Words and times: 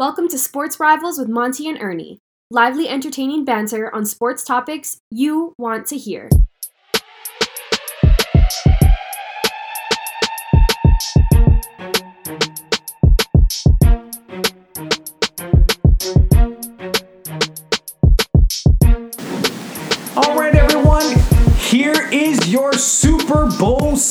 Welcome 0.00 0.28
to 0.28 0.38
Sports 0.38 0.80
Rivals 0.80 1.18
with 1.18 1.28
Monty 1.28 1.68
and 1.68 1.76
Ernie. 1.78 2.20
Lively, 2.50 2.88
entertaining 2.88 3.44
banter 3.44 3.94
on 3.94 4.06
sports 4.06 4.42
topics 4.42 4.96
you 5.10 5.52
want 5.58 5.86
to 5.88 5.98
hear. 5.98 6.30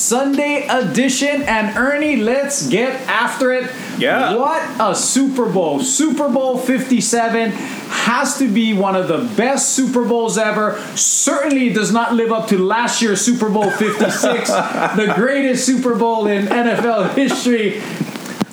Sunday 0.09 0.65
edition. 0.67 1.43
And 1.43 1.77
Ernie, 1.77 2.15
let's 2.15 2.67
get 2.67 2.99
after 3.07 3.53
it. 3.53 3.71
Yeah. 3.99 4.33
What 4.37 4.81
a 4.81 4.95
Super 4.95 5.47
Bowl. 5.47 5.81
Super 5.81 6.29
Bowl 6.29 6.57
57 6.57 7.51
has 7.51 8.39
to 8.39 8.51
be 8.51 8.73
one 8.73 8.95
of 8.95 9.07
the 9.07 9.31
best 9.37 9.75
Super 9.75 10.03
Bowls 10.03 10.39
ever. 10.39 10.81
Certainly 10.95 11.73
does 11.73 11.91
not 11.91 12.15
live 12.15 12.31
up 12.31 12.47
to 12.47 12.57
last 12.57 13.03
year's 13.03 13.21
Super 13.21 13.51
Bowl 13.51 13.69
56, 13.69 14.49
the 14.49 15.13
greatest 15.15 15.63
Super 15.63 15.93
Bowl 15.93 16.25
in 16.25 16.47
NFL 16.47 17.13
history. 17.13 17.79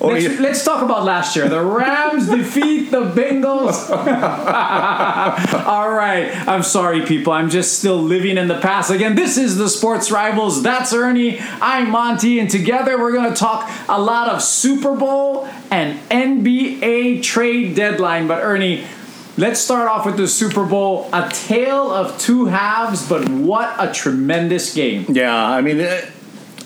Oh, 0.07 0.13
let's, 0.13 0.25
yeah. 0.25 0.41
let's 0.41 0.65
talk 0.65 0.83
about 0.83 1.05
last 1.05 1.35
year. 1.35 1.49
The 1.49 1.63
Rams 1.63 2.29
defeat 2.31 2.91
the 2.91 3.03
Bengals. 3.03 3.91
All 5.67 5.91
right. 5.91 6.31
I'm 6.49 6.63
sorry, 6.63 7.05
people. 7.05 7.33
I'm 7.33 7.51
just 7.51 7.79
still 7.79 8.01
living 8.01 8.39
in 8.39 8.49
the 8.49 8.59
past. 8.61 8.91
Again, 8.91 9.15
this 9.15 9.37
is 9.37 9.57
the 9.57 9.69
Sports 9.69 10.11
Rivals. 10.11 10.63
That's 10.63 10.93
Ernie. 10.93 11.39
I'm 11.61 11.91
Monty. 11.91 12.39
And 12.39 12.49
together 12.49 12.99
we're 12.99 13.13
going 13.13 13.31
to 13.31 13.37
talk 13.37 13.71
a 13.89 14.01
lot 14.01 14.29
of 14.29 14.43
Super 14.43 14.97
Bowl 14.97 15.49
and 15.71 15.99
NBA 16.09 17.23
trade 17.23 17.75
deadline. 17.75 18.27
But 18.29 18.43
Ernie, 18.43 18.87
let's 19.37 19.61
start 19.61 19.89
off 19.89 20.07
with 20.07 20.17
the 20.17 20.29
Super 20.29 20.65
Bowl. 20.65 21.09
A 21.13 21.29
tale 21.31 21.91
of 21.91 22.19
two 22.21 22.47
halves, 22.47 23.09
but 23.09 23.29
what 23.29 23.75
a 23.79 23.93
tremendous 23.93 24.75
game. 24.75 25.07
Yeah, 25.09 25.35
I 25.35 25.61
mean, 25.61 25.79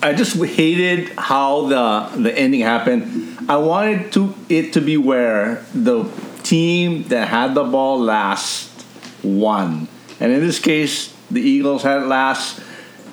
I 0.03 0.13
just 0.13 0.35
hated 0.35 1.09
how 1.17 1.67
the 1.67 2.21
the 2.21 2.37
ending 2.37 2.61
happened. 2.61 3.37
I 3.47 3.57
wanted 3.57 4.11
to 4.13 4.33
it 4.49 4.73
to 4.73 4.81
be 4.81 4.97
where 4.97 5.63
the 5.75 6.09
team 6.41 7.03
that 7.09 7.27
had 7.27 7.53
the 7.53 7.63
ball 7.63 7.99
last 7.99 8.85
won, 9.23 9.87
and 10.19 10.31
in 10.31 10.41
this 10.41 10.59
case, 10.59 11.13
the 11.29 11.39
Eagles 11.39 11.83
had 11.83 12.01
it 12.01 12.07
last, 12.07 12.61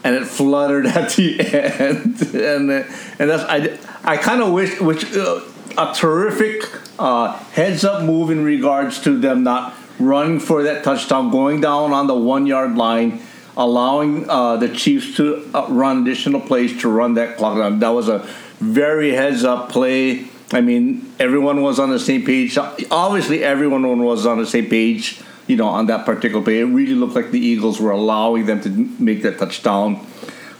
and 0.02 0.14
it 0.14 0.26
fluttered 0.26 0.86
at 0.98 1.10
the 1.10 1.40
end, 1.40 2.22
and 2.34 2.70
and 2.70 3.30
that's 3.30 3.44
I 3.44 3.78
I 4.02 4.16
kind 4.16 4.40
of 4.40 4.52
wish 4.52 4.80
which 4.80 5.14
uh, 5.14 5.40
a 5.76 5.92
terrific 5.94 6.64
uh, 6.98 7.36
heads 7.52 7.84
up 7.84 8.02
move 8.02 8.30
in 8.30 8.42
regards 8.44 9.02
to 9.02 9.18
them 9.18 9.42
not 9.42 9.74
running 9.98 10.40
for 10.40 10.62
that 10.62 10.84
touchdown, 10.84 11.30
going 11.30 11.60
down 11.60 11.92
on 11.92 12.06
the 12.06 12.14
one 12.14 12.46
yard 12.46 12.76
line 12.76 13.20
allowing 13.58 14.30
uh, 14.30 14.56
the 14.56 14.68
Chiefs 14.68 15.16
to 15.16 15.50
uh, 15.52 15.66
run 15.68 16.02
additional 16.02 16.40
plays 16.40 16.80
to 16.80 16.88
run 16.88 17.14
that 17.14 17.36
clock 17.36 17.58
down. 17.58 17.80
That 17.80 17.90
was 17.90 18.08
a 18.08 18.20
very 18.60 19.12
heads 19.12 19.44
up 19.44 19.68
play. 19.68 20.28
I 20.52 20.62
mean, 20.62 21.12
everyone 21.18 21.60
was 21.60 21.78
on 21.78 21.90
the 21.90 21.98
same 21.98 22.24
page. 22.24 22.56
Obviously, 22.56 23.44
everyone 23.44 24.02
was 24.02 24.24
on 24.24 24.38
the 24.38 24.46
same 24.46 24.66
page, 24.66 25.20
you 25.46 25.56
know, 25.56 25.66
on 25.66 25.86
that 25.86 26.06
particular 26.06 26.42
play. 26.42 26.60
It 26.60 26.64
really 26.64 26.94
looked 26.94 27.14
like 27.14 27.32
the 27.32 27.40
Eagles 27.40 27.80
were 27.80 27.90
allowing 27.90 28.46
them 28.46 28.60
to 28.62 28.70
make 29.02 29.22
that 29.22 29.38
touchdown. 29.38 30.06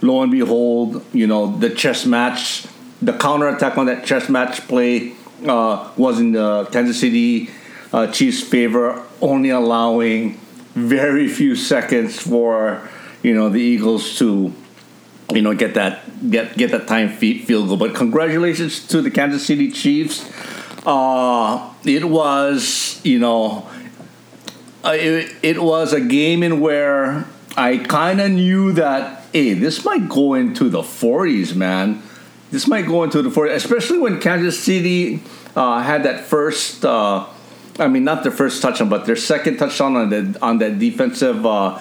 Lo 0.03 0.23
and 0.23 0.31
behold, 0.31 1.05
you 1.15 1.27
know, 1.27 1.57
the 1.57 1.71
chess 1.71 2.05
match, 2.05 2.67
the 3.01 3.13
counter 3.13 3.49
attack 3.49 3.79
on 3.79 3.87
that 3.87 4.05
chess 4.05 4.29
match 4.29 4.67
play 4.69 5.13
uh, 5.47 5.91
was 5.97 6.19
in 6.21 6.33
the 6.33 6.69
Kansas 6.73 7.01
City 7.01 7.49
uh, 7.93 8.09
Chiefs' 8.09 8.43
favor, 8.43 9.03
only 9.21 9.51
allowing 9.51 10.39
very 10.87 11.29
few 11.29 11.55
seconds 11.57 12.21
for 12.21 12.89
you 13.23 13.35
know 13.35 13.49
the 13.49 13.61
Eagles 13.61 14.19
to 14.19 14.53
you 15.33 15.43
know 15.43 15.55
get 15.55 15.75
that 15.75 16.31
get 16.31 16.57
get 16.57 16.71
that 16.71 16.87
time 16.87 17.11
field 17.11 17.69
goal. 17.69 17.77
But 17.77 17.95
congratulations 17.95 18.87
to 18.89 19.03
the 19.03 19.11
Kansas 19.11 19.47
City 19.47 19.71
Chiefs. 19.71 20.31
Uh, 20.87 21.73
it 21.85 22.05
was 22.05 23.01
you 23.05 23.19
know 23.19 23.69
uh, 24.85 24.91
it, 24.93 25.35
it 25.43 25.63
was 25.63 25.93
a 25.93 26.01
game 26.01 26.43
in 26.43 26.61
where 26.61 27.27
I 27.57 27.79
kind 27.79 28.21
of 28.21 28.31
knew 28.31 28.73
that 28.73 29.25
hey 29.33 29.55
this 29.55 29.85
might 29.85 30.09
go 30.09 30.35
into 30.35 30.69
the 30.69 30.83
40s, 30.83 31.55
man. 31.55 32.03
This 32.51 32.67
might 32.67 32.87
go 32.87 33.05
into 33.05 33.21
the 33.21 33.29
40s, 33.29 33.55
especially 33.57 33.99
when 33.99 34.21
Kansas 34.21 34.59
City 34.59 35.23
uh, 35.55 35.83
had 35.83 36.05
that 36.05 36.25
first. 36.25 36.85
Uh, 36.85 37.27
I 37.79 37.89
mean, 37.89 38.05
not 38.05 38.23
their 38.23 38.33
first 38.33 38.61
touchdown, 38.61 38.89
but 38.89 39.07
their 39.07 39.17
second 39.17 39.59
touchdown 39.59 39.97
on 39.97 40.11
the 40.11 40.39
on 40.43 40.59
that 40.59 40.79
defensive 40.79 41.47
uh, 41.47 41.81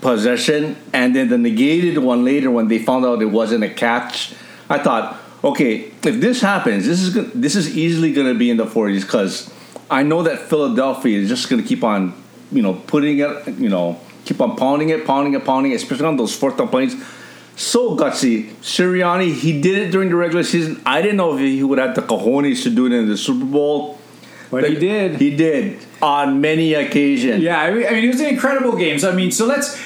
possession, 0.00 0.76
and 0.92 1.14
then 1.14 1.28
the 1.28 1.38
negated 1.38 1.98
one 1.98 2.24
later 2.24 2.50
when 2.50 2.68
they 2.68 2.78
found 2.78 3.04
out 3.04 3.22
it 3.22 3.26
wasn't 3.26 3.64
a 3.64 3.70
catch. 3.70 4.34
I 4.68 4.78
thought, 4.78 5.20
okay, 5.44 5.92
if 6.02 6.20
this 6.20 6.40
happens, 6.40 6.86
this 6.86 7.00
is 7.00 7.32
this 7.32 7.56
is 7.56 7.76
easily 7.76 8.12
going 8.12 8.26
to 8.26 8.34
be 8.34 8.50
in 8.50 8.56
the 8.56 8.66
40s 8.66 9.02
because 9.02 9.52
I 9.90 10.02
know 10.02 10.22
that 10.22 10.38
Philadelphia 10.40 11.18
is 11.18 11.28
just 11.28 11.48
going 11.48 11.62
to 11.62 11.68
keep 11.68 11.84
on, 11.84 12.14
you 12.50 12.62
know, 12.62 12.74
putting 12.74 13.18
it, 13.18 13.48
you 13.58 13.68
know, 13.68 14.00
keep 14.24 14.40
on 14.40 14.56
pounding 14.56 14.88
it, 14.88 15.06
pounding 15.06 15.34
it, 15.34 15.44
pounding 15.44 15.72
it, 15.72 15.76
especially 15.76 16.06
on 16.06 16.16
those 16.16 16.34
fourth 16.34 16.56
down 16.56 16.68
plays. 16.68 16.96
So 17.54 17.96
gutsy. 17.96 18.50
Sirianni, 18.62 19.34
he 19.34 19.60
did 19.60 19.78
it 19.78 19.90
during 19.90 20.08
the 20.08 20.16
regular 20.16 20.42
season. 20.42 20.80
I 20.86 21.02
didn't 21.02 21.18
know 21.18 21.34
if 21.34 21.40
he 21.40 21.62
would 21.62 21.78
have 21.78 21.94
the 21.94 22.02
cojones 22.02 22.62
to 22.62 22.70
do 22.70 22.86
it 22.86 22.92
in 22.92 23.08
the 23.08 23.16
Super 23.16 23.44
Bowl. 23.44 23.98
But 24.52 24.68
he 24.68 24.76
did. 24.76 25.18
He 25.18 25.34
did 25.34 25.78
on 26.02 26.40
many 26.42 26.74
occasions. 26.74 27.42
Yeah, 27.42 27.58
I 27.58 27.70
mean, 27.72 27.86
I 27.86 27.90
mean, 27.92 28.04
it 28.04 28.08
was 28.08 28.20
an 28.20 28.26
incredible 28.26 28.76
game. 28.76 28.98
So 28.98 29.10
I 29.10 29.14
mean, 29.14 29.32
so 29.32 29.46
let's. 29.46 29.80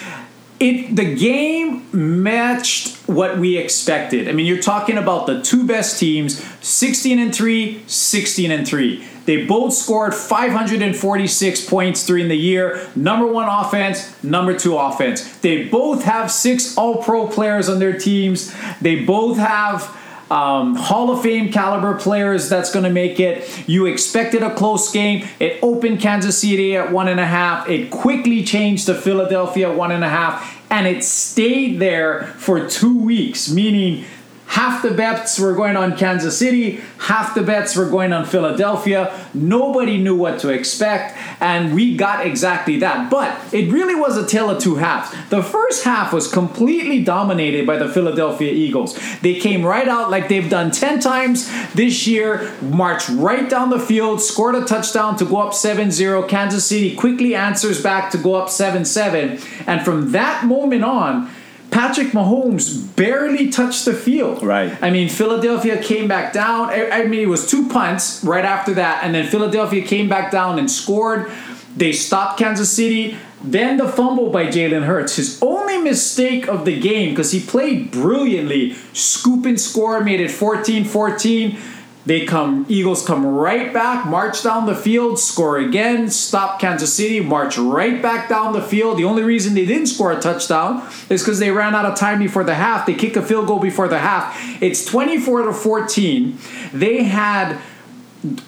It 0.58 0.96
the 0.96 1.14
game 1.14 1.86
matched 1.92 2.96
what 3.06 3.38
we 3.38 3.58
expected. 3.58 4.28
I 4.28 4.32
mean, 4.32 4.46
you're 4.46 4.62
talking 4.62 4.98
about 4.98 5.26
the 5.26 5.40
two 5.40 5.66
best 5.66 6.00
teams, 6.00 6.42
16 6.66 7.18
and 7.18 7.34
3, 7.34 7.84
16 7.86 8.50
and 8.50 8.66
3. 8.66 9.06
They 9.26 9.44
both 9.44 9.72
scored 9.74 10.14
546 10.14 11.68
points 11.68 12.06
during 12.06 12.28
the 12.28 12.36
year. 12.36 12.88
Number 12.96 13.26
1 13.26 13.48
offense, 13.48 14.22
number 14.24 14.56
2 14.56 14.76
offense. 14.78 15.36
They 15.38 15.64
both 15.64 16.04
have 16.04 16.30
6 16.30 16.78
all-pro 16.78 17.28
players 17.28 17.68
on 17.68 17.78
their 17.78 17.98
teams. 17.98 18.54
They 18.80 19.04
both 19.04 19.36
have 19.36 19.95
um, 20.30 20.74
Hall 20.74 21.10
of 21.10 21.22
Fame 21.22 21.52
caliber 21.52 21.94
players 21.94 22.48
that's 22.48 22.72
going 22.72 22.84
to 22.84 22.90
make 22.90 23.20
it. 23.20 23.68
You 23.68 23.86
expected 23.86 24.42
a 24.42 24.54
close 24.54 24.90
game. 24.90 25.26
It 25.38 25.58
opened 25.62 26.00
Kansas 26.00 26.38
City 26.38 26.76
at 26.76 26.90
one 26.92 27.08
and 27.08 27.20
a 27.20 27.26
half. 27.26 27.68
It 27.68 27.90
quickly 27.90 28.42
changed 28.44 28.86
to 28.86 28.94
Philadelphia 28.94 29.72
one 29.72 29.92
and 29.92 30.02
a 30.02 30.08
half, 30.08 30.60
and 30.70 30.86
it 30.86 31.04
stayed 31.04 31.78
there 31.78 32.24
for 32.38 32.68
two 32.68 32.98
weeks, 32.98 33.50
meaning 33.50 34.04
half 34.46 34.82
the 34.82 34.90
bets 34.90 35.38
were 35.38 35.54
going 35.54 35.76
on 35.76 35.96
Kansas 35.96 36.38
City, 36.38 36.80
half 36.98 37.34
the 37.34 37.42
bets 37.42 37.76
were 37.76 37.88
going 37.88 38.12
on 38.12 38.24
Philadelphia. 38.24 39.12
Nobody 39.34 39.98
knew 39.98 40.16
what 40.16 40.38
to 40.40 40.50
expect, 40.50 41.16
and 41.40 41.74
we 41.74 41.96
got 41.96 42.24
exactly 42.26 42.78
that. 42.78 43.10
But 43.10 43.38
it 43.52 43.70
really 43.70 43.94
was 43.94 44.16
a 44.16 44.26
tale 44.26 44.48
of 44.50 44.62
two 44.62 44.76
halves. 44.76 45.14
The 45.30 45.42
first 45.42 45.84
half 45.84 46.12
was 46.12 46.30
completely 46.30 47.02
dominated 47.02 47.66
by 47.66 47.76
the 47.76 47.88
Philadelphia 47.88 48.52
Eagles. 48.52 48.98
They 49.20 49.34
came 49.34 49.64
right 49.64 49.88
out 49.88 50.10
like 50.10 50.28
they've 50.28 50.48
done 50.48 50.70
10 50.70 51.00
times 51.00 51.50
this 51.74 52.06
year, 52.06 52.54
marched 52.62 53.08
right 53.10 53.48
down 53.48 53.70
the 53.70 53.80
field, 53.80 54.22
scored 54.22 54.54
a 54.54 54.64
touchdown 54.64 55.16
to 55.16 55.24
go 55.24 55.38
up 55.38 55.54
7 55.54 55.90
0. 55.90 56.22
Kansas 56.28 56.64
City 56.64 56.94
quickly 56.94 57.34
answers 57.34 57.82
back 57.82 58.10
to 58.12 58.18
go 58.18 58.34
up 58.34 58.48
7 58.48 58.84
7. 58.84 59.38
And 59.66 59.84
from 59.84 60.12
that 60.12 60.44
moment 60.44 60.84
on, 60.84 61.30
Patrick 61.76 62.12
Mahomes 62.12 62.96
barely 62.96 63.50
touched 63.50 63.84
the 63.84 63.92
field. 63.92 64.42
Right. 64.42 64.74
I 64.82 64.88
mean, 64.88 65.10
Philadelphia 65.10 65.76
came 65.82 66.08
back 66.08 66.32
down. 66.32 66.70
I 66.70 66.88
I 66.88 67.06
mean, 67.06 67.20
it 67.20 67.28
was 67.28 67.46
two 67.46 67.68
punts 67.68 68.24
right 68.24 68.46
after 68.46 68.72
that, 68.80 69.04
and 69.04 69.14
then 69.14 69.26
Philadelphia 69.26 69.82
came 69.82 70.08
back 70.08 70.32
down 70.32 70.58
and 70.58 70.70
scored. 70.70 71.30
They 71.76 71.92
stopped 71.92 72.38
Kansas 72.38 72.72
City. 72.72 73.18
Then 73.44 73.76
the 73.76 73.86
fumble 73.86 74.30
by 74.30 74.46
Jalen 74.46 74.86
Hurts, 74.86 75.16
his 75.16 75.38
only 75.42 75.76
mistake 75.76 76.48
of 76.48 76.64
the 76.64 76.80
game 76.80 77.10
because 77.10 77.32
he 77.32 77.40
played 77.40 77.90
brilliantly. 77.90 78.74
Scoop 78.94 79.44
and 79.44 79.60
score, 79.60 80.00
made 80.02 80.20
it 80.20 80.30
14 80.30 80.86
14. 80.86 81.58
They 82.06 82.24
come, 82.24 82.64
Eagles 82.68 83.04
come 83.04 83.26
right 83.26 83.72
back, 83.74 84.06
march 84.06 84.44
down 84.44 84.66
the 84.66 84.76
field, 84.76 85.18
score 85.18 85.58
again, 85.58 86.08
stop 86.08 86.60
Kansas 86.60 86.94
City, 86.94 87.18
march 87.18 87.58
right 87.58 88.00
back 88.00 88.28
down 88.28 88.52
the 88.52 88.62
field. 88.62 88.96
The 88.98 89.04
only 89.04 89.24
reason 89.24 89.54
they 89.54 89.66
didn't 89.66 89.88
score 89.88 90.12
a 90.12 90.20
touchdown 90.20 90.86
is 91.10 91.22
because 91.22 91.40
they 91.40 91.50
ran 91.50 91.74
out 91.74 91.84
of 91.84 91.98
time 91.98 92.20
before 92.20 92.44
the 92.44 92.54
half. 92.54 92.86
They 92.86 92.94
kick 92.94 93.16
a 93.16 93.22
field 93.22 93.48
goal 93.48 93.58
before 93.58 93.88
the 93.88 93.98
half. 93.98 94.38
It's 94.62 94.84
24 94.84 95.42
to 95.46 95.52
14. 95.52 96.38
They 96.72 97.02
had 97.02 97.58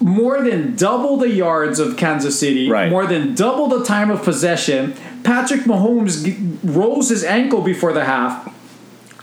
more 0.00 0.40
than 0.43 0.76
double 0.76 1.16
the 1.16 1.28
yards 1.31 1.81
of 1.81 1.96
Kansas 1.96 2.38
City, 2.38 2.70
Right. 2.70 2.88
more 2.90 3.06
than 3.06 3.34
double 3.34 3.66
the 3.69 3.84
time 3.84 4.11
of 4.11 4.22
possession. 4.22 4.94
Patrick 5.25 5.62
Mahomes 5.62 6.25
g- 6.25 6.37
rolls 6.64 7.08
his 7.08 7.25
ankle 7.25 7.61
before 7.62 7.93
the 7.93 8.04
half. 8.04 8.49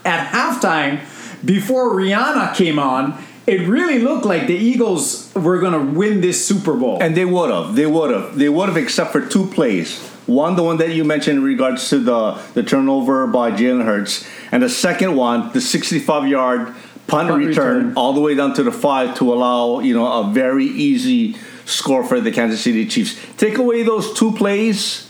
At 0.04 0.28
halftime, 0.28 1.00
before 1.44 1.94
Rihanna 1.94 2.54
came 2.54 2.78
on, 2.78 3.14
it 3.46 3.66
really 3.68 4.00
looked 4.00 4.24
like 4.24 4.46
the 4.46 4.56
Eagles 4.56 5.32
were 5.34 5.58
going 5.58 5.72
to 5.72 5.92
win 5.98 6.20
this 6.20 6.44
Super 6.44 6.74
Bowl. 6.74 6.98
And 7.00 7.16
they 7.16 7.24
would 7.24 7.50
have. 7.50 7.76
They 7.76 7.86
would 7.86 8.10
have. 8.10 8.36
They 8.36 8.48
would 8.48 8.68
have, 8.68 8.76
except 8.76 9.12
for 9.12 9.24
two 9.24 9.46
plays. 9.46 9.98
One, 10.26 10.56
the 10.56 10.64
one 10.64 10.78
that 10.78 10.90
you 10.90 11.04
mentioned 11.04 11.38
in 11.38 11.44
regards 11.44 11.88
to 11.90 12.00
the, 12.00 12.32
the 12.54 12.64
turnover 12.64 13.28
by 13.28 13.52
Jalen 13.52 13.84
Hurts, 13.84 14.26
and 14.50 14.62
the 14.62 14.68
second 14.68 15.14
one, 15.14 15.52
the 15.52 15.60
65 15.60 16.26
yard 16.28 16.66
punt, 17.06 17.28
Punt 17.28 17.44
return, 17.44 17.76
return. 17.76 17.94
all 17.96 18.12
the 18.12 18.20
way 18.20 18.34
down 18.34 18.52
to 18.54 18.64
the 18.64 18.72
five 18.72 19.16
to 19.18 19.32
allow 19.32 19.78
you 19.78 19.94
know 19.94 20.24
a 20.24 20.32
very 20.32 20.66
easy 20.66 21.36
score 21.64 22.02
for 22.02 22.20
the 22.20 22.32
Kansas 22.32 22.60
City 22.60 22.86
Chiefs. 22.88 23.16
Take 23.36 23.58
away 23.58 23.84
those 23.84 24.12
two 24.18 24.32
plays, 24.32 25.08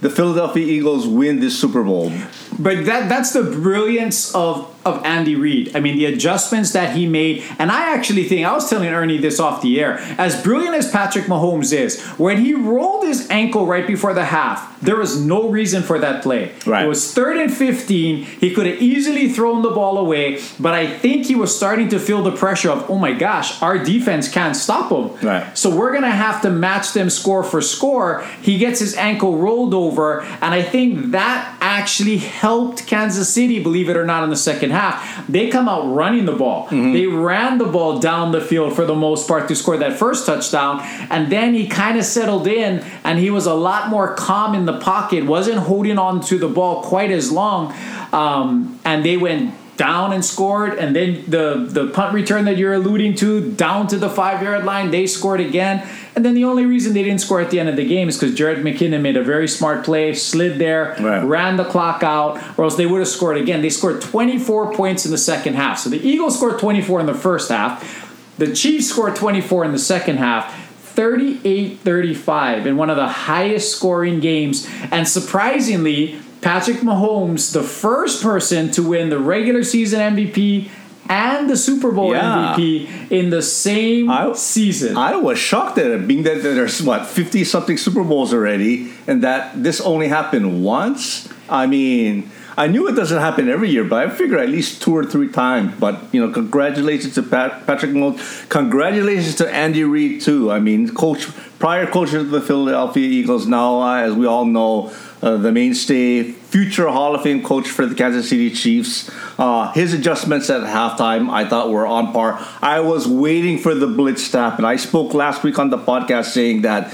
the 0.00 0.10
Philadelphia 0.10 0.64
Eagles 0.64 1.08
win 1.08 1.40
this 1.40 1.58
Super 1.58 1.82
Bowl. 1.82 2.12
But 2.58 2.84
that 2.86 3.08
that's 3.08 3.32
the 3.32 3.42
brilliance 3.42 4.34
of 4.34 4.68
of 4.84 5.04
Andy 5.04 5.36
Reid. 5.36 5.76
I 5.76 5.80
mean, 5.80 5.96
the 5.96 6.06
adjustments 6.06 6.72
that 6.72 6.96
he 6.96 7.06
made, 7.06 7.44
and 7.60 7.70
I 7.70 7.94
actually 7.94 8.24
think 8.24 8.44
I 8.44 8.52
was 8.52 8.68
telling 8.68 8.88
Ernie 8.88 9.18
this 9.18 9.38
off 9.38 9.62
the 9.62 9.80
air. 9.80 9.98
As 10.18 10.42
brilliant 10.42 10.74
as 10.74 10.90
Patrick 10.90 11.26
Mahomes 11.26 11.72
is, 11.72 12.02
when 12.18 12.38
he 12.38 12.52
rolled 12.52 13.06
his 13.06 13.30
ankle 13.30 13.64
right 13.64 13.86
before 13.86 14.12
the 14.12 14.24
half, 14.24 14.80
there 14.80 14.96
was 14.96 15.24
no 15.24 15.48
reason 15.48 15.84
for 15.84 16.00
that 16.00 16.24
play. 16.24 16.50
Right. 16.66 16.84
It 16.84 16.88
was 16.88 17.14
third 17.14 17.36
and 17.36 17.54
fifteen. 17.54 18.24
He 18.24 18.52
could 18.52 18.66
have 18.66 18.82
easily 18.82 19.28
thrown 19.28 19.62
the 19.62 19.70
ball 19.70 19.98
away, 19.98 20.40
but 20.58 20.74
I 20.74 20.88
think 20.88 21.26
he 21.26 21.36
was 21.36 21.56
starting 21.56 21.88
to 21.90 22.00
feel 22.00 22.22
the 22.22 22.32
pressure 22.32 22.70
of, 22.70 22.90
oh 22.90 22.98
my 22.98 23.12
gosh, 23.12 23.62
our 23.62 23.78
defense 23.78 24.28
can't 24.28 24.56
stop 24.56 24.90
him. 24.90 25.16
Right. 25.26 25.56
So 25.56 25.74
we're 25.74 25.92
gonna 25.92 26.10
have 26.10 26.42
to 26.42 26.50
match 26.50 26.92
them 26.92 27.08
score 27.08 27.44
for 27.44 27.62
score. 27.62 28.24
He 28.42 28.58
gets 28.58 28.80
his 28.80 28.96
ankle 28.96 29.38
rolled 29.38 29.74
over, 29.74 30.22
and 30.22 30.52
I 30.52 30.62
think 30.62 31.12
that 31.12 31.56
actually 31.78 32.18
helped 32.18 32.86
Kansas 32.86 33.32
City, 33.32 33.62
believe 33.62 33.88
it 33.88 33.96
or 33.96 34.04
not, 34.04 34.22
in 34.24 34.30
the 34.30 34.36
second 34.36 34.70
half. 34.70 35.26
They 35.26 35.48
come 35.48 35.68
out 35.68 35.84
running 35.94 36.26
the 36.26 36.36
ball. 36.44 36.68
They 36.92 37.06
ran 37.06 37.58
the 37.58 37.64
ball 37.64 37.98
down 37.98 38.32
the 38.32 38.40
field 38.40 38.76
for 38.76 38.84
the 38.84 38.94
most 38.94 39.26
part 39.26 39.48
to 39.48 39.54
score 39.56 39.76
that 39.78 39.98
first 39.98 40.26
touchdown, 40.26 40.80
and 41.10 41.32
then 41.32 41.54
he 41.54 41.66
kind 41.66 41.98
of 41.98 42.04
settled 42.04 42.46
in, 42.46 42.84
and 43.04 43.18
he 43.18 43.30
was 43.30 43.46
a 43.46 43.54
lot 43.54 43.88
more 43.88 44.14
calm 44.14 44.54
in 44.54 44.66
the 44.66 44.78
pocket, 44.78 45.24
wasn't 45.24 45.58
holding 45.58 45.98
on 45.98 46.20
to 46.20 46.38
the 46.38 46.48
ball 46.48 46.82
quite 46.82 47.10
as 47.10 47.32
long, 47.32 47.74
um, 48.12 48.78
and 48.84 49.04
they 49.04 49.16
went 49.16 49.54
down 49.76 50.12
and 50.12 50.24
scored, 50.24 50.74
and 50.74 50.94
then 50.94 51.24
the 51.28 51.66
the 51.68 51.88
punt 51.88 52.12
return 52.14 52.44
that 52.44 52.56
you're 52.56 52.74
alluding 52.74 53.14
to 53.16 53.50
down 53.52 53.86
to 53.88 53.98
the 53.98 54.08
five 54.10 54.42
yard 54.42 54.64
line, 54.64 54.90
they 54.90 55.06
scored 55.06 55.40
again. 55.40 55.86
And 56.14 56.24
then 56.24 56.34
the 56.34 56.44
only 56.44 56.66
reason 56.66 56.92
they 56.92 57.02
didn't 57.02 57.22
score 57.22 57.40
at 57.40 57.50
the 57.50 57.58
end 57.58 57.70
of 57.70 57.76
the 57.76 57.86
game 57.86 58.08
is 58.08 58.18
because 58.18 58.36
Jerick 58.36 58.62
McKinnon 58.62 59.00
made 59.00 59.16
a 59.16 59.22
very 59.24 59.48
smart 59.48 59.82
play, 59.82 60.12
slid 60.12 60.58
there, 60.58 60.94
Right. 61.00 61.24
ran 61.24 61.56
the 61.56 61.64
clock 61.64 62.02
out, 62.02 62.38
or 62.58 62.64
else 62.64 62.76
they 62.76 62.84
would 62.84 62.98
have 62.98 63.08
scored 63.08 63.38
again. 63.38 63.62
They 63.62 63.70
scored 63.70 64.02
24 64.02 64.74
points 64.74 65.06
in 65.06 65.10
the 65.10 65.16
second 65.18 65.54
half. 65.54 65.78
So 65.78 65.88
the 65.88 66.06
Eagles 66.06 66.36
scored 66.36 66.58
24 66.58 67.00
in 67.00 67.06
the 67.06 67.14
first 67.14 67.48
half. 67.50 68.34
The 68.36 68.54
Chiefs 68.54 68.88
scored 68.88 69.16
24 69.16 69.64
in 69.64 69.72
the 69.72 69.78
second 69.78 70.18
half. 70.18 70.54
38 70.94 71.78
35 71.78 72.66
in 72.66 72.76
one 72.76 72.90
of 72.90 72.96
the 72.96 73.08
highest 73.08 73.74
scoring 73.74 74.20
games. 74.20 74.68
And 74.90 75.08
surprisingly, 75.08 76.18
Patrick 76.42 76.78
Mahomes, 76.78 77.52
the 77.52 77.62
first 77.62 78.22
person 78.22 78.70
to 78.72 78.82
win 78.82 79.08
the 79.10 79.18
regular 79.18 79.62
season 79.64 80.00
MVP 80.16 80.68
and 81.08 81.48
the 81.48 81.56
Super 81.56 81.90
Bowl 81.92 82.12
Yeah. 82.12 82.54
MVP 82.54 82.88
in 83.10 83.30
the 83.30 83.42
same 83.42 84.10
I- 84.10 84.32
season. 84.34 84.96
I 84.96 85.16
was 85.16 85.38
shocked 85.38 85.78
at 85.78 85.86
it, 85.86 86.06
being 86.06 86.24
that 86.24 86.42
there's 86.42 86.82
what 86.82 87.06
fifty 87.06 87.44
something 87.44 87.76
Super 87.78 88.02
Bowls 88.04 88.34
already, 88.34 88.88
and 89.06 89.22
that 89.22 89.62
this 89.62 89.80
only 89.80 90.08
happened 90.08 90.64
once. 90.64 91.28
I 91.48 91.66
mean, 91.66 92.30
I 92.56 92.66
knew 92.66 92.86
it 92.88 92.94
doesn't 92.96 93.20
happen 93.20 93.48
every 93.48 93.70
year, 93.70 93.84
but 93.84 94.04
I 94.06 94.10
figure 94.10 94.38
at 94.38 94.48
least 94.48 94.82
two 94.82 94.94
or 94.96 95.04
three 95.04 95.28
times. 95.28 95.72
But 95.78 96.00
you 96.12 96.20
know, 96.20 96.32
congratulations 96.32 97.14
to 97.14 97.22
Pat, 97.22 97.66
Patrick 97.66 97.92
Mahomes. 97.92 98.48
Congratulations 98.48 99.36
to 99.36 99.52
Andy 99.54 99.84
Reid 99.84 100.20
too. 100.20 100.50
I 100.50 100.58
mean, 100.60 100.88
coach, 100.94 101.28
prior 101.58 101.86
coach 101.86 102.12
of 102.14 102.30
the 102.30 102.40
Philadelphia 102.40 103.06
Eagles, 103.08 103.46
now 103.46 103.80
uh, 103.80 103.96
as 104.06 104.12
we 104.14 104.26
all 104.26 104.44
know, 104.44 104.92
uh, 105.22 105.36
the 105.36 105.52
mainstay, 105.52 106.24
future 106.32 106.88
Hall 106.88 107.14
of 107.14 107.22
Fame 107.22 107.42
coach 107.42 107.68
for 107.68 107.86
the 107.86 107.94
Kansas 107.94 108.28
City 108.28 108.50
Chiefs. 108.50 109.10
Uh, 109.38 109.72
his 109.72 109.94
adjustments 109.94 110.50
at 110.50 110.62
halftime, 110.62 111.30
I 111.30 111.48
thought 111.48 111.70
were 111.70 111.86
on 111.86 112.12
par. 112.12 112.44
I 112.60 112.80
was 112.80 113.06
waiting 113.06 113.58
for 113.58 113.74
the 113.74 113.86
blitz 113.86 114.30
to 114.32 114.38
happen. 114.38 114.64
I 114.64 114.76
spoke 114.76 115.14
last 115.14 115.44
week 115.44 115.58
on 115.58 115.70
the 115.70 115.78
podcast 115.78 116.26
saying 116.26 116.62
that 116.62 116.88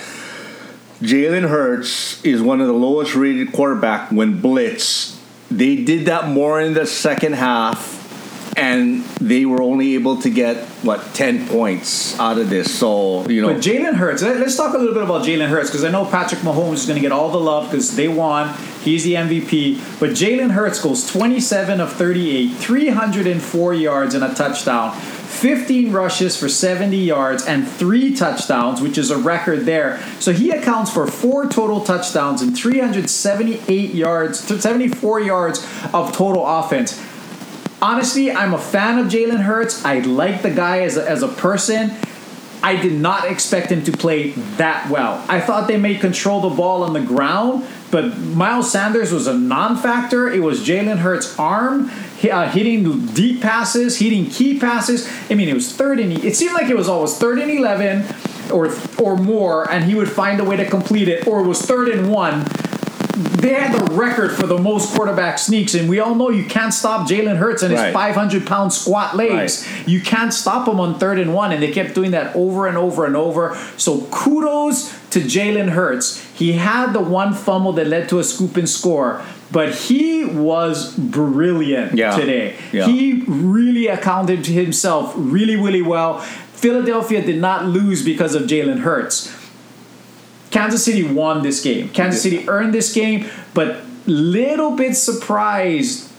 Jalen 1.00 1.48
Hurts 1.48 2.22
is 2.24 2.42
one 2.42 2.60
of 2.60 2.66
the 2.66 2.72
lowest 2.74 3.14
rated 3.14 3.52
quarterback 3.52 4.10
when 4.10 4.40
blitz. 4.40 5.18
They 5.50 5.82
did 5.82 6.06
that 6.06 6.28
more 6.28 6.60
in 6.60 6.74
the 6.74 6.86
second 6.86 7.34
half, 7.34 7.97
and 8.58 9.04
they 9.20 9.44
were 9.44 9.62
only 9.62 9.94
able 9.94 10.20
to 10.22 10.30
get 10.30 10.56
what 10.82 11.00
ten 11.14 11.46
points 11.46 12.18
out 12.18 12.38
of 12.38 12.50
this. 12.50 12.72
So 12.76 13.26
you 13.28 13.40
know, 13.42 13.52
But 13.54 13.62
Jalen 13.62 13.94
Hurts, 13.94 14.22
let- 14.22 14.38
let's 14.40 14.56
talk 14.56 14.74
a 14.74 14.78
little 14.78 14.94
bit 14.94 15.04
about 15.04 15.24
Jalen 15.24 15.48
Hurts 15.48 15.70
because 15.70 15.84
I 15.84 15.90
know 15.90 16.04
Patrick 16.04 16.40
Mahomes 16.40 16.74
is 16.74 16.86
going 16.86 16.96
to 16.96 17.00
get 17.02 17.12
all 17.12 17.30
the 17.30 17.38
love 17.40 17.70
because 17.70 17.94
they 17.96 18.08
won. 18.08 18.52
He's 18.82 19.04
the 19.04 19.14
MVP. 19.16 19.80
But 20.00 20.10
Jalen 20.10 20.50
Hurts 20.52 20.80
goes 20.80 21.06
27 21.06 21.80
of 21.80 21.92
38, 21.92 22.52
304 22.54 23.74
yards 23.74 24.14
and 24.14 24.24
a 24.24 24.32
touchdown, 24.34 24.92
15 24.96 25.92
rushes 25.92 26.36
for 26.36 26.48
70 26.48 26.96
yards 26.96 27.44
and 27.44 27.68
three 27.68 28.14
touchdowns, 28.14 28.80
which 28.80 28.96
is 28.98 29.10
a 29.10 29.18
record 29.18 29.66
there. 29.66 30.00
So 30.20 30.32
he 30.32 30.50
accounts 30.50 30.90
for 30.92 31.06
four 31.06 31.46
total 31.46 31.80
touchdowns 31.84 32.40
and 32.42 32.56
378 32.56 33.94
yards, 33.94 34.40
74 34.40 35.20
yards 35.20 35.66
of 35.92 36.12
total 36.12 36.46
offense. 36.46 37.00
Honestly, 37.80 38.32
I'm 38.32 38.54
a 38.54 38.58
fan 38.58 38.98
of 38.98 39.06
Jalen 39.06 39.40
Hurts. 39.40 39.84
I 39.84 40.00
like 40.00 40.42
the 40.42 40.50
guy 40.50 40.80
as 40.80 40.96
a, 40.96 41.08
as 41.08 41.22
a 41.22 41.28
person. 41.28 41.92
I 42.60 42.74
did 42.74 42.92
not 42.92 43.30
expect 43.30 43.70
him 43.70 43.84
to 43.84 43.92
play 43.92 44.30
that 44.56 44.90
well. 44.90 45.24
I 45.28 45.40
thought 45.40 45.68
they 45.68 45.76
may 45.76 45.94
control 45.94 46.40
the 46.40 46.56
ball 46.56 46.82
on 46.82 46.92
the 46.92 47.00
ground, 47.00 47.64
but 47.92 48.18
Miles 48.18 48.72
Sanders 48.72 49.12
was 49.12 49.28
a 49.28 49.38
non-factor. 49.38 50.28
It 50.28 50.40
was 50.40 50.66
Jalen 50.66 50.98
Hurts' 50.98 51.38
arm 51.38 51.88
uh, 51.88 52.50
hitting 52.50 53.06
deep 53.06 53.40
passes, 53.40 53.98
hitting 53.98 54.28
key 54.28 54.58
passes. 54.58 55.08
I 55.30 55.34
mean, 55.34 55.48
it 55.48 55.54
was 55.54 55.72
third 55.72 56.00
and 56.00 56.12
it 56.12 56.34
seemed 56.34 56.54
like 56.54 56.68
it 56.68 56.76
was 56.76 56.88
always 56.88 57.16
third 57.16 57.38
and 57.38 57.48
eleven 57.48 58.04
or 58.52 58.74
or 58.98 59.16
more, 59.16 59.70
and 59.70 59.84
he 59.84 59.94
would 59.94 60.10
find 60.10 60.40
a 60.40 60.44
way 60.44 60.56
to 60.56 60.68
complete 60.68 61.06
it, 61.06 61.28
or 61.28 61.40
it 61.40 61.46
was 61.46 61.62
third 61.62 61.88
and 61.88 62.10
one 62.10 62.44
they 63.18 63.54
had 63.54 63.74
the 63.78 63.94
record 63.94 64.32
for 64.32 64.46
the 64.46 64.58
most 64.58 64.94
quarterback 64.94 65.38
sneaks, 65.38 65.74
and 65.74 65.88
we 65.88 65.98
all 65.98 66.14
know 66.14 66.30
you 66.30 66.44
can't 66.44 66.72
stop 66.72 67.08
Jalen 67.08 67.36
Hurts 67.36 67.62
and 67.62 67.72
his 67.72 67.80
500 67.92 68.46
pound 68.46 68.72
squat 68.72 69.16
legs. 69.16 69.66
You 69.86 70.00
can't 70.00 70.32
stop 70.32 70.68
him 70.68 70.78
on 70.78 70.98
third 70.98 71.18
and 71.18 71.34
one, 71.34 71.52
and 71.52 71.62
they 71.62 71.72
kept 71.72 71.94
doing 71.94 72.12
that 72.12 72.34
over 72.36 72.66
and 72.66 72.76
over 72.76 73.04
and 73.06 73.16
over. 73.16 73.56
So 73.76 74.02
kudos 74.12 74.92
to 75.10 75.20
Jalen 75.20 75.70
Hurts. 75.70 76.24
He 76.34 76.52
had 76.52 76.92
the 76.92 77.00
one 77.00 77.34
fumble 77.34 77.72
that 77.72 77.88
led 77.88 78.08
to 78.10 78.18
a 78.20 78.24
scoop 78.24 78.56
and 78.56 78.68
score, 78.68 79.22
but 79.50 79.74
he 79.74 80.24
was 80.24 80.94
brilliant 80.96 81.94
Yeah. 81.94 82.16
today. 82.16 82.54
Yeah. 82.72 82.86
He 82.86 83.24
really 83.26 83.88
accounted 83.88 84.44
to 84.44 84.52
himself 84.52 85.12
really, 85.16 85.56
really 85.56 85.82
well. 85.82 86.20
Philadelphia 86.54 87.22
did 87.24 87.40
not 87.40 87.66
lose 87.66 88.04
because 88.04 88.34
of 88.34 88.42
Jalen 88.44 88.80
Hurts. 88.80 89.32
Kansas 90.50 90.84
City 90.84 91.02
won 91.02 91.42
this 91.42 91.62
game. 91.62 91.88
Kansas 91.90 92.22
City 92.22 92.48
earned 92.48 92.72
this 92.72 92.92
game, 92.92 93.26
but 93.54 93.82
little 94.06 94.74
bit 94.76 94.96
surprised 94.96 96.10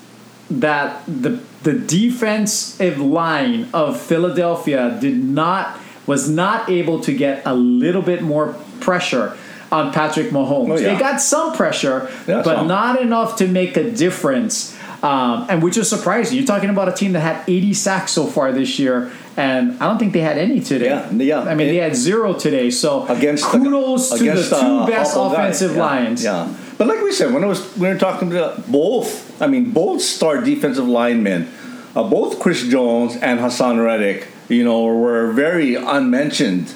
that 0.50 1.04
the 1.08 1.40
the 1.64 1.74
defensive 1.74 3.00
line 3.00 3.68
of 3.74 4.00
Philadelphia 4.00 4.98
did 5.02 5.18
not 5.24 5.78
was 6.08 6.30
not 6.30 6.70
able 6.70 7.00
to 7.02 7.14
get 7.14 7.42
a 7.46 7.54
little 7.54 8.02
bit 8.02 8.22
more 8.22 8.56
pressure 8.80 9.38
on 9.72 9.92
Patrick 9.94 10.30
Mahomes. 10.32 10.72
Oh, 10.72 10.78
yeah. 10.78 10.94
They 10.94 11.00
got 11.00 11.22
some 11.22 11.54
pressure, 11.54 12.10
Yeah, 12.28 12.42
but 12.44 12.56
some. 12.56 12.68
not 12.68 13.00
enough 13.02 13.36
to 13.38 13.48
make 13.48 13.78
a 13.78 13.92
difference. 13.92 14.76
Um, 15.04 15.46
and 15.50 15.64
which 15.64 15.78
is 15.78 15.88
surprising. 15.90 16.38
You're 16.38 16.46
talking 16.48 16.70
about 16.70 16.90
a 16.90 16.92
team 16.92 17.14
that 17.14 17.22
had 17.22 17.44
80 17.48 17.74
sacks 17.74 18.12
so 18.12 18.26
far 18.26 18.52
this 18.52 18.80
year, 18.80 19.12
and 19.40 19.82
I 19.82 19.88
don't 19.88 19.98
think 19.98 20.12
they 20.14 20.20
had 20.22 20.38
any 20.38 20.60
today. 20.60 20.86
Yeah, 20.88 21.10
yeah. 21.12 21.40
I 21.52 21.56
mean, 21.56 21.68
they 21.68 21.78
had 21.78 21.96
zero 21.96 22.34
today. 22.34 22.70
So 22.72 23.08
against 23.08 23.46
kudos 23.46 24.10
the, 24.12 24.18
to 24.18 24.24
the 24.36 24.44
two 24.50 24.56
uh, 24.56 24.86
best 24.86 25.16
offensive 25.18 25.76
Yeah, 25.76 25.82
lines. 25.86 26.24
Yeah, 26.24 26.54
but 26.78 26.88
like 26.88 27.02
we 27.02 27.12
said, 27.12 27.34
when 27.34 27.44
I 27.44 27.48
was 27.48 27.62
we 27.78 27.88
were 27.88 27.98
talking 27.98 28.30
to 28.32 28.62
both, 28.68 29.42
I 29.42 29.48
mean, 29.48 29.72
both 29.72 30.02
star 30.02 30.42
defensive 30.42 30.88
linemen, 30.88 31.48
uh, 31.96 32.04
both 32.04 32.40
Chris 32.40 32.68
Jones 32.68 33.16
and 33.16 33.40
Haason 33.40 33.84
Reddick, 33.84 34.28
you 34.50 34.64
know, 34.64 34.84
were 34.86 35.32
very 35.32 35.76
unmentioned 35.76 36.74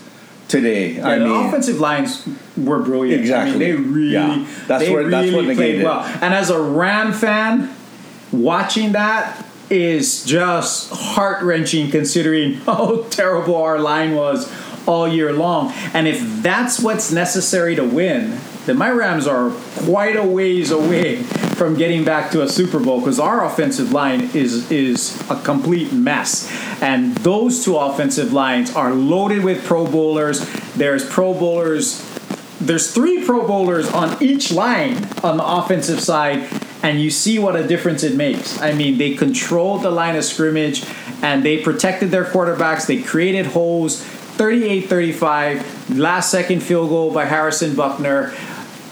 today. 0.48 0.94
Yeah, 0.94 1.08
I 1.08 1.20
the 1.20 1.26
mean, 1.26 1.46
offensive 1.48 1.80
lines 1.80 2.28
were 2.56 2.80
brilliant. 2.80 3.20
Exactly. 3.22 3.56
I 3.56 3.58
mean, 3.58 3.84
they 3.84 3.90
really, 3.90 4.14
Yeah. 4.14 4.46
That's 4.68 4.84
they 4.86 4.92
what- 4.94 5.10
that's 5.10 5.32
what 5.34 5.46
played 5.56 5.84
well. 5.84 6.02
And 6.22 6.34
as 6.34 6.50
a 6.50 6.62
Ram 6.62 7.12
fan, 7.12 7.70
watching 8.32 8.92
that 8.94 9.43
is 9.74 10.24
just 10.24 10.92
heart 10.92 11.44
wrenching 11.44 11.90
considering 11.90 12.54
how 12.66 13.04
terrible 13.10 13.56
our 13.56 13.80
line 13.80 14.16
was 14.16 14.52
all 14.88 15.08
year 15.08 15.34
long. 15.34 15.72
And 15.94 16.08
if 16.08 16.22
that's 16.42 16.80
what's 16.80 17.12
necessary 17.12 17.76
to 17.76 17.84
win, 17.84 18.40
then 18.66 18.78
my 18.78 18.90
Rams 18.90 19.28
are 19.28 19.52
quite 19.86 20.16
a 20.16 20.24
ways 20.24 20.72
away 20.72 21.24
from 21.24 21.76
getting 21.76 22.04
back 22.04 22.32
to 22.32 22.42
a 22.42 22.50
Super 22.50 22.80
Bowl 22.80 23.00
because 23.00 23.20
our 23.20 23.46
offensive 23.46 23.92
line 23.92 24.30
is 24.34 24.72
is 24.72 25.22
a 25.30 25.36
complete 25.42 25.92
mess, 25.92 26.50
and 26.82 27.16
those 27.18 27.64
two 27.64 27.78
offensive 27.78 28.32
lines 28.32 28.74
are 28.74 28.94
loaded 28.94 29.44
with 29.44 29.64
Pro 29.66 29.86
Bowlers. 29.86 30.50
There's 30.74 31.08
Pro 31.08 31.34
Bowlers. 31.34 32.10
There's 32.60 32.94
three 32.94 33.26
Pro 33.26 33.46
Bowlers 33.46 33.92
on 33.92 34.22
each 34.24 34.52
line 34.52 34.96
on 35.24 35.38
the 35.38 35.46
offensive 35.46 36.00
side, 36.00 36.50
and 36.84 37.02
you 37.02 37.10
see 37.10 37.40
what 37.40 37.56
a 37.56 37.66
difference 37.66 38.04
it 38.04 38.16
makes. 38.16 38.62
I 38.62 38.74
mean, 38.74 38.98
they 38.98 39.16
controlled 39.16 39.84
the 39.84 39.90
line 39.90 40.16
of 40.18 40.26
scrimmage 40.26 40.86
and 41.22 41.44
they 41.44 41.58
protected 41.58 42.12
their 42.12 42.26
quarterbacks. 42.26 42.86
They 42.86 43.02
created 43.02 43.48
holes. 43.48 44.04
38 44.34 44.90
35, 44.90 45.98
last 45.98 46.32
second 46.32 46.62
field 46.62 46.90
goal 46.90 47.14
by 47.14 47.26
Harrison 47.26 47.74
Butker. 47.74 48.32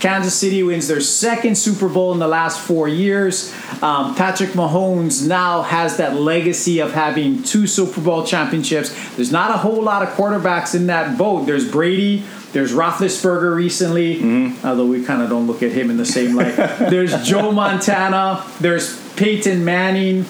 Kansas 0.01 0.33
City 0.33 0.63
wins 0.63 0.87
their 0.87 0.99
second 0.99 1.55
Super 1.55 1.87
Bowl 1.87 2.11
in 2.11 2.19
the 2.19 2.27
last 2.27 2.59
four 2.59 2.87
years. 2.87 3.53
Um, 3.83 4.15
Patrick 4.15 4.49
Mahomes 4.51 5.27
now 5.27 5.61
has 5.61 5.97
that 5.97 6.15
legacy 6.15 6.79
of 6.79 6.91
having 6.91 7.43
two 7.43 7.67
Super 7.67 8.01
Bowl 8.01 8.25
championships. 8.25 8.89
There's 9.15 9.31
not 9.31 9.51
a 9.51 9.57
whole 9.57 9.81
lot 9.81 10.01
of 10.01 10.09
quarterbacks 10.09 10.73
in 10.73 10.87
that 10.87 11.17
boat. 11.19 11.45
There's 11.45 11.69
Brady, 11.69 12.23
there's 12.51 12.73
Roethlisberger 12.73 13.55
recently, 13.55 14.15
mm-hmm. 14.15 14.67
although 14.67 14.87
we 14.87 15.05
kind 15.05 15.21
of 15.21 15.29
don't 15.29 15.45
look 15.45 15.61
at 15.61 15.71
him 15.71 15.89
in 15.91 15.97
the 15.97 16.05
same 16.05 16.35
light. 16.35 16.55
there's 16.79 17.23
Joe 17.25 17.51
Montana. 17.51 18.43
There's 18.59 18.99
Peyton 19.13 19.63
Manning. 19.63 20.25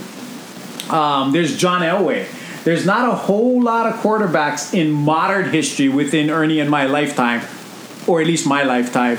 Um, 0.89 1.31
there's 1.31 1.57
John 1.57 1.81
Elway. 1.81 2.27
There's 2.63 2.85
not 2.85 3.09
a 3.09 3.15
whole 3.15 3.61
lot 3.61 3.87
of 3.87 3.99
quarterbacks 4.01 4.73
in 4.73 4.91
modern 4.91 5.49
history 5.49 5.89
within 5.89 6.29
Ernie 6.29 6.59
and 6.59 6.69
my 6.69 6.85
lifetime, 6.85 7.41
or 8.08 8.22
at 8.22 8.27
least 8.27 8.46
my 8.48 8.63
lifetime, 8.63 9.17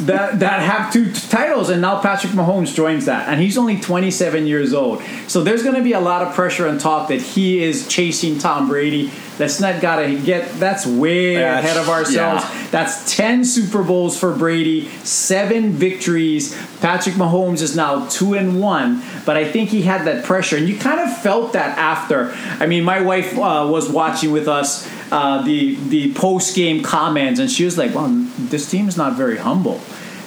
that 0.00 0.40
that 0.40 0.62
have 0.62 0.92
two 0.92 1.12
titles. 1.12 1.70
And 1.70 1.82
now 1.82 2.00
Patrick 2.00 2.32
Mahomes 2.32 2.74
joins 2.74 3.06
that, 3.06 3.28
and 3.28 3.40
he's 3.40 3.58
only 3.58 3.78
27 3.80 4.46
years 4.46 4.72
old. 4.72 5.02
So 5.28 5.42
there's 5.42 5.62
going 5.62 5.76
to 5.76 5.82
be 5.82 5.92
a 5.92 6.00
lot 6.00 6.22
of 6.22 6.34
pressure 6.34 6.66
and 6.66 6.80
talk 6.80 7.08
that 7.08 7.20
he 7.20 7.62
is 7.62 7.86
chasing 7.88 8.38
Tom 8.38 8.68
Brady 8.68 9.10
Let's 9.42 9.58
not 9.58 9.80
gotta 9.82 10.14
get. 10.14 10.52
That's 10.60 10.86
way 10.86 11.34
that's, 11.34 11.64
ahead 11.64 11.76
of 11.76 11.88
ourselves. 11.88 12.44
Yeah. 12.44 12.66
That's 12.70 13.16
ten 13.16 13.44
Super 13.44 13.82
Bowls 13.82 14.16
for 14.16 14.32
Brady, 14.32 14.88
seven 15.02 15.72
victories. 15.72 16.56
Patrick 16.80 17.16
Mahomes 17.16 17.60
is 17.60 17.74
now 17.74 18.06
two 18.06 18.34
and 18.34 18.60
one, 18.60 19.02
but 19.26 19.36
I 19.36 19.44
think 19.44 19.70
he 19.70 19.82
had 19.82 20.06
that 20.06 20.24
pressure, 20.24 20.56
and 20.56 20.68
you 20.68 20.78
kind 20.78 21.00
of 21.00 21.20
felt 21.22 21.54
that 21.54 21.76
after. 21.76 22.30
I 22.60 22.66
mean, 22.66 22.84
my 22.84 23.00
wife 23.00 23.36
uh, 23.36 23.66
was 23.68 23.90
watching 23.90 24.30
with 24.30 24.46
us 24.46 24.88
uh, 25.10 25.42
the 25.42 25.74
the 25.88 26.14
post 26.14 26.54
game 26.54 26.84
comments, 26.84 27.40
and 27.40 27.50
she 27.50 27.64
was 27.64 27.76
like, 27.76 27.92
"Well, 27.96 28.10
this 28.38 28.70
team 28.70 28.86
is 28.86 28.96
not 28.96 29.16
very 29.16 29.38
humble." 29.38 29.80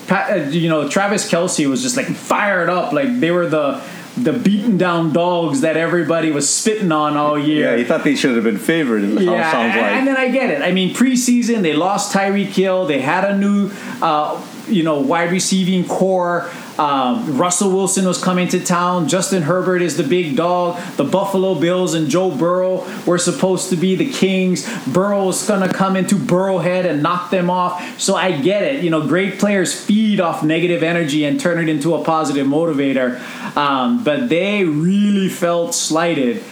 Pat, 0.08 0.30
uh, 0.30 0.50
you 0.50 0.68
know, 0.68 0.90
Travis 0.90 1.32
Kelce 1.32 1.70
was 1.70 1.82
just 1.82 1.96
like 1.96 2.08
fired 2.08 2.70
up, 2.70 2.92
like 2.92 3.22
they 3.22 3.32
were 3.32 3.48
the 3.48 3.82
the 4.18 4.34
beaten 4.34 4.78
down 4.78 5.12
dogs 5.12 5.62
that 5.62 5.76
everybody 5.76 6.32
was 6.32 6.50
spitting 6.50 6.92
on 6.92 7.18
all 7.18 7.38
year. 7.38 7.72
Yeah, 7.72 7.78
he 7.78 7.84
thought 7.84 8.04
they 8.04 8.16
should 8.16 8.36
have 8.36 8.44
been 8.44 8.58
favored. 8.58 9.04
Yeah, 9.04 9.52
sounds 9.52 9.74
and, 9.74 9.82
like. 9.82 9.92
and 9.92 10.08
then 10.08 10.18
I 10.18 10.30
get 10.30 10.50
it. 10.50 10.62
I 10.62 10.72
mean, 10.72 10.96
preseason 10.96 11.62
they 11.62 11.74
lost 11.74 12.14
Tyreek 12.14 12.48
Hill. 12.48 12.86
They 12.86 13.02
had 13.02 13.26
a 13.26 13.38
new, 13.38 13.72
uh, 14.02 14.42
you 14.68 14.84
know, 14.84 15.00
wide 15.00 15.32
receiving 15.32 15.88
core. 15.88 16.50
Um, 16.78 17.38
Russell 17.38 17.72
Wilson 17.72 18.06
was 18.06 18.22
coming 18.22 18.48
to 18.50 18.60
town. 18.60 19.08
Justin 19.08 19.44
Herbert 19.44 19.82
is 19.82 19.96
the 19.96 20.04
big 20.04 20.36
dog. 20.36 20.82
The 20.98 21.04
Buffalo 21.04 21.56
Bills 21.56 21.94
and 21.94 22.10
Joe 22.10 22.32
Burrow 22.32 22.86
were 23.06 23.18
supposed 23.18 23.70
to 23.70 23.76
be 23.76 23.96
the 23.96 24.12
kings. 24.12 24.68
Burrow 24.86 25.30
is 25.30 25.48
going 25.48 25.68
to 25.68 25.74
come 25.74 25.96
into 25.96 26.16
Burrowhead 26.16 26.86
and 26.86 27.02
knock 27.02 27.30
them 27.30 27.50
off. 27.50 28.00
So 28.00 28.16
I 28.16 28.40
get 28.40 28.64
it. 28.64 28.84
You 28.84 28.90
know, 28.90 29.08
great 29.08 29.40
players 29.40 29.80
feed 29.80 30.20
off 30.20 30.44
negative 30.44 30.84
energy 30.84 31.24
and 31.24 31.40
turn 31.40 31.60
it 31.60 31.70
into 31.70 31.96
a 31.96 32.04
positive 32.04 32.46
motivator. 32.46 33.20
Um, 33.56 34.04
but 34.04 34.28
they 34.28 34.66
really 34.66 35.30
felt 35.30 35.74
slighted 35.74 36.44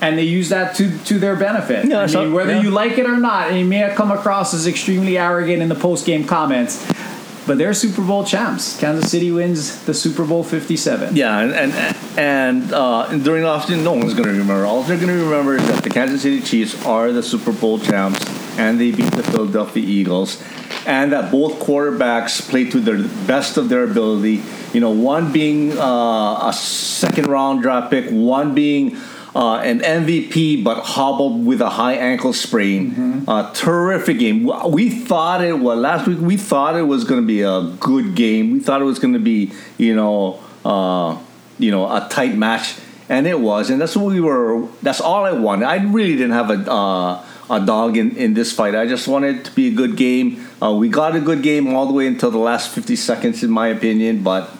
and 0.00 0.16
they 0.16 0.24
use 0.24 0.48
that 0.48 0.74
to 0.76 0.96
to 1.04 1.18
their 1.18 1.36
benefit. 1.36 1.86
Yeah, 1.86 1.98
I 1.98 2.00
mean, 2.00 2.08
so, 2.08 2.30
whether 2.30 2.54
yeah. 2.54 2.62
you 2.62 2.70
like 2.70 2.98
it 2.98 3.06
or 3.06 3.16
not, 3.16 3.48
and 3.48 3.58
you 3.58 3.64
may 3.64 3.78
have 3.78 3.96
come 3.96 4.10
across 4.10 4.54
as 4.54 4.66
extremely 4.66 5.18
arrogant 5.18 5.62
in 5.62 5.68
the 5.68 5.74
post 5.74 6.06
game 6.06 6.24
comments 6.24 6.84
but 7.50 7.58
they're 7.58 7.74
Super 7.74 8.02
Bowl 8.02 8.24
champs. 8.24 8.78
Kansas 8.78 9.10
City 9.10 9.32
wins 9.32 9.84
the 9.84 9.92
Super 9.92 10.24
Bowl 10.24 10.44
57. 10.44 11.16
Yeah, 11.16 11.40
and 11.40 11.52
and, 11.52 11.96
and 12.16 12.72
uh, 12.72 13.08
during 13.08 13.42
the 13.42 13.48
offseason, 13.48 13.82
no 13.82 13.94
one's 13.94 14.14
going 14.14 14.28
to 14.28 14.30
remember. 14.30 14.64
All 14.64 14.84
they're 14.84 14.96
going 14.96 15.08
to 15.08 15.24
remember 15.24 15.56
is 15.56 15.66
that 15.66 15.82
the 15.82 15.90
Kansas 15.90 16.22
City 16.22 16.40
Chiefs 16.40 16.86
are 16.86 17.10
the 17.10 17.24
Super 17.24 17.52
Bowl 17.52 17.80
champs, 17.80 18.24
and 18.56 18.80
they 18.80 18.92
beat 18.92 19.10
the 19.12 19.24
Philadelphia 19.24 19.82
Eagles, 19.82 20.40
and 20.86 21.12
that 21.12 21.32
both 21.32 21.58
quarterbacks 21.58 22.48
played 22.48 22.70
to 22.70 22.78
the 22.78 23.08
best 23.26 23.56
of 23.56 23.68
their 23.68 23.82
ability. 23.82 24.42
You 24.72 24.80
know, 24.80 24.90
one 24.90 25.32
being 25.32 25.76
uh, 25.76 26.48
a 26.48 26.52
second 26.52 27.26
round 27.26 27.62
draft 27.62 27.90
pick, 27.90 28.10
one 28.10 28.54
being 28.54 28.96
uh, 29.34 29.56
an 29.56 29.80
MVP, 29.80 30.64
but 30.64 30.82
hobbled 30.82 31.44
with 31.46 31.60
a 31.60 31.70
high 31.70 31.94
ankle 31.94 32.32
sprain. 32.32 32.90
Mm-hmm. 32.90 33.28
Uh, 33.28 33.52
terrific 33.52 34.18
game. 34.18 34.50
We 34.68 34.90
thought 34.90 35.42
it 35.44 35.58
was 35.58 35.78
last 35.78 36.06
week. 36.06 36.18
We 36.18 36.36
thought 36.36 36.76
it 36.76 36.82
was 36.82 37.04
going 37.04 37.20
to 37.20 37.26
be 37.26 37.42
a 37.42 37.62
good 37.78 38.14
game. 38.14 38.52
We 38.52 38.60
thought 38.60 38.80
it 38.80 38.86
was 38.86 38.98
going 38.98 39.14
to 39.14 39.20
be, 39.20 39.52
you 39.78 39.94
know, 39.94 40.40
uh, 40.64 41.18
you 41.58 41.70
know, 41.70 41.86
a 41.86 42.08
tight 42.10 42.34
match, 42.34 42.76
and 43.08 43.26
it 43.26 43.38
was. 43.38 43.70
And 43.70 43.80
that's 43.80 43.96
what 43.96 44.12
we 44.12 44.20
were. 44.20 44.66
That's 44.82 45.00
all 45.00 45.24
I 45.24 45.32
wanted. 45.32 45.66
I 45.66 45.76
really 45.76 46.16
didn't 46.16 46.32
have 46.32 46.50
a 46.50 46.70
uh, 46.70 47.24
a 47.50 47.60
dog 47.60 47.96
in, 47.96 48.16
in 48.16 48.34
this 48.34 48.52
fight. 48.52 48.74
I 48.74 48.86
just 48.86 49.08
wanted 49.08 49.36
it 49.36 49.44
to 49.46 49.50
be 49.52 49.68
a 49.68 49.72
good 49.72 49.96
game. 49.96 50.46
Uh, 50.62 50.72
we 50.72 50.88
got 50.88 51.16
a 51.16 51.20
good 51.20 51.42
game 51.42 51.74
all 51.74 51.86
the 51.86 51.92
way 51.92 52.06
until 52.06 52.30
the 52.30 52.38
last 52.38 52.70
50 52.70 52.94
seconds, 52.94 53.42
in 53.42 53.50
my 53.50 53.68
opinion. 53.68 54.22
But 54.22 54.50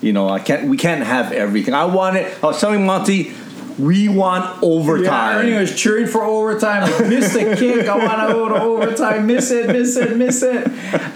you 0.00 0.12
know, 0.12 0.28
I 0.28 0.38
can't. 0.38 0.68
We 0.68 0.76
can't 0.76 1.02
have 1.02 1.32
everything. 1.32 1.74
I 1.74 1.84
wanted. 1.84 2.26
I 2.42 2.46
was 2.46 2.60
telling 2.60 2.84
Monty 2.84 3.34
we 3.78 4.08
want 4.08 4.62
overtime. 4.62 5.48
Yeah, 5.48 5.60
was 5.60 5.78
cheering 5.78 6.06
for 6.06 6.22
overtime. 6.22 6.82
Like, 6.82 7.08
miss 7.08 7.32
the 7.32 7.56
kick. 7.56 7.86
I 7.86 7.96
want 7.98 8.28
to 8.28 8.34
go 8.34 8.48
to 8.48 8.60
overtime. 8.60 9.26
Miss 9.26 9.50
it, 9.50 9.66
miss 9.66 9.96
it, 9.96 10.16
miss 10.16 10.42
it. 10.42 10.66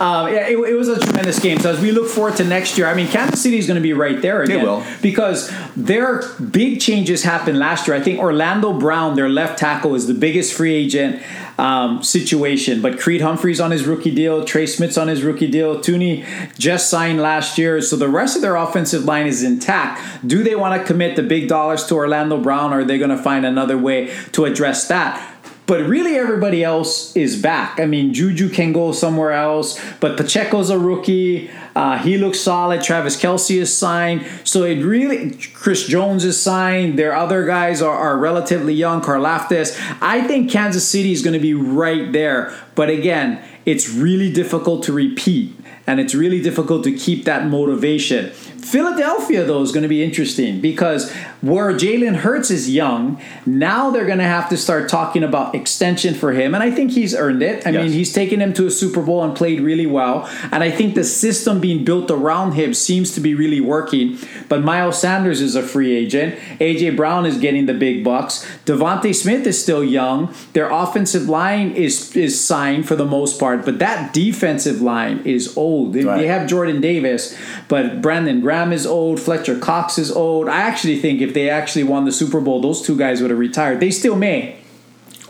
Um, 0.00 0.28
yeah, 0.28 0.48
it, 0.48 0.58
it, 0.58 0.74
was 0.74 0.88
a 0.88 0.98
tremendous 1.00 1.38
game. 1.38 1.58
So 1.58 1.70
as 1.70 1.80
we 1.80 1.92
look 1.92 2.08
forward 2.08 2.36
to 2.36 2.44
next 2.44 2.76
year, 2.76 2.86
I 2.86 2.94
mean, 2.94 3.08
Kansas 3.08 3.42
City 3.42 3.58
is 3.58 3.66
going 3.66 3.76
to 3.76 3.82
be 3.82 3.92
right 3.92 4.20
there 4.20 4.42
again. 4.42 4.58
They 4.58 4.64
will. 4.64 4.84
Because 5.00 5.50
their 5.76 6.22
big 6.38 6.80
changes 6.80 7.22
happened 7.22 7.58
last 7.58 7.86
year. 7.86 7.96
I 7.96 8.00
think 8.00 8.18
Orlando 8.18 8.78
Brown, 8.78 9.16
their 9.16 9.28
left 9.28 9.58
tackle, 9.58 9.94
is 9.94 10.06
the 10.06 10.14
biggest 10.14 10.52
free 10.52 10.74
agent 10.74 11.22
um, 11.60 12.02
situation. 12.02 12.80
But 12.80 12.98
Creed 12.98 13.20
Humphrey's 13.20 13.60
on 13.60 13.70
his 13.70 13.86
rookie 13.86 14.14
deal, 14.14 14.44
Trey 14.44 14.66
Smith's 14.66 14.96
on 14.96 15.08
his 15.08 15.22
rookie 15.22 15.50
deal, 15.50 15.78
Thuney 15.78 16.24
just 16.58 16.88
signed 16.88 17.20
last 17.20 17.58
year. 17.58 17.82
So 17.82 17.96
the 17.96 18.08
rest 18.08 18.34
of 18.34 18.42
their 18.42 18.56
offensive 18.56 19.04
line 19.04 19.26
is 19.26 19.42
intact. 19.42 20.26
Do 20.26 20.42
they 20.42 20.56
want 20.56 20.80
to 20.80 20.86
commit 20.86 21.16
the 21.16 21.22
big 21.22 21.48
dollars 21.48 21.84
to 21.86 21.94
Orlando 21.94 22.38
Brown, 22.38 22.72
or 22.72 22.80
are 22.80 22.84
they 22.84 22.96
going 22.96 23.10
to 23.10 23.22
find 23.22 23.44
another 23.44 23.76
way 23.76 24.10
to 24.32 24.46
address 24.46 24.88
that? 24.88 25.29
But 25.70 25.86
really, 25.86 26.16
everybody 26.16 26.64
else 26.64 27.14
is 27.14 27.40
back. 27.40 27.78
I 27.78 27.86
mean, 27.86 28.12
Juju 28.12 28.48
can 28.48 28.72
go 28.72 28.90
somewhere 28.90 29.30
else, 29.30 29.80
but 30.00 30.16
Pacheco's 30.16 30.68
a 30.68 30.76
rookie. 30.76 31.48
Uh, 31.76 31.96
he 31.96 32.18
looks 32.18 32.40
solid. 32.40 32.82
Travis 32.82 33.16
Kelce 33.16 33.56
is 33.56 33.72
signed. 33.72 34.26
So 34.42 34.64
it 34.64 34.82
really, 34.82 35.30
Chris 35.54 35.86
Jones 35.86 36.24
is 36.24 36.42
signed. 36.42 36.98
Their 36.98 37.14
other 37.14 37.46
guys 37.46 37.80
are, 37.82 37.96
are 37.96 38.18
relatively 38.18 38.74
young. 38.74 39.00
Karlaftis. 39.00 39.78
I 40.02 40.26
think 40.26 40.50
Kansas 40.50 40.88
City 40.88 41.12
is 41.12 41.22
going 41.22 41.34
to 41.34 41.38
be 41.38 41.54
right 41.54 42.10
there. 42.10 42.52
But 42.74 42.90
again, 42.90 43.40
it's 43.64 43.88
really 43.88 44.32
difficult 44.32 44.82
to 44.86 44.92
repeat 44.92 45.54
and 45.86 46.00
it's 46.00 46.14
really 46.14 46.42
difficult 46.42 46.84
to 46.84 46.92
keep 46.92 47.24
that 47.24 47.46
motivation. 47.46 48.30
Philadelphia, 48.30 49.44
though, 49.44 49.62
is 49.62 49.72
going 49.72 49.82
to 49.82 49.88
be 49.88 50.04
interesting 50.04 50.60
because 50.60 51.12
where 51.40 51.72
Jalen 51.72 52.16
Hurts 52.16 52.50
is 52.50 52.68
young, 52.68 53.20
now 53.46 53.90
they're 53.90 54.06
going 54.06 54.18
to 54.18 54.24
have 54.24 54.48
to 54.50 54.56
start 54.56 54.88
talking 54.88 55.22
about 55.22 55.54
extension 55.54 56.14
for 56.14 56.32
him. 56.32 56.54
And 56.54 56.62
I 56.62 56.70
think 56.70 56.92
he's 56.92 57.14
earned 57.14 57.42
it. 57.42 57.66
I 57.66 57.70
yes. 57.70 57.84
mean, 57.84 57.92
he's 57.92 58.12
taken 58.12 58.40
him 58.40 58.52
to 58.54 58.66
a 58.66 58.70
Super 58.70 59.02
Bowl 59.02 59.24
and 59.24 59.34
played 59.34 59.60
really 59.60 59.86
well. 59.86 60.28
And 60.52 60.62
I 60.62 60.70
think 60.70 60.94
the 60.94 61.04
system 61.04 61.60
being 61.60 61.84
built 61.84 62.10
around 62.10 62.52
him 62.52 62.74
seems 62.74 63.14
to 63.14 63.20
be 63.20 63.34
really 63.34 63.60
working. 63.60 64.18
But 64.48 64.62
Miles 64.62 65.00
Sanders 65.00 65.40
is 65.40 65.54
a 65.54 65.62
free 65.62 65.96
agent. 65.96 66.38
A.J. 66.60 66.90
Brown 66.90 67.24
is 67.24 67.38
getting 67.38 67.66
the 67.66 67.74
big 67.74 68.04
bucks. 68.04 68.46
DeVonta 68.66 69.14
Smith 69.14 69.46
is 69.46 69.60
still 69.60 69.82
young. 69.82 70.34
Their 70.52 70.70
offensive 70.70 71.28
line 71.28 71.70
is, 71.72 72.14
is 72.14 72.38
signed 72.38 72.86
for 72.86 72.96
the 72.96 73.06
most 73.06 73.40
part, 73.40 73.64
but 73.64 73.78
that 73.78 74.12
defensive 74.12 74.82
line 74.82 75.22
is 75.24 75.56
old. 75.56 75.94
They, 75.94 76.04
right. 76.04 76.18
they 76.18 76.26
have 76.26 76.48
Jordan 76.48 76.80
Davis, 76.80 77.36
but 77.68 78.02
Brandon 78.02 78.40
Graham 78.40 78.72
is 78.72 78.86
old. 78.86 79.20
Fletcher 79.20 79.58
Cox 79.58 79.98
is 79.98 80.10
old. 80.10 80.48
I 80.48 80.60
actually 80.60 81.00
think 81.00 81.20
if 81.20 81.29
they 81.34 81.50
actually 81.50 81.84
won 81.84 82.04
the 82.04 82.12
Super 82.12 82.40
Bowl, 82.40 82.60
those 82.60 82.82
two 82.82 82.96
guys 82.96 83.20
would 83.20 83.30
have 83.30 83.38
retired. 83.38 83.80
They 83.80 83.90
still 83.90 84.16
may. 84.16 84.56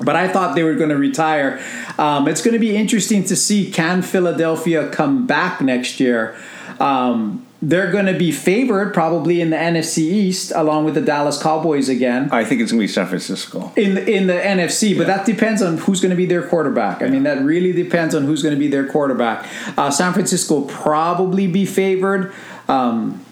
But 0.03 0.17
I 0.17 0.29
thought 0.29 0.55
they 0.55 0.65
were 0.65 0.75
going 0.75 0.91
to 0.91 0.97
retire. 0.97 1.63
Um, 1.99 2.27
it's 2.27 2.43
going 2.43 2.55
to 2.55 2.59
be 2.59 2.75
interesting 2.75 3.25
to 3.25 3.37
see 3.37 3.71
can 3.71 4.03
Philadelphia 4.03 4.89
come 4.89 5.27
back 5.27 5.61
next 5.61 6.01
year. 6.01 6.37
Um, 6.79 7.47
they're 7.63 7.93
going 7.93 8.07
to 8.07 8.17
be 8.17 8.33
favored 8.33 8.95
probably 8.95 9.43
in 9.43 9.51
the 9.51 9.57
NFC 9.57 9.99
East 9.99 10.51
along 10.55 10.87
with 10.87 10.95
the 10.95 11.03
Dallas 11.03 11.41
Cowboys 11.43 11.91
again. 11.91 12.31
I 12.33 12.43
think 12.43 12.63
it's 12.63 12.73
going 12.73 12.81
to 12.81 12.85
be 12.85 12.89
San 12.89 13.07
Francisco 13.07 13.71
in 13.77 13.97
the, 13.97 14.11
in 14.11 14.27
the 14.27 14.33
NFC, 14.33 14.97
but 14.97 15.07
yeah. 15.07 15.17
that 15.17 15.27
depends 15.27 15.61
on 15.61 15.77
who's 15.77 16.01
going 16.01 16.11
to 16.11 16.17
be 16.17 16.25
their 16.25 16.47
quarterback. 16.47 17.03
I 17.03 17.09
mean, 17.09 17.25
that 17.25 17.45
really 17.45 17.73
depends 17.73 18.15
on 18.15 18.25
who's 18.25 18.43
going 18.43 18.55
to 18.55 18.59
be 18.59 18.69
their 18.69 18.87
quarterback. 18.87 19.47
Uh, 19.77 19.91
San 19.91 20.15
Francisco 20.15 20.63
probably 20.63 21.47
be 21.47 21.67
favored. 21.67 22.33
Um, 22.67 23.25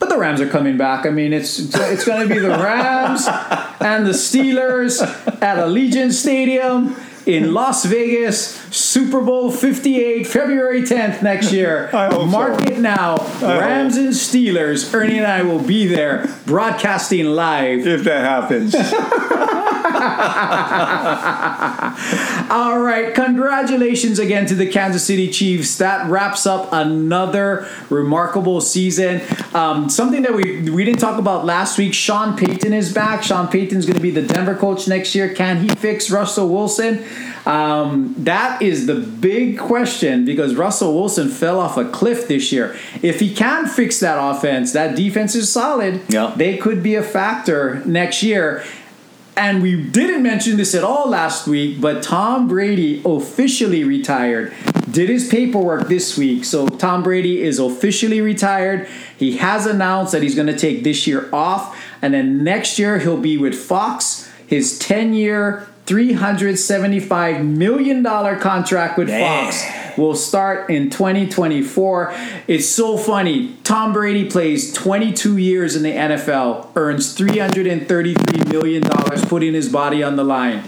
but 0.00 0.08
the 0.08 0.18
Rams 0.18 0.40
are 0.40 0.48
coming 0.48 0.76
back. 0.76 1.06
I 1.06 1.10
mean, 1.10 1.32
it's 1.32 1.58
it's 1.58 2.04
going 2.04 2.26
to 2.26 2.34
be 2.34 2.40
the 2.40 2.48
Rams 2.48 3.28
and 3.80 4.06
the 4.06 4.12
Steelers 4.12 5.00
at 5.40 5.58
Allegiant 5.58 6.12
Stadium 6.12 6.96
in 7.26 7.52
Las 7.52 7.84
Vegas, 7.84 8.56
Super 8.74 9.20
Bowl 9.20 9.52
58, 9.52 10.26
February 10.26 10.82
10th 10.82 11.22
next 11.22 11.52
year. 11.52 11.90
I 11.92 12.06
hope 12.06 12.28
Mark 12.28 12.60
so. 12.60 12.72
it 12.72 12.78
now. 12.78 13.18
Rams 13.42 13.96
and 13.96 14.08
Steelers. 14.08 14.92
Ernie 14.92 15.18
and 15.18 15.26
I 15.26 15.42
will 15.42 15.62
be 15.62 15.86
there 15.86 16.34
broadcasting 16.46 17.26
live. 17.26 17.86
If 17.86 18.04
that 18.04 18.24
happens. 18.24 18.74
All 22.50 22.80
right, 22.80 23.12
congratulations 23.14 24.18
again 24.18 24.46
to 24.46 24.54
the 24.54 24.66
Kansas 24.66 25.04
City 25.04 25.30
Chiefs. 25.30 25.78
That 25.78 26.10
wraps 26.10 26.46
up 26.46 26.68
another 26.72 27.68
remarkable 27.88 28.60
season. 28.60 29.22
Um, 29.54 29.88
something 29.88 30.22
that 30.22 30.34
we 30.34 30.70
we 30.70 30.84
didn't 30.84 31.00
talk 31.00 31.18
about 31.18 31.44
last 31.44 31.78
week. 31.78 31.94
Sean 31.94 32.36
Payton 32.36 32.72
is 32.72 32.92
back. 32.92 33.22
Sean 33.22 33.48
Payton's 33.48 33.86
going 33.86 33.96
to 33.96 34.02
be 34.02 34.10
the 34.10 34.22
Denver 34.22 34.54
coach 34.54 34.86
next 34.86 35.14
year. 35.14 35.32
Can 35.34 35.58
he 35.58 35.68
fix 35.68 36.10
Russell 36.10 36.48
Wilson? 36.48 37.04
Um, 37.46 38.14
that 38.18 38.60
is 38.60 38.86
the 38.86 38.96
big 38.96 39.58
question 39.58 40.24
because 40.24 40.54
Russell 40.54 40.94
Wilson 40.94 41.28
fell 41.28 41.58
off 41.58 41.76
a 41.76 41.88
cliff 41.88 42.28
this 42.28 42.52
year. 42.52 42.76
If 43.02 43.20
he 43.20 43.34
can 43.34 43.66
fix 43.66 43.98
that 44.00 44.18
offense, 44.18 44.72
that 44.72 44.94
defense 44.94 45.34
is 45.34 45.50
solid. 45.50 46.02
Yeah. 46.08 46.34
They 46.36 46.58
could 46.58 46.82
be 46.82 46.96
a 46.96 47.02
factor 47.02 47.82
next 47.86 48.22
year. 48.22 48.62
And 49.40 49.62
we 49.62 49.82
didn't 49.82 50.22
mention 50.22 50.58
this 50.58 50.74
at 50.74 50.84
all 50.84 51.08
last 51.08 51.46
week, 51.48 51.80
but 51.80 52.02
Tom 52.02 52.46
Brady 52.46 53.00
officially 53.06 53.84
retired. 53.84 54.52
Did 54.90 55.08
his 55.08 55.28
paperwork 55.28 55.88
this 55.88 56.18
week. 56.18 56.44
So 56.44 56.68
Tom 56.68 57.02
Brady 57.02 57.40
is 57.40 57.58
officially 57.58 58.20
retired. 58.20 58.86
He 59.16 59.38
has 59.38 59.64
announced 59.64 60.12
that 60.12 60.22
he's 60.22 60.34
going 60.34 60.48
to 60.48 60.58
take 60.58 60.84
this 60.84 61.06
year 61.06 61.30
off. 61.32 61.82
And 62.02 62.12
then 62.12 62.44
next 62.44 62.78
year, 62.78 62.98
he'll 62.98 63.16
be 63.16 63.38
with 63.38 63.54
Fox. 63.54 64.30
His 64.46 64.78
10 64.78 65.14
year, 65.14 65.66
$375 65.90 67.44
million 67.44 68.04
contract 68.04 68.96
with 68.96 69.08
Damn. 69.08 69.50
Fox 69.50 69.98
will 69.98 70.14
start 70.14 70.70
in 70.70 70.88
2024. 70.88 72.14
It's 72.46 72.68
so 72.68 72.96
funny. 72.96 73.56
Tom 73.64 73.92
Brady 73.92 74.30
plays 74.30 74.72
22 74.72 75.36
years 75.36 75.74
in 75.74 75.82
the 75.82 75.92
NFL, 75.92 76.68
earns 76.76 77.16
$333 77.16 78.52
million, 78.52 78.82
putting 79.28 79.54
his 79.54 79.68
body 79.68 80.02
on 80.02 80.14
the 80.14 80.24
line. 80.24 80.62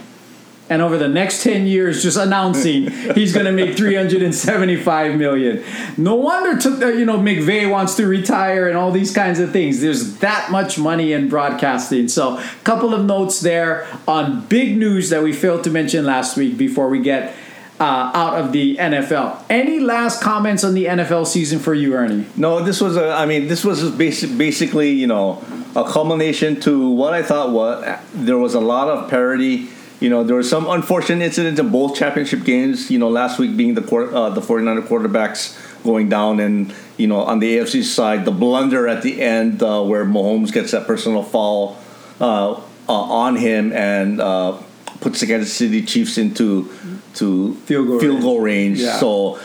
And 0.72 0.80
over 0.80 0.96
the 0.96 1.06
next 1.06 1.42
10 1.42 1.66
years, 1.66 2.02
just 2.02 2.16
announcing 2.16 2.90
he's 3.14 3.34
going 3.34 3.44
to 3.44 3.52
make 3.52 3.76
375 3.76 5.16
million. 5.16 5.62
No 5.98 6.14
wonder, 6.14 6.58
took, 6.58 6.80
uh, 6.80 6.86
you 6.86 7.04
know, 7.04 7.18
McVay 7.18 7.70
wants 7.70 7.94
to 7.96 8.06
retire 8.06 8.68
and 8.68 8.78
all 8.78 8.90
these 8.90 9.12
kinds 9.12 9.38
of 9.38 9.52
things. 9.52 9.82
There's 9.82 10.16
that 10.20 10.50
much 10.50 10.78
money 10.78 11.12
in 11.12 11.28
broadcasting. 11.28 12.08
So, 12.08 12.38
a 12.38 12.44
couple 12.64 12.94
of 12.94 13.04
notes 13.04 13.40
there 13.40 13.86
on 14.08 14.46
big 14.46 14.78
news 14.78 15.10
that 15.10 15.22
we 15.22 15.34
failed 15.34 15.62
to 15.64 15.70
mention 15.70 16.06
last 16.06 16.38
week 16.38 16.56
before 16.56 16.88
we 16.88 17.00
get 17.00 17.34
uh, 17.78 18.10
out 18.14 18.40
of 18.40 18.52
the 18.52 18.78
NFL. 18.78 19.44
Any 19.50 19.78
last 19.78 20.22
comments 20.22 20.64
on 20.64 20.72
the 20.72 20.86
NFL 20.86 21.26
season 21.26 21.58
for 21.58 21.74
you, 21.74 21.92
Ernie? 21.92 22.24
No, 22.34 22.64
this 22.64 22.80
was 22.80 22.96
a. 22.96 23.12
I 23.12 23.26
mean, 23.26 23.46
this 23.46 23.62
was 23.62 23.90
basic, 23.90 24.38
basically, 24.38 24.92
you 24.92 25.06
know, 25.06 25.44
a 25.76 25.84
culmination 25.84 26.58
to 26.60 26.88
what 26.88 27.12
I 27.12 27.22
thought 27.22 27.50
was 27.50 28.00
there 28.14 28.38
was 28.38 28.54
a 28.54 28.60
lot 28.60 28.88
of 28.88 29.10
parity. 29.10 29.68
You 30.02 30.10
know, 30.10 30.24
there 30.24 30.34
were 30.34 30.42
some 30.42 30.68
unfortunate 30.68 31.24
incidents 31.24 31.60
in 31.60 31.70
both 31.70 31.94
championship 31.94 32.42
games. 32.42 32.90
You 32.90 32.98
know, 32.98 33.08
last 33.08 33.38
week 33.38 33.56
being 33.56 33.74
the 33.74 33.82
quar- 33.82 34.12
uh, 34.12 34.30
the 34.30 34.40
49er 34.40 34.82
quarterbacks 34.82 35.56
going 35.84 36.08
down, 36.08 36.40
and 36.40 36.74
you 36.96 37.06
know, 37.06 37.20
on 37.22 37.38
the 37.38 37.58
AFC 37.58 37.84
side, 37.84 38.24
the 38.24 38.32
blunder 38.32 38.88
at 38.88 39.02
the 39.02 39.22
end 39.22 39.62
uh, 39.62 39.80
where 39.82 40.04
Mahomes 40.04 40.52
gets 40.52 40.72
that 40.72 40.88
personal 40.88 41.22
foul 41.22 41.78
uh, 42.20 42.52
uh, 42.52 42.92
on 42.92 43.36
him 43.36 43.72
and 43.72 44.20
uh, 44.20 44.58
puts 45.00 45.20
the 45.20 45.26
Kansas 45.26 45.52
City 45.52 45.82
Chiefs 45.82 46.18
into 46.18 46.68
to 47.14 47.54
Field 47.66 47.86
goal 47.86 48.00
field 48.00 48.14
range. 48.14 48.22
goal 48.24 48.40
range. 48.40 48.78
Yeah. 48.80 48.98
So, 48.98 49.38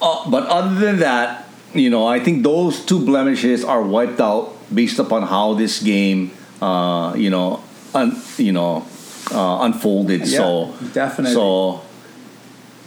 uh, 0.00 0.30
but 0.30 0.46
other 0.46 0.76
than 0.76 0.98
that, 1.00 1.48
you 1.74 1.90
know, 1.90 2.06
I 2.06 2.20
think 2.20 2.44
those 2.44 2.84
two 2.84 3.04
blemishes 3.04 3.64
are 3.64 3.82
wiped 3.82 4.20
out 4.20 4.54
based 4.72 5.00
upon 5.00 5.22
how 5.24 5.54
this 5.54 5.82
game, 5.82 6.30
uh, 6.62 7.14
you 7.16 7.30
know, 7.30 7.64
un, 7.94 8.20
you 8.36 8.52
know, 8.52 8.86
uh, 9.32 9.58
unfolded. 9.62 10.26
so 10.26 10.74
definitely. 10.92 11.34
So. 11.34 11.80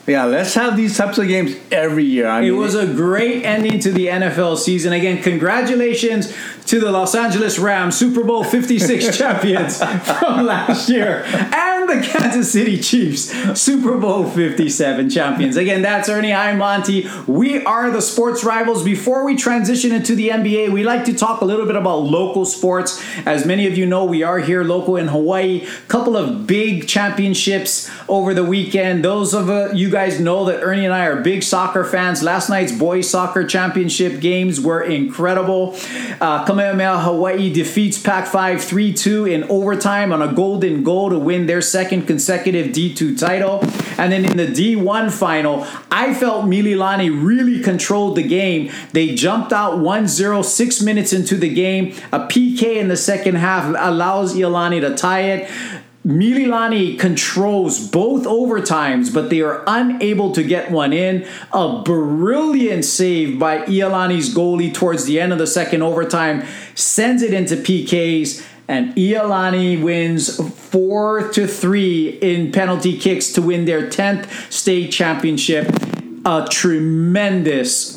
Yeah, 0.10 0.24
let's 0.24 0.54
have 0.54 0.78
these 0.78 0.96
types 0.96 1.18
of 1.18 1.28
games 1.28 1.54
every 1.70 2.06
year. 2.06 2.28
I 2.30 2.40
It 2.40 2.44
mean, 2.52 2.58
was 2.58 2.76
a 2.76 2.88
great 2.88 3.44
ending 3.44 3.78
to 3.82 3.92
the 3.92 4.08
NFL 4.08 4.58
season. 4.58 4.94
Again, 4.94 5.22
congratulations 5.22 6.34
to 6.68 6.80
the 6.80 6.90
Los 6.94 7.14
Angeles 7.14 7.60
Rams, 7.60 7.98
Super 7.98 8.24
Bowl 8.24 8.46
56 8.46 9.18
champions 9.18 9.80
from 9.84 10.46
last 10.46 10.88
year, 10.88 11.24
and 11.26 11.52
the 11.88 12.02
Kansas 12.02 12.52
City 12.52 12.78
Chiefs, 12.78 13.32
Super 13.60 13.98
Bowl 13.98 14.30
57 14.30 15.10
champions. 15.10 15.56
Again, 15.56 15.82
that's 15.82 16.10
Ernie. 16.10 16.34
I'm 16.34 16.58
Monty. 16.58 17.08
We 17.26 17.64
are 17.64 17.90
the 17.90 18.02
sports 18.02 18.44
rivals. 18.44 18.84
Before 18.84 19.26
we 19.26 19.38
transition 19.38 19.94
into 19.94 20.14
the 20.14 20.30
NBA, 20.30 20.72
we 20.72 20.84
like 20.84 21.06
to 21.06 21.14
talk 21.14 21.42
a 21.42 21.46
little 21.46 21.66
bit 21.66 21.78
about 21.78 22.00
local 22.00 22.46
sports. 22.46 23.02
As 23.26 23.46
many 23.46 23.68
of 23.68 23.78
you 23.78 23.86
know, 23.86 24.04
we 24.04 24.22
are 24.22 24.40
here 24.40 24.64
local 24.64 24.98
in 24.98 25.08
Hawaii. 25.08 25.66
Couple 25.88 26.18
of 26.18 26.46
big 26.46 26.88
championships 26.88 27.90
over 28.10 28.34
the 28.34 28.44
weekend. 28.44 29.04
Those 29.06 29.34
of 29.34 29.50
uh, 29.50 29.70
you 29.74 29.90
guys 29.90 30.20
know 30.20 30.44
that 30.46 30.62
Ernie 30.62 30.86
and 30.86 30.94
I 30.94 31.06
are 31.06 31.22
big 31.22 31.42
soccer 31.42 31.86
fans. 31.86 32.22
Last 32.22 32.50
night's 32.50 32.74
boys 32.74 33.10
soccer 33.10 33.46
championship 33.46 34.20
games 34.20 34.60
were 34.60 34.84
incredible. 34.84 35.78
Uh, 36.20 36.46
Kamehameha 36.46 37.00
Hawaii 37.00 37.52
defeats 37.52 37.98
Pac 37.98 38.28
5 38.28 38.62
3 38.62 38.94
2 38.94 39.26
in 39.26 39.44
overtime 39.46 40.12
on 40.12 40.22
a 40.22 40.34
golden 40.34 40.84
goal 40.84 41.10
to 41.10 41.18
win 41.18 41.46
their 41.46 41.62
second 41.62 41.77
consecutive 41.86 42.68
D2 42.68 43.20
title. 43.20 43.60
And 43.98 44.12
then 44.12 44.26
in 44.26 44.38
the 44.38 44.48
D1 44.48 45.12
final, 45.12 45.66
I 45.92 46.14
felt 46.14 46.46
Mililani 46.46 47.10
really 47.10 47.62
controlled 47.62 48.16
the 48.16 48.24
game. 48.24 48.72
They 48.94 49.16
jumped 49.16 49.52
out 49.52 49.80
1 49.80 50.08
0 50.08 50.42
six 50.42 50.82
minutes 50.82 51.14
into 51.14 51.36
the 51.36 51.54
game. 51.54 51.94
A 52.12 52.20
PK 52.20 52.78
in 52.78 52.88
the 52.88 52.98
second 52.98 53.36
half 53.36 53.76
allows 53.78 54.36
Iolani 54.36 54.82
to 54.82 54.96
tie 54.96 55.22
it. 55.22 55.50
Mililani 56.08 56.98
controls 56.98 57.86
both 57.86 58.24
overtimes, 58.24 59.14
but 59.14 59.30
they 59.30 59.42
are 59.42 59.62
unable 59.68 60.32
to 60.32 60.42
get 60.42 60.72
one 60.72 60.94
in. 60.94 61.28
A 61.52 61.82
brilliant 61.84 62.86
save 62.86 63.38
by 63.38 63.60
Iolani's 63.64 64.34
goalie 64.34 64.74
towards 64.74 65.04
the 65.04 65.20
end 65.20 65.34
of 65.34 65.38
the 65.38 65.48
second 65.48 65.82
overtime 65.82 66.46
sends 66.76 67.22
it 67.22 67.34
into 67.34 67.58
PKs, 67.58 68.42
and 68.68 68.94
Iolani 68.96 69.82
wins 69.82 70.38
four 70.60 71.30
to 71.32 71.48
three 71.48 72.10
in 72.22 72.52
penalty 72.52 72.98
kicks 72.98 73.32
to 73.34 73.42
win 73.42 73.66
their 73.66 73.90
tenth 73.90 74.52
state 74.52 74.92
championship. 74.92 75.68
A 76.26 76.46
tremendous 76.50 77.96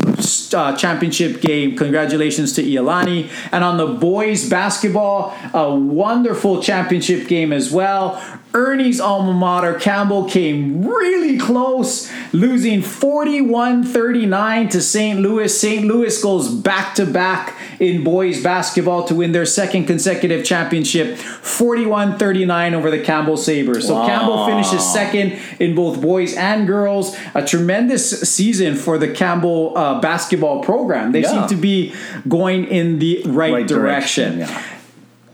uh, 0.54 0.76
championship 0.76 1.40
game. 1.40 1.76
Congratulations 1.76 2.52
to 2.52 2.62
Iolani. 2.62 3.28
And 3.50 3.64
on 3.64 3.76
the 3.76 3.86
boys 3.88 4.48
basketball, 4.48 5.36
a 5.52 5.74
wonderful 5.74 6.62
championship 6.62 7.26
game 7.26 7.52
as 7.52 7.72
well. 7.72 8.22
Ernie's 8.52 9.00
alma 9.00 9.32
mater, 9.32 9.74
Campbell, 9.74 10.24
came 10.24 10.84
really 10.84 11.38
close, 11.38 12.10
losing 12.32 12.82
41 12.82 13.84
39 13.84 14.68
to 14.70 14.80
St. 14.80 15.20
Louis. 15.20 15.60
St. 15.60 15.84
Louis 15.86 16.20
goes 16.22 16.48
back 16.52 16.94
to 16.96 17.06
back 17.06 17.56
in 17.78 18.02
boys 18.02 18.42
basketball 18.42 19.04
to 19.04 19.14
win 19.14 19.32
their 19.32 19.46
second 19.46 19.86
consecutive 19.86 20.44
championship, 20.44 21.16
41 21.16 22.18
39 22.18 22.74
over 22.74 22.90
the 22.90 22.98
Campbell 23.00 23.36
Sabres. 23.36 23.86
So 23.86 23.94
Wow. 23.94 24.06
Campbell 24.06 24.46
finishes 24.46 24.84
second 24.92 25.38
in 25.60 25.74
both 25.74 26.00
boys 26.00 26.34
and 26.34 26.66
girls. 26.66 27.16
A 27.34 27.44
tremendous 27.44 28.10
season 28.28 28.74
for 28.74 28.98
the 28.98 29.08
Campbell 29.08 29.72
uh, 29.76 30.00
basketball 30.00 30.62
program. 30.62 31.12
They 31.12 31.22
Yeah. 31.22 31.30
seem 31.30 31.46
to 31.48 31.56
be 31.56 31.94
going 32.28 32.64
in 32.66 32.98
the 32.98 33.22
right, 33.26 33.52
Right 33.52 33.66
direction. 33.66 34.38
direction, 34.38 34.54
yeah. 34.56 34.62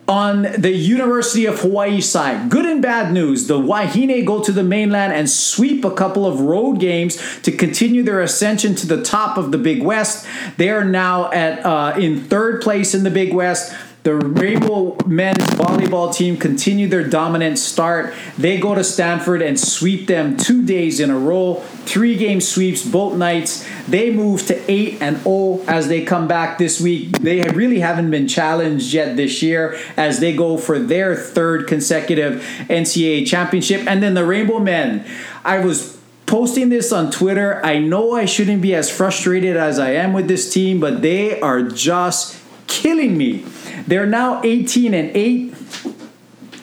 On 0.09 0.43
the 0.43 0.71
University 0.71 1.47
of 1.47 1.61
Hawaii 1.61 2.01
side, 2.01 2.49
good 2.49 2.65
and 2.65 2.81
bad 2.81 3.13
news. 3.13 3.49
The 3.49 3.59
Wahine 3.59 4.25
go 4.25 4.41
to 4.41 4.53
the 4.53 4.63
mainland 4.63 5.13
and 5.13 5.29
sweep 5.29 5.85
a 5.85 5.91
couple 5.91 6.25
of 6.25 6.41
road 6.41 6.79
games 6.79 7.21
to 7.43 7.51
continue 7.51 8.05
their 8.05 8.21
ascension 8.21 8.77
to 8.77 8.87
the 8.87 9.03
top 9.03 9.37
of 9.37 9.51
the 9.51 9.59
Big 9.59 9.83
West. 9.83 10.25
They 10.59 10.71
are 10.71 10.85
now 10.85 11.33
at 11.33 11.67
uh, 11.67 11.99
in 11.99 12.21
third 12.23 12.63
place 12.63 12.95
in 12.95 13.03
the 13.03 13.11
Big 13.11 13.35
West. 13.35 13.75
The 14.07 14.15
Rainbow 14.15 14.97
men's 15.05 15.43
volleyball 15.59 16.15
team 16.15 16.37
continue 16.37 16.87
their 16.87 17.03
dominant 17.03 17.59
start. 17.59 18.15
They 18.39 18.57
go 18.57 18.73
to 18.73 18.85
Stanford 18.85 19.43
and 19.43 19.59
sweep 19.59 20.07
them 20.07 20.37
two 20.37 20.65
days 20.65 21.01
in 21.01 21.11
a 21.11 21.19
row, 21.19 21.55
three 21.87 22.17
game 22.17 22.41
sweeps 22.41 22.87
both 22.87 23.17
nights. 23.17 23.69
They 23.89 24.13
move 24.13 24.47
to 24.47 24.71
8 24.71 25.03
and 25.03 25.17
0 25.25 25.61
as 25.67 25.89
they 25.89 26.05
come 26.05 26.29
back 26.29 26.57
this 26.57 26.81
week. 26.81 27.19
They 27.19 27.41
really 27.49 27.81
haven't 27.81 28.13
been 28.13 28.29
challenged 28.29 28.95
yet 28.95 29.17
this 29.17 29.43
year 29.43 29.77
as 29.97 30.21
they 30.21 30.37
go 30.37 30.57
for 30.57 30.79
their 30.79 31.17
third 31.17 31.67
consecutive 31.67 32.43
NCAA 32.71 33.27
championship. 33.27 33.89
And 33.89 34.05
then 34.05 34.15
the 34.15 34.25
Rainbow 34.25 34.61
men. 34.61 35.05
I 35.45 35.59
was 35.59 35.99
posting 36.27 36.69
this 36.69 36.93
on 36.93 37.11
Twitter. 37.11 37.61
I 37.67 37.81
know 37.81 38.13
I 38.13 38.25
shouldn't 38.25 38.63
be 38.63 38.73
as 38.73 38.89
frustrated 38.89 39.57
as 39.57 39.81
I 39.81 39.95
am 39.95 40.13
with 40.13 40.29
this 40.29 40.53
team, 40.53 40.79
but 40.79 41.03
they 41.03 41.41
are 41.41 41.63
just 41.63 42.46
killing 42.67 43.17
me. 43.17 43.45
They're 43.87 44.07
now 44.07 44.41
18 44.43 44.95
and 44.95 45.11
8 45.17 45.55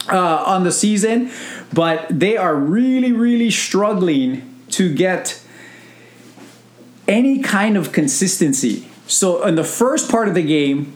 uh, 0.09 0.43
on 0.45 0.63
the 0.63 0.71
season, 0.71 1.31
but 1.71 2.07
they 2.09 2.37
are 2.37 2.55
really, 2.55 3.11
really 3.11 3.49
struggling 3.49 4.49
to 4.71 4.93
get 4.93 5.41
any 7.07 7.39
kind 7.39 7.77
of 7.77 7.91
consistency. 7.91 8.87
So 9.07 9.45
in 9.45 9.55
the 9.55 9.63
first 9.63 10.09
part 10.09 10.27
of 10.27 10.33
the 10.33 10.43
game, 10.43 10.93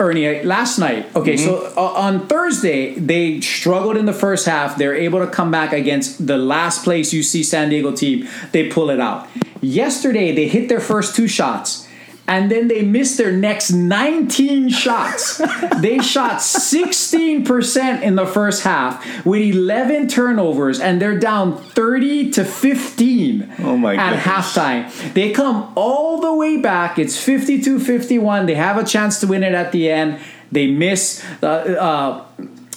Ernie, 0.00 0.42
last 0.42 0.78
night, 0.78 1.14
okay, 1.14 1.36
so 1.36 1.72
uh, 1.76 1.80
on 1.80 2.26
Thursday, 2.26 2.94
they 2.98 3.40
struggled 3.40 3.96
in 3.96 4.06
the 4.06 4.12
first 4.12 4.44
half. 4.44 4.76
They're 4.76 4.94
able 4.94 5.20
to 5.20 5.30
come 5.30 5.52
back 5.52 5.72
against 5.72 6.26
the 6.26 6.36
last 6.36 6.82
place 6.82 7.14
UC 7.14 7.44
San 7.44 7.68
Diego 7.68 7.92
team. 7.92 8.28
They 8.50 8.68
pull 8.68 8.90
it 8.90 8.98
out. 8.98 9.28
Yesterday, 9.60 10.34
they 10.34 10.48
hit 10.48 10.68
their 10.68 10.80
first 10.80 11.14
two 11.14 11.28
shots. 11.28 11.83
And 12.26 12.50
then 12.50 12.68
they 12.68 12.82
missed 12.82 13.18
their 13.18 13.32
next 13.32 13.70
19 13.70 14.70
shots. 14.70 15.38
they 15.78 15.98
shot 15.98 16.40
16% 16.40 18.02
in 18.02 18.14
the 18.16 18.26
first 18.26 18.62
half 18.64 19.24
with 19.26 19.42
11 19.42 20.08
turnovers, 20.08 20.80
and 20.80 21.00
they're 21.02 21.18
down 21.18 21.56
30 21.58 22.30
to 22.30 22.44
15 22.44 23.52
Oh 23.60 23.76
my 23.76 23.94
at 23.96 24.10
goodness. 24.10 24.24
halftime. 24.24 25.12
They 25.14 25.32
come 25.32 25.72
all 25.76 26.20
the 26.20 26.32
way 26.34 26.56
back. 26.56 26.98
It's 26.98 27.18
52 27.22 27.78
51. 27.80 28.46
They 28.46 28.54
have 28.54 28.76
a 28.78 28.84
chance 28.84 29.20
to 29.20 29.26
win 29.26 29.42
it 29.42 29.52
at 29.54 29.72
the 29.72 29.90
end. 29.90 30.18
They 30.50 30.66
miss. 30.68 31.22
Uh, 31.42 31.46
uh, 31.46 32.24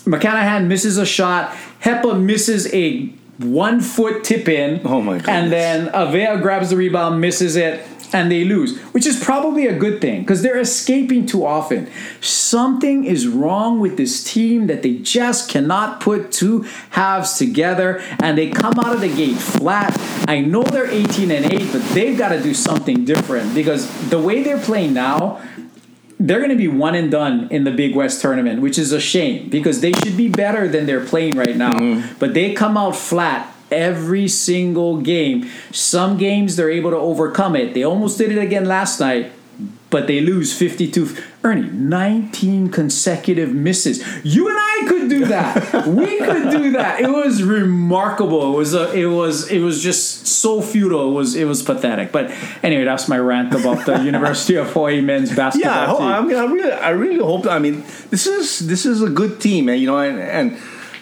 McClanahan 0.05 0.67
misses 0.67 0.97
a 0.97 1.05
shot. 1.05 1.51
Hepa 1.83 2.21
misses 2.21 2.73
a 2.73 3.07
one 3.39 3.81
foot 3.81 4.23
tip 4.23 4.49
in. 4.49 4.81
Oh 4.85 5.01
my 5.01 5.13
goodness. 5.19 5.27
And 5.29 5.51
then 5.51 5.87
Avea 5.89 6.41
grabs 6.41 6.69
the 6.71 6.75
rebound, 6.75 7.21
misses 7.21 7.55
it, 7.55 7.85
and 8.13 8.31
they 8.31 8.43
lose, 8.43 8.77
which 8.93 9.05
is 9.05 9.21
probably 9.21 9.67
a 9.67 9.77
good 9.77 9.99
thing 9.99 10.21
because 10.21 10.41
they're 10.41 10.59
escaping 10.59 11.25
too 11.25 11.45
often. 11.45 11.89
Something 12.21 13.03
is 13.03 13.27
wrong 13.27 13.79
with 13.79 13.97
this 13.97 14.23
team 14.23 14.67
that 14.67 14.83
they 14.83 14.95
just 14.95 15.49
cannot 15.49 15.99
put 15.99 16.31
two 16.31 16.65
halves 16.91 17.37
together 17.37 18.01
and 18.21 18.37
they 18.37 18.49
come 18.49 18.79
out 18.79 18.93
of 18.93 19.01
the 19.01 19.13
gate 19.13 19.37
flat. 19.37 19.97
I 20.27 20.39
know 20.39 20.63
they're 20.63 20.89
18 20.89 21.31
and 21.31 21.51
8, 21.51 21.71
but 21.71 21.81
they've 21.89 22.17
got 22.17 22.29
to 22.29 22.41
do 22.41 22.53
something 22.53 23.05
different 23.05 23.53
because 23.53 24.09
the 24.09 24.19
way 24.19 24.43
they're 24.43 24.59
playing 24.59 24.93
now, 24.93 25.41
they're 26.19 26.39
going 26.39 26.49
to 26.49 26.55
be 26.55 26.67
one 26.67 26.95
and 26.95 27.11
done 27.11 27.47
in 27.51 27.63
the 27.63 27.71
Big 27.71 27.95
West 27.95 28.21
tournament, 28.21 28.61
which 28.61 28.79
is 28.79 28.91
a 28.91 28.99
shame 28.99 29.49
because 29.49 29.81
they 29.81 29.91
should 29.91 30.17
be 30.17 30.29
better 30.29 30.67
than 30.67 30.85
they're 30.85 31.05
playing 31.05 31.37
right 31.37 31.55
now. 31.55 31.73
Mm-hmm. 31.73 32.15
But 32.19 32.33
they 32.33 32.53
come 32.53 32.77
out 32.77 32.95
flat 32.95 33.53
every 33.71 34.27
single 34.27 35.01
game. 35.01 35.49
Some 35.71 36.17
games 36.17 36.55
they're 36.55 36.69
able 36.71 36.91
to 36.91 36.97
overcome 36.97 37.55
it. 37.55 37.73
They 37.73 37.83
almost 37.83 38.17
did 38.17 38.31
it 38.31 38.37
again 38.39 38.65
last 38.65 38.99
night, 38.99 39.31
but 39.89 40.07
they 40.07 40.19
lose 40.21 40.57
52. 40.57 41.15
Ernie, 41.43 41.69
19 41.69 42.69
consecutive 42.71 43.53
misses. 43.53 44.03
You 44.25 44.49
and 44.49 44.57
I 44.59 44.85
could 44.89 45.09
do 45.09 45.25
that. 45.25 45.87
we 45.87 46.17
could 46.19 46.51
do 46.51 46.71
that. 46.73 46.99
It 46.99 47.09
was 47.09 47.41
remarkable. 47.41 48.53
It 48.53 48.57
was 48.57 48.73
a, 48.73 48.91
it 48.93 49.05
was 49.05 49.49
it 49.49 49.59
was 49.59 49.81
just 49.81 50.27
so 50.27 50.61
futile. 50.61 51.09
It 51.11 51.13
was 51.13 51.35
it 51.35 51.45
was 51.45 51.63
pathetic. 51.63 52.11
But 52.11 52.31
anyway, 52.63 52.83
that's 52.83 53.07
my 53.07 53.17
rant 53.17 53.53
about 53.53 53.85
the 53.85 54.03
University 54.03 54.55
of 54.55 54.71
Hawaii 54.73 54.99
men's 54.99 55.33
basketball 55.33 55.71
Yeah, 55.71 55.81
I, 55.83 55.85
ho- 55.85 55.97
team. 55.99 56.07
I 56.07 56.21
mean, 56.21 56.35
I 56.35 56.43
really, 56.45 56.71
I 56.73 56.89
really 56.89 57.19
hope. 57.23 57.45
I 57.47 57.59
mean, 57.59 57.83
this 58.09 58.27
is 58.27 58.67
this 58.67 58.85
is 58.85 59.01
a 59.01 59.09
good 59.09 59.39
team, 59.39 59.69
and 59.69 59.79
you 59.79 59.87
know, 59.87 59.99
and, 59.99 60.19
and 60.19 60.57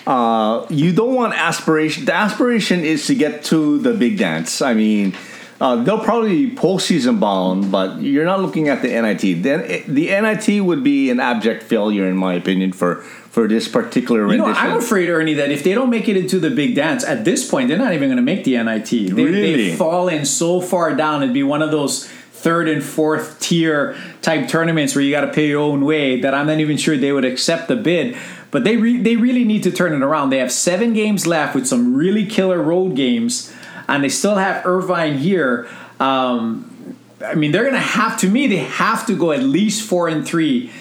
uh, 0.08 0.66
you 0.70 0.94
don't 0.94 1.16
want 1.16 1.34
aspiration. 1.34 2.06
The 2.06 2.14
aspiration 2.14 2.84
is 2.84 3.08
to 3.08 3.16
get 3.16 3.44
to 3.46 3.80
the 3.80 3.94
big 3.94 4.18
dance. 4.18 4.62
I 4.62 4.74
mean, 4.74 5.16
uh, 5.60 5.84
they'll 5.84 6.04
probably 6.04 6.48
be 6.48 6.56
postseason 6.56 7.20
bound, 7.20 7.72
but 7.72 8.02
you're 8.02 8.26
not 8.26 8.42
looking 8.42 8.68
at 8.68 8.82
the 8.82 8.90
NIT. 8.90 9.42
Then 9.42 9.84
the 9.88 10.08
NIT 10.08 10.64
would 10.64 10.84
be 10.84 11.10
an 11.10 11.20
abject 11.20 11.64
failure, 11.64 12.08
in 12.08 12.18
my 12.18 12.34
opinion, 12.34 12.74
for 12.74 13.02
for 13.36 13.48
this 13.48 13.68
particular 13.68 14.32
You 14.32 14.38
know. 14.38 14.46
I'm 14.46 14.78
afraid, 14.78 15.10
Ernie, 15.10 15.34
that 15.34 15.52
if 15.52 15.64
they 15.64 15.74
don't 15.74 15.90
make 15.90 16.08
it 16.08 16.16
into 16.16 16.40
the 16.40 16.50
big 16.50 16.76
dance, 16.76 17.04
at 17.04 17.26
this 17.26 17.50
point, 17.50 17.68
they're 17.68 17.78
not 17.78 17.94
even 17.94 18.08
going 18.08 18.18
to 18.18 18.24
make 18.24 18.44
the 18.44 18.62
NIT. 18.64 18.90
They, 18.90 19.12
Really? 19.12 19.70
They've 19.70 19.78
fallen 19.78 20.26
so 20.26 20.62
far 20.62 20.96
down. 20.96 21.22
It'd 21.22 21.34
be 21.34 21.44
one 21.44 21.62
of 21.62 21.72
those 21.72 22.08
third 22.08 22.70
and 22.70 22.84
fourth 22.84 23.40
tier 23.40 23.98
type 24.22 24.48
tournaments 24.48 24.94
where 24.94 25.04
you 25.04 25.12
got 25.12 25.22
to 25.22 25.34
pay 25.34 25.48
your 25.48 25.62
own 25.62 25.84
way 25.84 26.22
that 26.22 26.36
I'm 26.36 26.46
not 26.46 26.60
even 26.60 26.78
sure 26.78 26.96
they 26.96 27.12
would 27.12 27.26
accept 27.26 27.68
the 27.68 27.76
bid. 27.76 28.16
But 28.56 28.64
they, 28.64 28.78
re- 28.78 29.02
they 29.02 29.18
really 29.18 29.44
need 29.44 29.64
to 29.64 29.72
turn 29.72 29.92
it 29.92 30.02
around. 30.02 30.30
They 30.30 30.38
have 30.38 30.50
seven 30.50 30.94
games 30.94 31.28
left 31.28 31.56
with 31.56 31.68
some 31.68 31.94
really 31.94 32.26
killer 32.26 32.64
road 32.64 32.96
games, 32.96 33.54
and 33.90 34.02
they 34.02 34.08
still 34.08 34.36
have 34.36 34.66
Irvine 34.66 35.18
here. 35.18 35.68
Um, 36.00 36.96
I 37.22 37.36
mean, 37.36 37.52
they're 37.52 37.64
going 37.64 37.74
to 37.74 37.82
have, 37.82 38.18
to 38.22 38.30
me, 38.30 38.48
they 38.48 38.60
have 38.60 39.06
to 39.08 39.18
go 39.18 39.34
at 39.34 39.44
least 39.44 39.86
four 39.86 40.08
and 40.08 40.26
three 40.26 40.72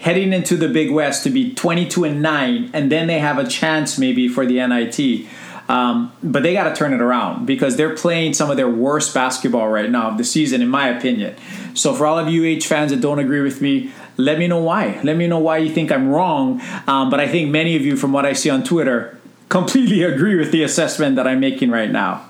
heading 0.00 0.34
into 0.34 0.54
the 0.54 0.68
Big 0.68 0.90
West 0.90 1.24
to 1.24 1.30
be 1.30 1.54
22 1.54 2.04
and 2.04 2.20
9, 2.20 2.70
and 2.74 2.92
then 2.92 3.06
they 3.06 3.20
have 3.20 3.38
a 3.38 3.48
chance 3.48 3.98
maybe 3.98 4.28
for 4.28 4.44
the 4.44 4.56
NIT. 4.56 5.26
Um, 5.66 6.12
but 6.22 6.42
they 6.42 6.52
got 6.52 6.64
to 6.64 6.74
turn 6.74 6.92
it 6.92 7.00
around 7.00 7.46
because 7.46 7.78
they're 7.78 7.96
playing 7.96 8.34
some 8.34 8.50
of 8.50 8.58
their 8.58 8.68
worst 8.68 9.14
basketball 9.14 9.70
right 9.70 9.88
now 9.88 10.10
of 10.10 10.18
the 10.18 10.24
season, 10.24 10.60
in 10.60 10.68
my 10.68 10.88
opinion. 10.88 11.36
So, 11.72 11.94
for 11.94 12.04
all 12.04 12.18
of 12.18 12.28
you 12.28 12.44
H 12.44 12.66
fans 12.66 12.90
that 12.90 13.00
don't 13.00 13.18
agree 13.18 13.40
with 13.40 13.62
me, 13.62 13.92
let 14.16 14.38
me 14.38 14.46
know 14.46 14.60
why. 14.60 15.00
Let 15.02 15.16
me 15.16 15.26
know 15.26 15.38
why 15.38 15.58
you 15.58 15.72
think 15.72 15.90
I'm 15.90 16.08
wrong. 16.08 16.60
Um, 16.86 17.10
but 17.10 17.20
I 17.20 17.28
think 17.28 17.50
many 17.50 17.76
of 17.76 17.82
you, 17.82 17.96
from 17.96 18.12
what 18.12 18.24
I 18.24 18.32
see 18.32 18.50
on 18.50 18.62
Twitter, 18.64 19.18
completely 19.48 20.02
agree 20.12 20.36
with 20.36 20.52
the 20.52 20.62
assessment 20.62 21.16
that 21.16 21.26
I'm 21.26 21.40
making 21.40 21.70
right 21.70 21.90
now. 21.90 22.28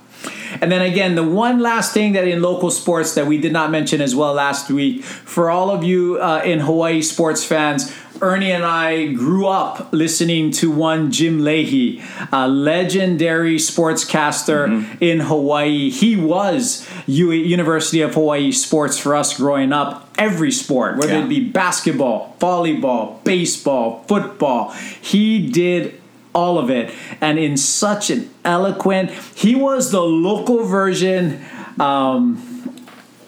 And 0.61 0.71
then 0.71 0.83
again, 0.83 1.15
the 1.15 1.25
one 1.25 1.61
last 1.61 1.93
thing 1.93 2.13
that 2.13 2.27
in 2.27 2.41
local 2.41 2.71
sports 2.71 3.15
that 3.15 3.27
we 3.27 3.39
did 3.39 3.53
not 3.53 3.71
mention 3.71 4.01
as 4.01 4.15
well 4.15 4.35
last 4.35 4.71
week, 4.71 5.03
for 5.03 5.51
all 5.51 5.71
of 5.71 5.83
you 5.83 6.21
uh, 6.21 6.43
in 6.45 6.61
Hawaii 6.61 7.03
sports 7.03 7.45
fans, 7.45 7.93
Ernie 8.21 8.53
and 8.53 8.65
I 8.65 9.07
grew 9.13 9.47
up 9.47 9.89
listening 9.93 10.51
to 10.53 10.71
one 10.71 11.11
Jim 11.11 11.41
Leahey, 11.41 12.03
a 12.33 12.49
legendary 12.49 13.57
sportscaster 13.57 14.87
in 15.01 15.21
Hawaii. 15.21 15.91
He 15.91 16.17
was 16.17 16.89
U- 17.07 17.33
University 17.33 18.01
of 18.03 18.15
Hawaii 18.15 18.53
sports 18.53 18.99
for 18.99 19.15
us 19.17 19.37
growing 19.37 19.73
up. 19.73 20.09
Every 20.17 20.53
sport, 20.53 20.97
whether 20.97 21.13
Yeah. 21.15 21.25
it 21.25 21.29
be 21.29 21.41
basketball, 21.41 22.37
volleyball, 22.41 23.23
baseball, 23.25 24.05
football, 24.07 24.71
he 25.01 25.47
did 25.49 26.01
all 26.35 26.59
of 26.59 26.71
it 26.71 26.93
and 27.21 27.39
in 27.39 27.57
such 27.57 28.11
an 28.11 28.29
eloquent 28.45 29.09
he 29.37 29.55
was 29.55 29.93
the 29.93 30.01
local 30.01 30.65
version 30.65 31.41
um, 31.79 32.54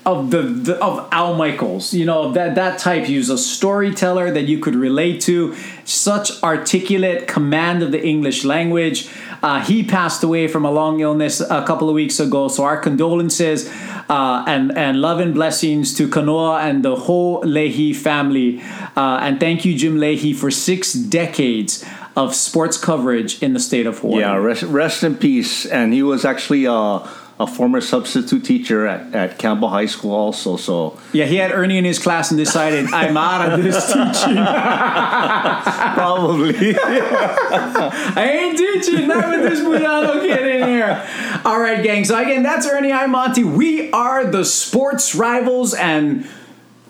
of 0.06 0.30
the, 0.30 0.42
the 0.42 0.82
of 0.82 1.08
Al 1.10 1.34
Michaels, 1.34 1.92
you 1.92 2.06
know 2.06 2.30
that 2.32 2.54
that 2.54 2.78
type. 2.78 3.04
He 3.04 3.18
was 3.18 3.28
a 3.28 3.36
storyteller 3.36 4.30
that 4.30 4.44
you 4.44 4.58
could 4.60 4.76
relate 4.76 5.20
to. 5.22 5.54
Such 5.84 6.42
articulate 6.42 7.26
command 7.26 7.82
of 7.82 7.90
the 7.90 8.02
English 8.02 8.44
language. 8.44 9.08
Uh, 9.42 9.60
he 9.62 9.82
passed 9.82 10.22
away 10.22 10.46
from 10.48 10.64
a 10.64 10.70
long 10.70 11.00
illness 11.00 11.40
a 11.40 11.64
couple 11.66 11.88
of 11.88 11.94
weeks 11.94 12.20
ago. 12.20 12.48
So 12.48 12.64
our 12.64 12.78
condolences 12.78 13.68
uh, 14.08 14.44
and 14.46 14.76
and 14.78 15.00
love 15.00 15.18
and 15.18 15.34
blessings 15.34 15.92
to 15.94 16.08
Kanoa 16.08 16.60
and 16.60 16.84
the 16.84 16.94
whole 16.94 17.42
Leahey 17.42 17.94
family. 17.94 18.62
Uh, 18.96 19.18
and 19.20 19.40
thank 19.40 19.64
you, 19.64 19.76
Jim 19.76 19.96
Leahey, 19.96 20.34
for 20.34 20.52
six 20.52 20.92
decades 20.92 21.84
of 22.16 22.34
sports 22.34 22.78
coverage 22.78 23.42
in 23.42 23.52
the 23.52 23.60
state 23.60 23.86
of 23.86 23.98
Hawaii. 23.98 24.20
Yeah, 24.20 24.36
rest, 24.36 24.62
rest 24.62 25.02
in 25.02 25.16
peace. 25.16 25.66
And 25.66 25.92
he 25.92 26.02
was 26.02 26.24
actually 26.24 26.64
a, 26.64 27.06
a 27.38 27.46
former 27.46 27.83
substitute 27.83 28.44
teacher 28.44 28.87
at, 28.87 29.14
at 29.14 29.38
Campbell 29.38 29.68
High 29.68 29.87
School, 29.87 30.14
also. 30.14 30.57
So 30.57 30.99
Yeah, 31.12 31.27
he 31.27 31.37
had 31.37 31.53
Ernie 31.53 31.77
in 31.77 31.85
his 31.85 31.99
class 31.99 32.31
and 32.31 32.38
decided 32.38 32.87
I'm 32.92 33.16
out 33.16 33.53
of 33.53 33.62
this 33.62 33.87
teaching. 33.87 34.37
probably. 35.96 36.77
I 36.79 38.31
ain't 38.40 38.57
teaching. 38.57 39.09
Not 39.09 39.29
with 39.29 39.51
this 39.51 39.61
Muyano 39.61 40.20
kid 40.20 40.46
in 40.46 40.68
here. 40.68 41.07
All 41.44 41.61
right, 41.61 41.83
gang. 41.83 42.05
So 42.05 42.18
again, 42.18 42.42
that's 42.42 42.66
Ernie. 42.66 42.92
I'm 42.92 43.11
Monty. 43.11 43.44
We 43.44 43.90
are 43.92 44.25
the 44.25 44.44
sports 44.44 45.14
rivals, 45.14 45.75
and 45.75 46.27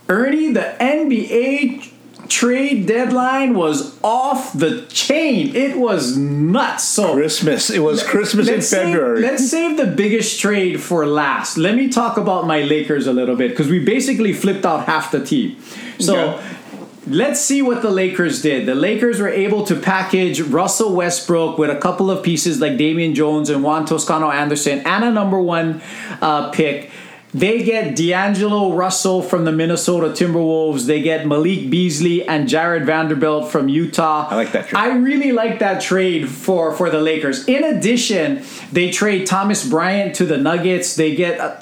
Ernie, 0.09 0.53
the 0.53 0.77
NBA 0.79 1.96
trade 2.29 2.87
deadline 2.87 3.55
was 3.55 3.97
off 4.03 4.53
the 4.53 4.83
chain. 4.89 5.55
It 5.55 5.79
was 5.79 6.17
nuts. 6.17 6.85
So 6.85 7.15
Christmas. 7.15 7.71
It 7.71 7.81
was 7.81 8.03
Christmas 8.03 8.49
in 8.49 8.62
save- 8.62 8.87
February. 8.95 9.21
let's 9.23 9.51
save 9.51 9.77
the 9.77 9.87
biggest 9.87 10.41
trade 10.41 10.81
for 10.81 11.07
last. 11.07 11.57
Let 11.57 11.75
me 11.75 11.89
talk 11.89 12.17
about 12.17 12.47
my 12.47 12.62
Lakers 12.62 13.07
a 13.07 13.12
little 13.12 13.37
bit 13.37 13.51
because 13.51 13.69
we 13.69 13.85
basically 13.85 14.33
flipped 14.33 14.65
out 14.67 14.87
half 14.87 15.11
the 15.11 15.25
team. 15.25 15.57
So. 15.99 16.41
Let's 17.09 17.41
see 17.41 17.62
what 17.62 17.83
the 17.83 17.91
Lakers 17.91 18.43
did. 18.43 18.67
The 18.67 18.75
Lakers 18.75 19.21
were 19.21 19.29
able 19.29 19.65
to 19.67 19.77
package 19.77 20.41
Russell 20.41 20.93
Westbrook 20.93 21.57
with 21.57 21.71
a 21.71 21.77
couple 21.77 22.11
of 22.11 22.25
pieces 22.25 22.61
like 22.61 22.77
Damian 22.77 23.15
Jones 23.15 23.49
and 23.49 23.62
Juan 23.62 23.87
Toscano 23.87 24.29
Anderson 24.29 24.81
and 24.81 25.05
a 25.05 25.12
number 25.12 25.41
one 25.41 25.83
uh, 26.21 26.51
pick. 26.51 26.91
They 27.37 27.62
get 27.62 27.94
D'Angelo 27.94 28.72
Russell 28.72 29.20
from 29.20 29.44
the 29.44 29.53
Minnesota 29.53 30.09
Timberwolves. 30.09 30.87
They 30.87 31.03
get 31.03 31.27
Malik 31.27 31.68
Beasley 31.68 32.27
and 32.27 32.49
Jarred 32.49 32.87
Vanderbilt 32.87 33.53
from 33.53 33.68
Utah. 33.68 34.29
I 34.31 34.37
like 34.37 34.53
that 34.53 34.68
trade. 34.68 34.79
I 34.79 34.96
really 34.96 35.33
like 35.33 35.59
that 35.59 35.83
trade 35.83 36.31
for, 36.31 36.72
for 36.72 36.88
the 36.88 36.99
Lakers. 36.99 37.46
In 37.46 37.62
addition, 37.62 38.42
they 38.72 38.90
trade 38.90 39.27
Thomas 39.27 39.68
Bryant 39.68 40.14
to 40.16 40.25
the 40.25 40.38
Nuggets. 40.38 40.96
They 40.96 41.14
get 41.14 41.38
uh, 41.38 41.57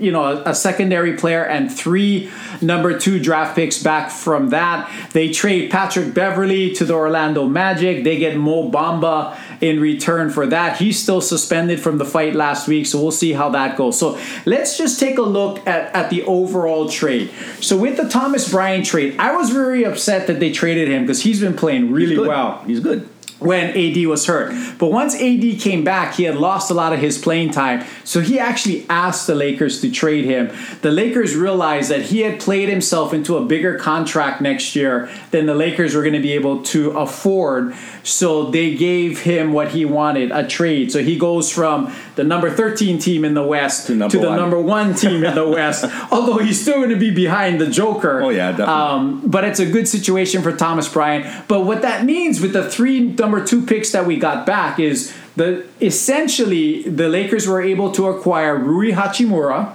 you 0.00 0.10
know 0.10 0.24
a, 0.24 0.50
a 0.50 0.54
secondary 0.54 1.16
player 1.16 1.44
and 1.44 1.70
three 1.70 2.28
number 2.60 2.98
two 2.98 3.20
draft 3.20 3.54
picks 3.54 3.80
back 3.80 4.10
from 4.10 4.50
that. 4.50 4.90
They 5.12 5.30
trade 5.30 5.70
Patrick 5.70 6.12
Beverley 6.12 6.72
to 6.74 6.84
the 6.84 6.94
Orlando 6.94 7.46
Magic. 7.46 8.02
They 8.02 8.18
get 8.18 8.36
Mo 8.36 8.68
Bamba 8.68 9.38
in 9.60 9.80
return 9.80 10.30
for 10.30 10.46
that. 10.46 10.78
He's 10.78 11.00
still 11.00 11.20
suspended 11.20 11.80
from 11.80 11.98
the 11.98 12.04
fight 12.04 12.34
last 12.34 12.68
week, 12.68 12.86
so 12.86 13.00
we'll 13.00 13.10
see 13.10 13.32
how 13.32 13.50
that 13.50 13.76
goes. 13.76 13.98
So 13.98 14.18
let's 14.46 14.78
just 14.78 14.98
take 14.98 15.18
a 15.18 15.22
look 15.22 15.66
at, 15.66 15.94
at 15.94 16.10
the 16.10 16.22
overall 16.24 16.88
trade. 16.88 17.30
So 17.60 17.76
with 17.76 17.96
the 17.96 18.08
Thomas 18.08 18.50
Bryan 18.50 18.82
trade, 18.82 19.16
I 19.18 19.36
was 19.36 19.50
very 19.50 19.84
upset 19.84 20.26
that 20.28 20.40
they 20.40 20.50
traded 20.50 20.88
him 20.88 21.02
because 21.02 21.22
he's 21.22 21.40
been 21.40 21.56
playing 21.56 21.92
really 21.92 22.16
He's 22.16 22.26
well 22.26 22.62
He's 22.66 22.80
good. 22.80 23.08
When 23.40 23.76
AD 23.76 24.06
was 24.06 24.26
hurt. 24.26 24.54
But 24.78 24.92
once 24.92 25.14
AD 25.14 25.58
came 25.58 25.82
back, 25.82 26.14
he 26.14 26.24
had 26.24 26.36
lost 26.36 26.70
a 26.70 26.74
lot 26.74 26.92
of 26.92 27.00
his 27.00 27.18
playing 27.18 27.50
time. 27.50 27.84
So 28.04 28.20
he 28.20 28.38
actually 28.38 28.86
asked 28.88 29.26
the 29.26 29.34
Lakers 29.34 29.80
to 29.80 29.90
trade 29.90 30.24
him. 30.26 30.50
The 30.82 30.90
Lakers 30.90 31.34
realized 31.34 31.90
that 31.90 32.02
he 32.02 32.20
had 32.20 32.38
played 32.38 32.68
himself 32.68 33.12
into 33.12 33.36
a 33.36 33.44
bigger 33.44 33.78
contract 33.78 34.40
next 34.40 34.76
year 34.76 35.10
than 35.30 35.46
the 35.46 35.54
Lakers 35.54 35.94
were 35.94 36.02
going 36.02 36.14
to 36.14 36.20
be 36.20 36.32
able 36.32 36.62
to 36.64 36.90
afford. 36.92 37.74
So 38.02 38.50
they 38.50 38.74
gave 38.76 39.22
him 39.22 39.52
what 39.52 39.70
he 39.70 39.84
wanted 39.84 40.30
a 40.30 40.46
trade. 40.46 40.92
So 40.92 41.02
he 41.02 41.18
goes 41.18 41.50
from 41.50 41.94
the 42.20 42.24
number 42.24 42.50
13 42.50 42.98
team 42.98 43.24
in 43.24 43.32
the 43.32 43.42
West 43.42 43.86
to, 43.86 43.94
number 43.94 44.18
the 44.18 44.28
one. 44.28 44.36
number 44.36 44.60
one 44.60 44.94
team 44.94 45.24
in 45.24 45.34
the 45.34 45.48
West, 45.48 45.86
although 46.12 46.36
he's 46.36 46.60
still 46.60 46.76
going 46.76 46.90
to 46.90 46.98
be 46.98 47.10
behind 47.10 47.58
the 47.58 47.66
Joker. 47.66 48.22
Oh, 48.22 48.28
yeah, 48.28 48.50
definitely. 48.50 48.74
Um, 48.74 49.22
but 49.24 49.44
it's 49.44 49.58
a 49.58 49.64
good 49.64 49.88
situation 49.88 50.42
for 50.42 50.54
Thomas 50.54 50.86
Bryant. 50.86 51.48
But 51.48 51.60
what 51.64 51.80
that 51.80 52.04
means 52.04 52.38
with 52.42 52.52
the 52.52 52.70
three 52.70 53.00
number 53.00 53.42
two 53.42 53.64
picks 53.64 53.92
that 53.92 54.04
we 54.04 54.18
got 54.18 54.44
back 54.44 54.78
is 54.78 55.16
the 55.36 55.66
essentially 55.80 56.82
the 56.82 57.08
Lakers 57.08 57.48
were 57.48 57.62
able 57.62 57.90
to 57.92 58.08
acquire 58.08 58.54
Rui 58.54 58.92
Hachimura 58.92 59.74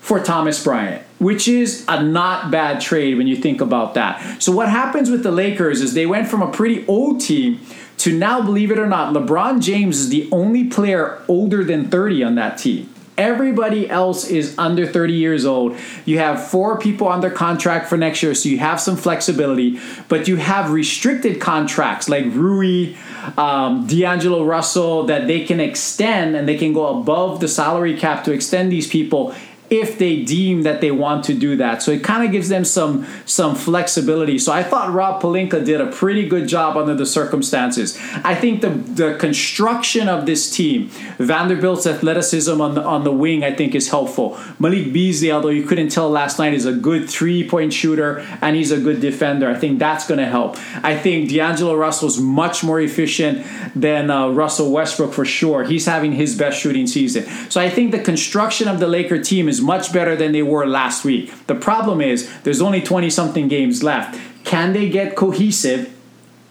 for 0.00 0.20
Thomas 0.20 0.64
Bryant, 0.64 1.02
which 1.18 1.46
is 1.48 1.84
a 1.86 2.02
not 2.02 2.50
bad 2.50 2.80
trade 2.80 3.18
when 3.18 3.26
you 3.26 3.36
think 3.36 3.60
about 3.60 3.92
that. 3.92 4.42
So 4.42 4.52
what 4.52 4.70
happens 4.70 5.10
with 5.10 5.22
the 5.22 5.32
Lakers 5.32 5.82
is 5.82 5.92
they 5.92 6.06
went 6.06 6.28
from 6.28 6.40
a 6.40 6.50
pretty 6.50 6.86
old 6.86 7.20
team 7.20 7.60
to 8.04 8.12
now, 8.12 8.42
believe 8.42 8.70
it 8.70 8.78
or 8.78 8.86
not, 8.86 9.14
LeBron 9.14 9.62
James 9.62 9.98
is 9.98 10.10
the 10.10 10.28
only 10.30 10.64
player 10.64 11.22
older 11.26 11.64
than 11.64 11.88
30 11.88 12.22
on 12.22 12.34
that 12.34 12.58
team. 12.58 12.92
Everybody 13.16 13.88
else 13.88 14.26
is 14.26 14.54
under 14.58 14.86
30 14.86 15.14
years 15.14 15.46
old. 15.46 15.78
You 16.04 16.18
have 16.18 16.46
four 16.46 16.78
people 16.78 17.08
under 17.08 17.30
contract 17.30 17.88
for 17.88 17.96
next 17.96 18.22
year, 18.22 18.34
so 18.34 18.50
you 18.50 18.58
have 18.58 18.78
some 18.78 18.96
flexibility, 18.96 19.80
but 20.08 20.28
you 20.28 20.36
have 20.36 20.70
restricted 20.70 21.40
contracts 21.40 22.06
like 22.06 22.26
Rui, 22.26 22.94
um, 23.38 23.86
D'Angelo 23.86 24.44
Russell 24.44 25.04
that 25.04 25.26
they 25.26 25.46
can 25.46 25.58
extend 25.58 26.36
and 26.36 26.46
they 26.46 26.58
can 26.58 26.74
go 26.74 27.00
above 27.00 27.40
the 27.40 27.48
salary 27.48 27.96
cap 27.96 28.24
to 28.24 28.32
extend 28.32 28.70
these 28.70 28.86
people 28.86 29.34
if 29.70 29.98
they 29.98 30.22
deem 30.22 30.62
that 30.62 30.80
they 30.80 30.90
want 30.90 31.24
to 31.24 31.34
do 31.34 31.56
that. 31.56 31.82
So 31.82 31.90
it 31.90 32.04
kind 32.04 32.24
of 32.24 32.30
gives 32.30 32.48
them 32.48 32.64
some 32.64 33.06
some 33.24 33.54
flexibility. 33.54 34.38
So 34.38 34.52
I 34.52 34.62
thought 34.62 34.92
Rob 34.92 35.22
Pelinka 35.22 35.64
did 35.64 35.80
a 35.80 35.86
pretty 35.86 36.28
good 36.28 36.46
job 36.48 36.76
under 36.76 36.94
the 36.94 37.06
circumstances. 37.06 37.98
I 38.24 38.34
think 38.34 38.60
the 38.60 38.70
the 38.70 39.16
construction 39.18 40.08
of 40.08 40.26
this 40.26 40.54
team, 40.54 40.88
Vanderbilt's 41.18 41.86
athleticism 41.86 42.60
on 42.60 42.74
the 42.74 42.82
on 42.82 43.04
the 43.04 43.12
wing, 43.12 43.42
I 43.42 43.52
think 43.54 43.74
is 43.74 43.88
helpful. 43.90 44.38
Malik 44.58 44.92
Beasley, 44.92 45.32
although 45.32 45.48
you 45.48 45.64
couldn't 45.64 45.88
tell 45.88 46.10
last 46.10 46.38
night, 46.38 46.54
is 46.54 46.66
a 46.66 46.72
good 46.72 47.08
three 47.08 47.48
point 47.48 47.72
shooter 47.72 48.18
and 48.42 48.56
he's 48.56 48.70
a 48.70 48.80
good 48.80 49.00
defender. 49.00 49.48
I 49.48 49.54
think 49.54 49.78
that's 49.78 50.06
going 50.06 50.18
to 50.18 50.26
help. 50.26 50.56
I 50.84 50.96
think 50.96 51.30
D'Angelo 51.30 51.74
Russell's 51.74 52.18
much 52.18 52.62
more 52.62 52.80
efficient 52.80 53.46
than 53.74 54.10
uh, 54.10 54.28
Russell 54.28 54.70
Westbrook 54.70 55.12
for 55.12 55.24
sure. 55.24 55.64
He's 55.64 55.86
having 55.86 56.12
his 56.12 56.36
best 56.36 56.60
shooting 56.60 56.86
season. 56.86 57.24
So 57.50 57.60
I 57.60 57.70
think 57.70 57.92
the 57.92 57.98
construction 57.98 58.68
of 58.68 58.78
the 58.78 58.86
Laker 58.86 59.18
team 59.22 59.48
is 59.48 59.53
much 59.60 59.92
better 59.92 60.16
than 60.16 60.32
they 60.32 60.42
were 60.42 60.66
last 60.66 61.04
week. 61.04 61.32
The 61.46 61.54
problem 61.54 62.00
is 62.00 62.30
there's 62.42 62.62
only 62.62 62.80
20 62.80 63.10
something 63.10 63.48
games 63.48 63.82
left. 63.82 64.18
Can 64.44 64.72
they 64.72 64.88
get 64.88 65.16
cohesive 65.16 65.94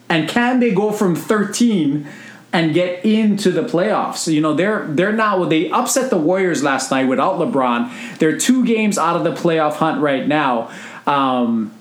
and 0.10 0.28
can 0.30 0.60
they 0.60 0.72
go 0.72 0.92
from 0.92 1.16
13 1.16 2.08
and 2.52 2.74
get 2.74 3.04
into 3.04 3.52
the 3.52 3.64
playoffs? 3.64 4.32
You 4.32 4.42
know, 4.42 4.54
they're 4.54 4.86
they're 4.88 5.12
now 5.12 5.44
they 5.46 5.70
upset 5.72 6.10
the 6.10 6.18
Warriors 6.18 6.64
last 6.64 6.92
night 6.92 7.06
without 7.06 7.40
LeBron. 7.40 8.20
They're 8.20 8.38
two 8.38 8.66
games 8.66 8.98
out 8.98 9.16
of 9.16 9.24
the 9.24 9.32
playoff 9.32 9.74
hunt 9.74 10.02
right 10.02 10.28
now. 10.28 10.72
Um, 11.08 11.74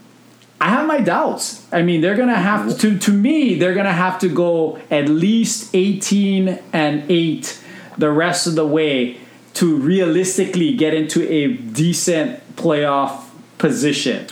I 0.61 0.69
have 0.69 0.87
my 0.87 1.01
doubts. 1.01 1.67
I 1.73 1.83
mean, 1.83 2.01
they're 2.01 2.17
gonna 2.17 2.37
have 2.37 2.79
to. 2.79 2.99
To 2.99 3.13
me, 3.13 3.57
they're 3.57 3.75
gonna 3.75 3.93
have 3.93 4.19
to 4.21 4.29
go 4.29 4.79
at 4.91 5.09
least 5.09 5.75
eighteen 5.75 6.61
and 6.73 7.05
eight 7.11 7.61
the 7.99 8.11
rest 8.11 8.47
of 8.47 8.55
the 8.55 8.67
way 8.67 9.19
to 9.55 9.77
realistically 9.77 10.75
get 10.75 10.95
into 10.95 11.31
a 11.31 11.49
decent 11.55 12.57
playoff 12.57 13.25
position. 13.59 14.27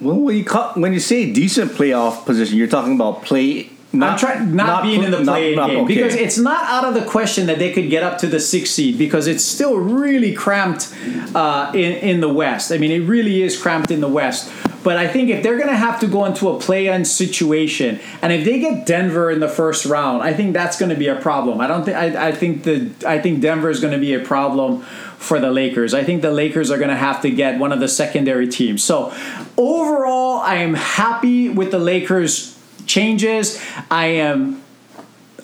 Well, 0.00 0.16
when 0.20 0.36
you 0.36 0.44
call, 0.44 0.72
when 0.74 0.92
you 0.92 1.00
say 1.00 1.32
decent 1.32 1.72
playoff 1.72 2.24
position, 2.26 2.58
you're 2.58 2.68
talking 2.68 2.94
about 2.94 3.22
play. 3.22 3.70
Not, 3.92 4.18
trying 4.18 4.56
not, 4.56 4.82
being 4.82 5.04
in 5.04 5.12
the 5.12 5.20
not- 5.20 5.36
play 5.36 5.54
not- 5.54 5.70
game 5.70 5.84
okay. 5.84 5.94
because 5.94 6.14
it's 6.16 6.36
not 6.36 6.64
out 6.64 6.84
of 6.84 6.94
the 6.94 7.08
question 7.08 7.46
that 7.46 7.60
they 7.60 7.72
could 7.72 7.88
get 7.90 8.02
up 8.02 8.18
to 8.18 8.26
the 8.26 8.40
sixth 8.40 8.72
seed 8.74 8.98
because 8.98 9.28
it's 9.28 9.44
still 9.44 9.76
really 9.76 10.32
cramped 10.34 10.92
uh, 11.32 11.70
in 11.74 11.92
in 11.98 12.20
the 12.20 12.28
West. 12.28 12.72
I 12.72 12.78
mean, 12.78 12.90
it 12.90 13.06
really 13.06 13.42
is 13.42 13.56
cramped 13.60 13.92
in 13.92 14.00
the 14.00 14.08
West. 14.08 14.50
But 14.84 14.98
I 14.98 15.08
think 15.08 15.30
if 15.30 15.42
they're 15.42 15.56
going 15.56 15.70
to 15.70 15.76
have 15.76 15.98
to 16.00 16.06
go 16.06 16.26
into 16.26 16.50
a 16.50 16.60
play-in 16.60 17.06
situation, 17.06 17.98
and 18.20 18.32
if 18.32 18.44
they 18.44 18.60
get 18.60 18.86
Denver 18.86 19.30
in 19.30 19.40
the 19.40 19.48
first 19.48 19.86
round, 19.86 20.22
I 20.22 20.34
think 20.34 20.52
that's 20.52 20.78
going 20.78 20.90
to 20.90 20.96
be 20.96 21.08
a 21.08 21.16
problem. 21.16 21.60
I 21.60 21.66
don't 21.66 21.84
think 21.84 21.96
I, 21.96 22.28
I 22.28 22.32
think 22.32 22.64
the 22.64 22.92
I 23.06 23.18
think 23.18 23.40
Denver 23.40 23.70
is 23.70 23.80
going 23.80 23.94
to 23.94 23.98
be 23.98 24.12
a 24.12 24.20
problem 24.20 24.82
for 25.16 25.40
the 25.40 25.50
Lakers. 25.50 25.94
I 25.94 26.04
think 26.04 26.20
the 26.20 26.30
Lakers 26.30 26.70
are 26.70 26.76
going 26.76 26.90
to 26.90 26.96
have 26.96 27.22
to 27.22 27.30
get 27.30 27.58
one 27.58 27.72
of 27.72 27.80
the 27.80 27.88
secondary 27.88 28.46
teams. 28.46 28.84
So 28.84 29.12
overall, 29.56 30.40
I 30.40 30.56
am 30.56 30.74
happy 30.74 31.48
with 31.48 31.70
the 31.70 31.78
Lakers 31.78 32.56
changes. 32.84 33.64
I 33.90 34.06
am 34.06 34.62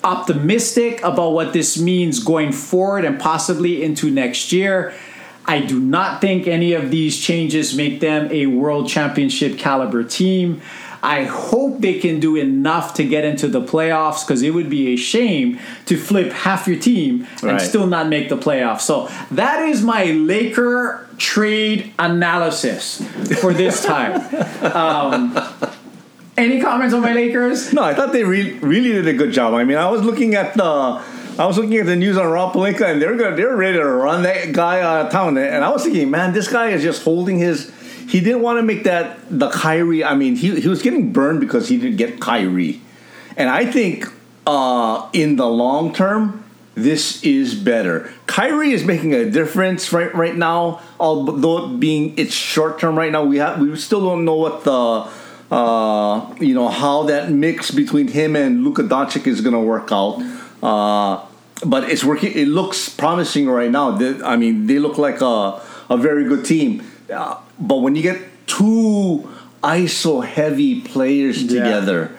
optimistic 0.03 1.01
about 1.03 1.31
what 1.31 1.51
this 1.51 1.79
means 1.79 2.23
going 2.23 2.51
forward 2.51 3.05
and 3.05 3.19
possibly 3.19 3.83
into 3.83 4.11
next 4.11 4.51
year. 4.51 4.93
I 5.45 5.59
do 5.59 5.79
not 5.79 6.21
think 6.21 6.47
any 6.47 6.73
of 6.73 6.91
these 6.91 7.19
changes 7.19 7.75
make 7.75 7.99
them 7.99 8.29
a 8.31 8.45
world 8.45 8.87
championship 8.87 9.57
caliber 9.57 10.03
team. 10.03 10.61
I 11.03 11.23
hope 11.23 11.79
they 11.81 11.97
can 11.99 12.19
do 12.19 12.35
enough 12.35 12.93
to 12.95 13.03
get 13.03 13.25
into 13.25 13.47
the 13.47 13.59
playoffs 13.59 14.25
because 14.25 14.43
it 14.43 14.51
would 14.51 14.69
be 14.69 14.93
a 14.93 14.95
shame 14.95 15.57
to 15.87 15.97
flip 15.97 16.31
half 16.31 16.67
your 16.67 16.77
team 16.77 17.25
and 17.41 17.53
Right. 17.53 17.61
still 17.61 17.87
not 17.87 18.07
make 18.07 18.29
the 18.29 18.37
playoffs. 18.37 18.81
So 18.81 19.09
that 19.31 19.67
is 19.67 19.81
my 19.81 20.05
Laker 20.05 21.07
trade 21.17 21.91
analysis 21.97 23.01
for 23.41 23.51
this 23.51 23.83
time. 23.93 24.21
um, 24.75 25.35
any 26.37 26.61
comments 26.61 26.93
on 26.93 27.01
my 27.01 27.13
Lakers? 27.13 27.73
No, 27.73 27.81
I 27.83 27.95
thought 27.95 28.13
they 28.13 28.23
re- 28.23 28.59
really 28.59 28.91
did 28.91 29.07
a 29.07 29.13
good 29.13 29.31
job. 29.31 29.55
I 29.55 29.63
mean, 29.63 29.77
I 29.77 29.89
was 29.89 30.03
looking 30.03 30.35
at 30.35 30.53
the. 30.53 31.01
I 31.39 31.45
was 31.45 31.57
looking 31.57 31.77
at 31.77 31.85
the 31.85 31.95
news 31.95 32.17
on 32.17 32.27
Rob 32.29 32.53
Pelinka, 32.53 32.91
and 32.91 33.01
they're 33.01 33.35
they're 33.35 33.55
ready 33.55 33.77
to 33.77 33.85
run 33.85 34.23
that 34.23 34.51
guy 34.51 34.81
out 34.81 35.05
of 35.05 35.11
town. 35.11 35.37
And 35.37 35.63
I 35.63 35.69
was 35.69 35.83
thinking, 35.83 36.11
man, 36.11 36.33
this 36.33 36.47
guy 36.47 36.69
is 36.69 36.83
just 36.83 37.03
holding 37.03 37.39
his. 37.39 37.71
He 38.09 38.19
didn't 38.19 38.41
want 38.41 38.59
to 38.59 38.63
make 38.63 38.83
that 38.83 39.17
the 39.29 39.49
Kyrie. 39.49 40.03
I 40.03 40.15
mean, 40.15 40.35
he 40.35 40.59
he 40.59 40.67
was 40.67 40.81
getting 40.81 41.13
burned 41.13 41.39
because 41.39 41.69
he 41.69 41.77
didn't 41.77 41.97
get 41.97 42.19
Kyrie, 42.19 42.81
and 43.37 43.49
I 43.49 43.65
think 43.65 44.07
uh, 44.45 45.09
in 45.13 45.37
the 45.37 45.47
long 45.47 45.93
term, 45.93 46.43
this 46.75 47.23
is 47.23 47.55
better. 47.55 48.11
Kyrie 48.27 48.73
is 48.73 48.83
making 48.83 49.13
a 49.13 49.29
difference 49.29 49.93
right 49.93 50.13
right 50.13 50.35
now, 50.35 50.81
although 50.99 51.69
being 51.69 52.17
it's 52.17 52.33
short 52.33 52.77
term 52.77 52.97
right 52.97 53.11
now. 53.11 53.23
We 53.23 53.37
have 53.37 53.59
we 53.59 53.73
still 53.77 54.01
don't 54.01 54.25
know 54.25 54.35
what 54.35 54.65
the 54.65 55.09
uh, 55.55 56.35
you 56.39 56.53
know 56.53 56.67
how 56.67 57.03
that 57.03 57.31
mix 57.31 57.71
between 57.71 58.09
him 58.09 58.35
and 58.35 58.65
Luka 58.65 58.83
Doncic 58.83 59.27
is 59.27 59.39
going 59.39 59.53
to 59.53 59.59
work 59.59 59.89
out. 59.91 60.21
Uh, 60.61 61.19
but 61.65 61.89
it's 61.89 62.03
working. 62.03 62.31
It 62.33 62.47
looks 62.47 62.89
promising 62.89 63.47
right 63.49 63.69
now. 63.71 63.91
They- 63.91 64.21
I 64.23 64.35
mean, 64.35 64.67
they 64.67 64.79
look 64.79 64.97
like 64.97 65.21
a 65.21 65.59
a 65.89 65.97
very 65.97 66.23
good 66.25 66.45
team. 66.45 66.81
Uh, 67.13 67.35
but 67.59 67.77
when 67.81 67.95
you 67.95 68.01
get 68.01 68.17
two 68.47 69.27
ISO 69.63 70.23
heavy 70.23 70.79
players 70.81 71.43
Yeah. 71.43 71.49
together, 71.63 72.11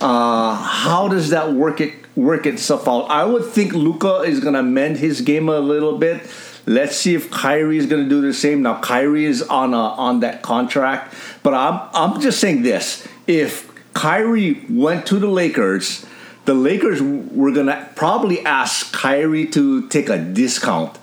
uh, 0.00 0.54
how 0.54 1.08
does 1.08 1.30
that 1.30 1.52
work 1.54 1.80
it 1.80 1.92
work 2.16 2.46
itself 2.46 2.86
out? 2.86 3.06
I 3.10 3.24
would 3.24 3.46
think 3.46 3.72
Luka 3.72 4.22
is 4.26 4.40
gonna 4.40 4.62
mend 4.62 4.98
his 4.98 5.20
game 5.22 5.48
a 5.48 5.58
little 5.58 5.98
bit. 5.98 6.20
Let's 6.66 6.96
see 6.96 7.14
if 7.14 7.30
Kyrie 7.30 7.76
is 7.78 7.86
gonna 7.86 8.08
do 8.08 8.20
the 8.20 8.32
same. 8.32 8.62
Now 8.62 8.74
Kyrie 8.80 9.24
is 9.26 9.42
on 9.42 9.74
a, 9.74 9.84
on 10.06 10.20
that 10.20 10.42
contract, 10.42 11.14
but 11.42 11.52
I'm 11.54 11.80
I'm 11.94 12.20
just 12.20 12.38
saying 12.40 12.62
this: 12.62 13.06
if 13.26 13.68
Kyrie 13.94 14.64
went 14.70 15.06
to 15.06 15.18
the 15.18 15.28
Lakers, 15.28 16.04
the 16.44 16.54
Lakers 16.54 17.00
were 17.02 17.52
gonna 17.52 17.88
probably 17.94 18.44
ask 18.44 18.92
Kyrie 18.92 19.46
to 19.48 19.88
take 19.88 20.08
a 20.08 20.18
discount. 20.18 20.98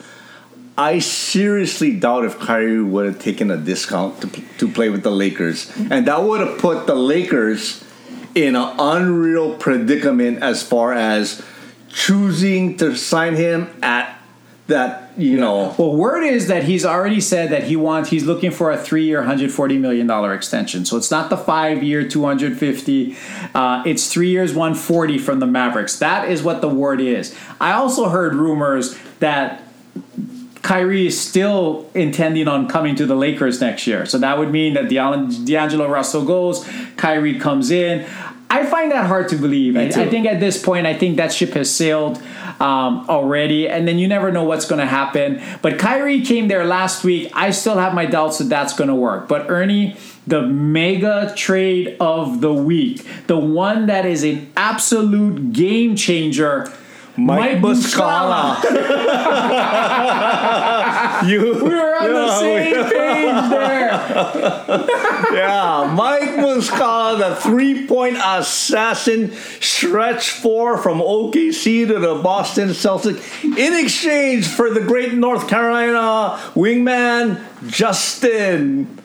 I 0.77 0.99
seriously 0.99 1.95
doubt 1.99 2.25
if 2.25 2.39
Kyrie 2.39 2.81
would 2.81 3.05
have 3.05 3.19
taken 3.19 3.51
a 3.51 3.57
discount 3.57 4.21
to, 4.21 4.27
to 4.57 4.67
play 4.67 4.89
with 4.89 5.03
the 5.03 5.11
Lakers, 5.11 5.71
and 5.89 6.07
that 6.07 6.23
would 6.23 6.39
have 6.39 6.57
put 6.59 6.87
the 6.87 6.95
Lakers 6.95 7.83
in 8.33 8.55
an 8.55 8.75
unreal 8.79 9.55
predicament 9.57 10.41
as 10.41 10.63
far 10.63 10.93
as 10.93 11.43
choosing 11.89 12.77
to 12.77 12.95
sign 12.95 13.35
him 13.35 13.69
at 13.83 14.20
that 14.71 15.09
you 15.17 15.37
know 15.37 15.75
Well, 15.77 15.95
word 15.95 16.23
is 16.23 16.47
that 16.47 16.63
he's 16.63 16.85
already 16.85 17.21
said 17.21 17.51
that 17.51 17.63
he 17.63 17.75
wants 17.75 18.09
he's 18.09 18.25
looking 18.25 18.51
for 18.51 18.71
a 18.71 18.77
three-year, 18.77 19.19
140 19.19 19.77
million 19.77 20.07
dollar 20.07 20.33
extension. 20.33 20.83
So 20.83 20.97
it's 20.97 21.11
not 21.11 21.29
the 21.29 21.37
five-year, 21.37 22.09
250. 22.09 23.15
Uh, 23.53 23.83
it's 23.85 24.11
three 24.11 24.29
years, 24.29 24.53
140 24.53 25.17
from 25.17 25.39
the 25.39 25.45
Mavericks. 25.47 25.99
That 25.99 26.29
is 26.29 26.43
what 26.43 26.61
the 26.61 26.69
word 26.69 26.99
is. 26.99 27.35
I 27.59 27.73
also 27.73 28.09
heard 28.09 28.33
rumors 28.35 28.97
that 29.19 29.63
Kyrie 30.61 31.07
is 31.07 31.19
still 31.19 31.89
intending 31.93 32.47
on 32.47 32.67
coming 32.67 32.95
to 32.95 33.05
the 33.05 33.15
Lakers 33.15 33.59
next 33.61 33.87
year. 33.87 34.05
So 34.05 34.17
that 34.19 34.37
would 34.37 34.51
mean 34.51 34.73
that 34.75 34.89
D'Ang- 34.89 35.45
D'Angelo 35.45 35.87
Russell 35.89 36.23
goes, 36.25 36.67
Kyrie 36.97 37.39
comes 37.39 37.71
in. 37.71 38.05
I 38.49 38.65
find 38.65 38.91
that 38.91 39.07
hard 39.07 39.29
to 39.29 39.37
believe. 39.37 39.77
I. 39.77 39.83
I 39.83 40.09
think 40.09 40.25
at 40.27 40.39
this 40.39 40.61
point, 40.61 40.85
I 40.85 40.93
think 40.93 41.15
that 41.17 41.31
ship 41.31 41.51
has 41.51 41.73
sailed 41.73 42.21
um, 42.61 43.09
already, 43.09 43.67
and 43.67 43.87
then 43.87 43.97
you 43.97 44.07
never 44.07 44.31
know 44.31 44.43
what's 44.43 44.65
going 44.65 44.79
to 44.79 44.85
happen. 44.85 45.41
But 45.63 45.79
Kyrie 45.79 46.21
came 46.21 46.47
there 46.47 46.63
last 46.63 47.03
week. 47.03 47.31
I 47.33 47.49
still 47.51 47.77
have 47.77 47.95
my 47.95 48.05
doubts 48.05 48.37
that 48.37 48.45
that's 48.45 48.73
going 48.73 48.87
to 48.87 48.95
work. 48.95 49.27
But 49.27 49.49
Ernie, 49.49 49.97
the 50.27 50.43
mega 50.43 51.33
trade 51.35 51.97
of 51.99 52.39
the 52.41 52.53
week, 52.53 53.03
the 53.25 53.37
one 53.37 53.87
that 53.87 54.05
is 54.05 54.23
an 54.23 54.51
absolute 54.55 55.53
game 55.53 55.95
changer. 55.95 56.71
Mike 57.25 57.57
Muscala. 57.59 58.61
you 61.27 61.59
We're 61.63 61.95
on 61.97 62.13
the 62.13 62.39
same 62.39 62.77
we- 62.77 62.83
page 62.83 63.49
there. 63.49 64.87
Yeah, 65.31 65.93
Mike 65.95 66.31
Muscala, 66.31 67.17
the 67.17 67.35
three-point 67.37 68.17
assassin, 68.21 69.31
stretch 69.61 70.31
four 70.31 70.77
from 70.77 70.99
OKC 70.99 71.87
to 71.87 71.99
the 71.99 72.15
Boston 72.15 72.69
Celtics 72.69 73.21
in 73.57 73.73
exchange 73.83 74.47
for 74.47 74.69
the 74.69 74.81
great 74.81 75.13
North 75.13 75.47
Carolina 75.47 76.37
wingman 76.53 77.39
Justin. 77.69 79.00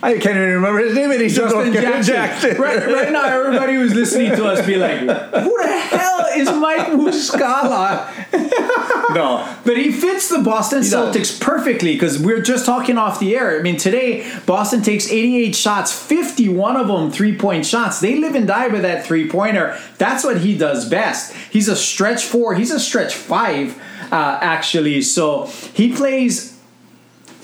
I 0.00 0.12
can't 0.12 0.36
even 0.36 0.50
remember 0.50 0.78
his 0.78 0.94
name. 0.94 1.10
And 1.10 1.20
he's 1.20 1.34
Justin 1.36 1.72
North 1.72 2.06
Jackson. 2.06 2.56
Right, 2.56 2.86
right 2.86 3.12
now, 3.12 3.24
everybody 3.26 3.74
who's 3.74 3.94
listening 3.94 4.30
to 4.36 4.46
us 4.46 4.64
be 4.64 4.76
like, 4.76 5.00
"Who 5.00 5.06
the 5.06 5.78
hell 5.90 6.26
is 6.36 6.48
Mike 6.50 6.86
Muscala?" 6.88 8.06
No, 9.14 9.56
But 9.64 9.78
he 9.78 9.90
fits 9.90 10.28
the 10.28 10.40
Boston 10.40 10.80
does. 10.80 10.92
Celtics 10.92 11.40
perfectly 11.40 11.94
because 11.94 12.18
we're 12.18 12.42
just 12.42 12.66
talking 12.66 12.98
off 12.98 13.18
the 13.18 13.34
air. 13.36 13.58
I 13.58 13.62
mean, 13.62 13.78
today 13.78 14.30
Boston 14.44 14.82
takes 14.82 15.10
88 15.10 15.56
shots, 15.56 15.92
51 15.98 16.76
of 16.76 16.88
them 16.88 17.10
three 17.10 17.34
point 17.36 17.64
shots. 17.64 18.00
They 18.00 18.16
live 18.16 18.34
and 18.34 18.46
die 18.46 18.68
by 18.68 18.80
that 18.80 19.06
three 19.06 19.26
pointer. 19.28 19.78
That's 19.96 20.24
what 20.24 20.40
he 20.42 20.56
does 20.58 20.86
best. 20.88 21.34
He's 21.50 21.68
a 21.68 21.74
stretch 21.76 22.24
four. 22.24 22.54
He's 22.54 22.70
a 22.70 22.78
stretch 22.78 23.14
five, 23.14 23.80
uh, 24.12 24.38
actually. 24.42 25.00
So 25.00 25.46
he 25.72 25.90
plays 25.94 26.47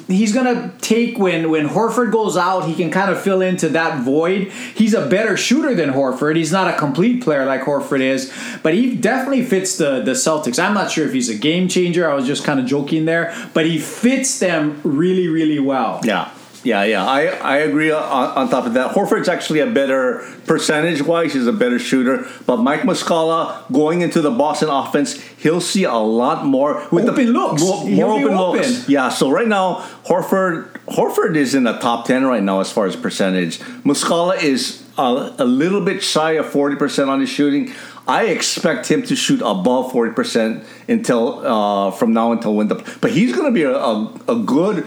he's 0.07 0.33
gonna 0.33 0.73
take 0.81 1.19
when 1.19 1.51
when 1.51 1.69
Horford 1.69 2.13
goes 2.13 2.37
out, 2.37 2.67
he 2.67 2.75
can 2.75 2.91
kind 2.91 3.11
of 3.11 3.21
fill 3.21 3.41
into 3.41 3.69
that 3.71 4.03
void. 4.03 4.51
He's 4.75 4.95
a 4.95 5.07
better 5.07 5.37
shooter 5.37 5.75
than 5.75 5.91
Horford. 5.91 6.37
He's 6.37 6.53
not 6.53 6.73
a 6.73 6.77
complete 6.77 7.23
player 7.23 7.45
like 7.45 7.63
Horford 7.63 8.01
is, 8.01 8.33
but 8.63 8.75
he 8.75 8.97
definitely 8.97 9.45
fits 9.45 9.77
the 9.77 10.03
the 10.03 10.13
Celtics. 10.13 10.63
I'm 10.63 10.75
not 10.75 10.91
sure 10.91 11.07
if 11.07 11.13
he's 11.13 11.29
a 11.29 11.37
game 11.37 11.69
changer. 11.69 12.09
I 12.11 12.15
was 12.15 12.27
just 12.27 12.45
kind 12.45 12.61
of 12.61 12.67
joking 12.67 13.05
there, 13.05 13.35
but 13.55 13.67
he 13.67 13.79
fits 13.79 14.39
them 14.39 14.81
really 14.85 15.29
really 15.29 15.59
well. 15.59 16.01
Yeah, 16.05 16.31
yeah, 16.65 16.85
yeah. 16.85 17.07
I, 17.07 17.27
I 17.27 17.57
agree 17.59 17.91
on, 17.91 18.03
on 18.03 18.49
top 18.49 18.67
of 18.67 18.75
that. 18.75 18.95
Horford's 18.95 19.29
actually 19.29 19.61
a 19.61 19.71
better 19.71 20.27
percentage 20.47 21.03
wise. 21.03 21.35
He's 21.35 21.47
a 21.47 21.53
better 21.53 21.79
shooter. 21.79 22.27
But 22.47 22.57
Mike 22.59 22.81
Muscala 22.81 23.71
going 23.73 24.01
into 24.01 24.21
the 24.21 24.31
Boston 24.31 24.71
offense, 24.71 25.21
he'll 25.39 25.61
see 25.61 25.85
a 25.85 25.95
lot 25.95 26.45
more 26.47 26.87
with 26.91 27.09
Open 27.09 27.27
the 27.27 27.33
looks. 27.33 27.63
More, 27.63 27.89
more 27.89 28.13
open 28.15 28.35
open. 28.35 28.61
looks. 28.63 28.89
Yeah. 28.89 29.11
So 29.11 29.31
right 29.31 29.49
now, 29.49 29.77
Horford 30.07 30.71
Horford 30.87 31.37
is 31.37 31.55
in 31.55 31.65
the 31.65 31.79
top 31.79 32.07
ten 32.07 32.25
right 32.25 32.43
now 32.43 32.61
as 32.61 32.73
far 32.73 32.87
as 32.87 32.97
percentage. 32.97 33.59
Muscala 33.85 34.43
is 34.43 34.83
a, 34.99 35.35
a 35.39 35.45
little 35.45 35.81
bit 35.81 36.03
shy 36.03 36.33
of 36.33 36.47
forty 36.47 36.77
percent 36.77 37.11
on 37.11 37.21
his 37.21 37.29
shooting. 37.29 37.73
I 38.07 38.27
expect 38.27 38.91
him 38.91 39.03
to 39.05 39.17
shoot 39.17 39.41
above 39.41 39.93
forty 39.93 40.13
percent 40.13 40.65
until 40.89 41.47
uh, 41.47 41.91
from 41.91 42.13
now 42.13 42.33
until 42.33 42.55
when 42.55 42.69
the. 42.69 42.77
But 43.01 43.13
he's 43.13 43.35
going 43.35 43.47
to 43.47 43.53
be 43.53 43.63
a, 43.63 43.75
a, 43.75 44.21
a 44.29 44.37
good 44.37 44.87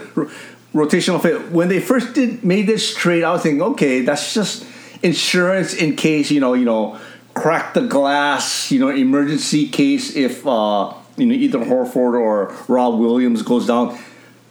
rotational 0.74 1.20
fit. 1.20 1.50
When 1.50 1.68
they 1.68 1.80
first 1.80 2.14
did 2.14 2.44
made 2.44 2.66
this 2.66 2.94
trade, 2.94 3.24
I 3.24 3.32
was 3.32 3.42
thinking, 3.42 3.62
okay, 3.62 4.02
that's 4.02 4.34
just 4.34 4.66
insurance 5.02 5.74
in 5.74 5.96
case 5.96 6.30
you 6.30 6.40
know 6.40 6.54
you 6.54 6.64
know 6.64 6.98
crack 7.34 7.74
the 7.74 7.82
glass, 7.82 8.70
you 8.70 8.80
know, 8.80 8.88
emergency 8.88 9.68
case 9.68 10.16
if 10.16 10.46
uh, 10.46 10.92
you 11.16 11.26
know 11.26 11.34
either 11.34 11.58
Horford 11.60 12.20
or 12.20 12.54
Rob 12.66 12.98
Williams 12.98 13.42
goes 13.42 13.66
down. 13.66 13.98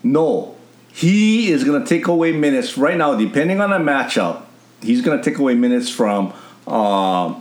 No, 0.04 0.56
he 0.94 1.52
is 1.52 1.64
going 1.64 1.82
to 1.82 1.88
take 1.88 2.08
away 2.08 2.32
minutes 2.32 2.78
right 2.78 2.98
now, 2.98 3.16
depending 3.16 3.60
on 3.62 3.70
the 3.70 3.78
matchup. 3.78 4.44
He's 4.82 5.02
going 5.02 5.18
to 5.18 5.24
take 5.24 5.40
away 5.40 5.56
minutes 5.56 5.90
from. 5.90 6.34
Uh, 6.66 7.40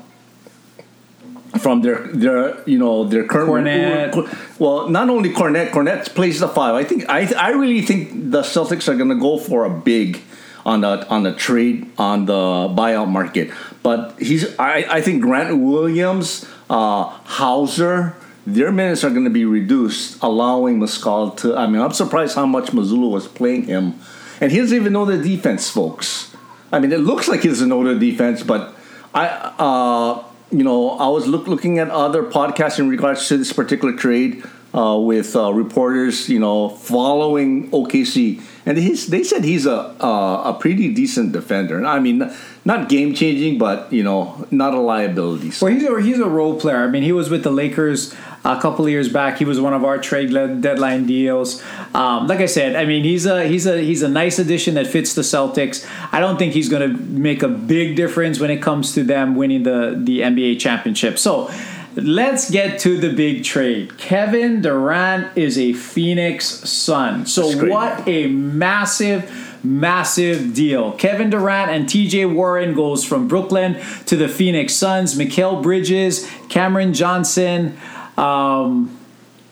from 1.58 1.82
their 1.82 2.06
their 2.08 2.62
you 2.68 2.78
know 2.78 3.04
their 3.04 3.24
current 3.24 3.66
Kornet. 3.66 4.58
well 4.58 4.88
not 4.88 5.08
only 5.08 5.30
Kornet 5.30 5.70
Kornet 5.70 6.14
plays 6.14 6.40
the 6.40 6.48
five. 6.48 6.74
I 6.74 6.84
think 6.84 7.04
I 7.08 7.32
I 7.34 7.50
really 7.50 7.82
think 7.82 8.30
the 8.30 8.42
Celtics 8.42 8.88
are 8.88 8.94
going 8.94 9.10
to 9.10 9.20
go 9.20 9.38
for 9.38 9.64
a 9.64 9.70
big 9.70 10.22
on 10.66 10.80
the 10.80 11.08
on 11.08 11.22
the 11.22 11.32
trade 11.32 11.88
on 11.96 12.26
the 12.26 12.32
buyout 12.74 13.08
market. 13.08 13.50
But 13.82 14.18
he's 14.18 14.58
I 14.58 14.84
I 14.90 15.00
think 15.00 15.22
Grant 15.22 15.58
Williams 15.58 16.44
uh, 16.68 17.04
Hauser 17.24 18.16
their 18.46 18.70
minutes 18.70 19.02
are 19.02 19.10
going 19.10 19.24
to 19.24 19.30
be 19.30 19.44
reduced 19.44 20.22
allowing 20.22 20.78
Muscal 20.78 21.36
to 21.38 21.56
I 21.56 21.66
mean 21.66 21.80
I'm 21.80 21.92
surprised 21.92 22.34
how 22.34 22.46
much 22.46 22.66
Mazzulla 22.66 23.10
was 23.10 23.26
playing 23.26 23.64
him. 23.64 23.94
And 24.40 24.52
he 24.52 24.58
doesn't 24.58 24.76
even 24.76 24.92
know 24.92 25.06
the 25.06 25.16
defense 25.16 25.70
folks. 25.70 26.34
I 26.72 26.80
mean 26.80 26.92
it 26.92 27.00
looks 27.00 27.28
like 27.28 27.40
he 27.40 27.48
doesn't 27.48 27.68
know 27.68 27.82
the 27.82 27.98
defense 27.98 28.42
but 28.42 28.74
I 29.14 29.28
uh 29.28 30.24
you 30.50 30.62
know, 30.62 30.90
I 30.90 31.08
was 31.08 31.26
look, 31.26 31.46
looking 31.48 31.78
at 31.78 31.90
other 31.90 32.22
podcasts 32.22 32.78
in 32.78 32.88
regards 32.88 33.26
to 33.28 33.36
this 33.36 33.52
particular 33.52 33.94
trade 33.94 34.44
uh, 34.74 34.98
with 34.98 35.34
uh, 35.34 35.52
reporters, 35.52 36.28
you 36.28 36.38
know, 36.38 36.68
following 36.68 37.70
OKC, 37.70 38.42
and 38.66 38.76
he's, 38.76 39.06
they 39.06 39.24
said 39.24 39.42
he's 39.44 39.64
a 39.64 39.96
a, 40.00 40.42
a 40.50 40.58
pretty 40.60 40.92
decent 40.92 41.32
defender. 41.32 41.76
And 41.78 41.86
I 41.86 41.98
mean, 41.98 42.30
not 42.64 42.88
game 42.88 43.14
changing, 43.14 43.58
but 43.58 43.92
you 43.92 44.02
know, 44.02 44.46
not 44.50 44.74
a 44.74 44.80
liability. 44.80 45.50
So, 45.50 45.66
Well, 45.66 45.74
he's 45.74 45.84
a 45.84 46.02
he's 46.02 46.18
a 46.18 46.28
role 46.28 46.60
player. 46.60 46.78
I 46.78 46.88
mean, 46.88 47.02
he 47.02 47.12
was 47.12 47.30
with 47.30 47.42
the 47.42 47.50
Lakers 47.50 48.14
a 48.46 48.60
couple 48.60 48.88
years 48.88 49.08
back. 49.08 49.38
He 49.38 49.44
was 49.44 49.60
one 49.60 49.74
of 49.74 49.84
our 49.84 49.98
trade 49.98 50.30
deadline 50.60 51.06
deals. 51.06 51.62
Um, 51.94 52.26
like 52.26 52.40
I 52.40 52.46
said, 52.46 52.76
I 52.76 52.84
mean, 52.84 53.04
he's 53.04 53.26
a 53.26 53.44
he's 53.46 53.66
a 53.66 53.80
he's 53.80 54.02
a 54.02 54.08
nice 54.08 54.38
addition 54.38 54.74
that 54.74 54.86
fits 54.86 55.14
the 55.14 55.22
Celtics. 55.22 55.88
I 56.12 56.20
don't 56.20 56.38
think 56.38 56.52
he's 56.52 56.68
going 56.68 56.90
to 56.90 57.02
make 57.02 57.42
a 57.42 57.48
big 57.48 57.96
difference 57.96 58.38
when 58.38 58.50
it 58.50 58.62
comes 58.62 58.94
to 58.94 59.02
them 59.02 59.34
winning 59.34 59.64
the 59.64 60.00
the 60.02 60.20
NBA 60.20 60.60
championship. 60.60 61.18
So. 61.18 61.50
Let's 61.98 62.50
get 62.50 62.78
to 62.80 62.98
the 62.98 63.10
big 63.10 63.42
trade. 63.42 63.96
Kevin 63.96 64.60
Durant 64.60 65.34
is 65.34 65.56
a 65.56 65.72
Phoenix 65.72 66.44
Sun. 66.44 67.24
So 67.24 67.70
what 67.70 68.06
a 68.06 68.26
massive 68.26 69.30
massive 69.66 70.54
deal. 70.54 70.92
Kevin 70.92 71.30
Durant 71.30 71.70
and 71.70 71.86
TJ 71.86 72.32
Warren 72.32 72.74
goes 72.74 73.04
from 73.04 73.28
Brooklyn 73.28 73.80
to 74.06 74.16
the 74.16 74.28
Phoenix 74.28 74.74
Suns. 74.74 75.16
Mikal 75.16 75.62
Bridges, 75.62 76.30
Cameron 76.48 76.94
Johnson, 76.94 77.76
um, 78.16 78.96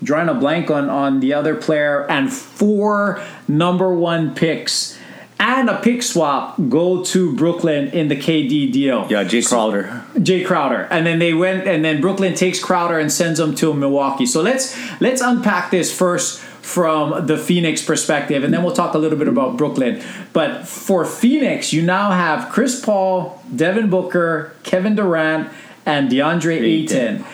drawing 0.03 0.29
a 0.29 0.35
blank 0.35 0.70
on, 0.70 0.88
on 0.88 1.20
the 1.20 1.33
other 1.33 1.55
player, 1.55 2.09
and 2.11 2.33
four 2.33 3.22
number 3.48 3.94
one 3.94 4.35
picks 4.35 4.98
and 5.44 5.68
a 5.68 5.79
pick 5.81 6.03
swap 6.03 6.57
go 6.68 7.03
to 7.05 7.35
Brooklyn 7.37 7.88
in 7.88 8.09
the 8.09 8.16
KD 8.16 8.72
deal. 8.72 9.07
yeah, 9.11 9.24
Jae 9.24 9.46
Crowder. 9.46 10.03
Jae 10.14 10.46
Crowder, 10.46 10.88
and 10.90 11.07
then 11.07 11.18
they 11.18 11.35
went, 11.35 11.66
and 11.66 11.85
then 11.85 12.00
Brooklyn 12.00 12.35
takes 12.35 12.59
Crowder 12.59 12.98
and 12.98 13.12
sends 13.12 13.40
him 13.40 13.55
to 13.57 13.74
Milwaukee. 13.74 14.27
So 14.27 14.40
let's 14.40 14.77
let's 15.00 15.20
unpack 15.20 15.70
this 15.70 15.96
first 15.96 16.40
from 16.40 17.27
the 17.27 17.37
Phoenix 17.37 17.85
perspective, 17.85 18.42
and 18.42 18.55
then 18.55 18.62
we'll 18.62 18.74
talk 18.74 18.94
a 18.94 18.98
little 18.98 19.18
bit 19.18 19.29
about 19.29 19.59
Brooklyn. 19.59 20.03
But 20.33 20.66
for 20.66 21.05
Phoenix, 21.05 21.72
you 21.72 21.83
now 21.83 22.12
have 22.12 22.50
Chris 22.50 22.83
Paul, 22.83 23.42
Devin 23.55 23.90
Booker, 23.90 24.55
Kevin 24.62 24.94
Durant, 24.94 25.52
and 25.85 26.10
DeAndre 26.10 26.60
Ayton. 26.60 27.17
Ayton. 27.17 27.25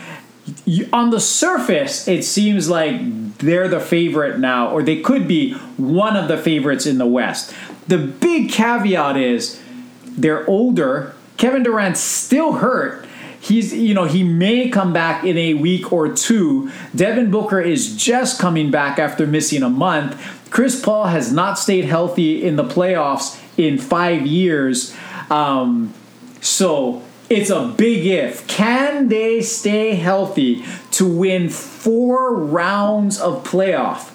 You, 0.65 0.89
on 0.93 1.11
the 1.11 1.21
surface, 1.21 2.09
it 2.09 2.25
seems 2.25 2.69
like 2.69 3.39
they're 3.39 3.69
the 3.69 3.81
favorite 3.81 4.39
now, 4.39 4.71
or 4.71 4.83
they 4.83 5.01
could 5.01 5.29
be 5.29 5.55
one 5.77 6.17
of 6.17 6.29
the 6.29 6.37
favorites 6.37 6.87
in 6.87 6.99
the 6.99 7.07
West. 7.07 7.55
The 7.89 7.99
big 7.99 8.51
caveat 8.51 9.17
is 9.17 9.61
they're 10.05 10.49
older. 10.49 11.15
Kevin 11.37 11.63
Durant's 11.63 12.01
still 12.01 12.53
hurt. 12.55 13.07
he's 13.41 13.73
you 13.73 13.95
know 13.95 14.05
he 14.05 14.23
may 14.23 14.69
come 14.69 14.93
back 14.93 15.25
in 15.25 15.37
a 15.39 15.55
week 15.55 15.93
or 15.93 16.13
two. 16.13 16.71
Devin 16.95 17.31
Booker 17.31 17.61
is 17.61 17.97
just 17.97 18.39
coming 18.39 18.71
back 18.71 18.99
after 18.99 19.27
missing 19.27 19.63
a 19.63 19.71
month. 19.71 20.21
Chris 20.51 20.81
Paul 20.81 21.07
has 21.07 21.33
not 21.33 21.59
stayed 21.59 21.85
healthy 21.85 22.45
in 22.45 22.57
the 22.57 22.65
playoffs 22.65 23.41
in 23.57 23.79
five 23.79 24.27
years. 24.27 24.95
Um, 25.31 25.95
so 26.41 27.03
it's 27.31 27.49
a 27.51 27.73
big 27.77 28.05
if. 28.05 28.47
Can 28.49 29.09
they 29.09 29.41
stay 29.41 29.95
healthy 29.95 30.65
to 30.93 31.07
win 31.07 31.49
four 31.49 32.35
rounds 32.35 33.21
of 33.21 33.45
playoff? 33.45 34.11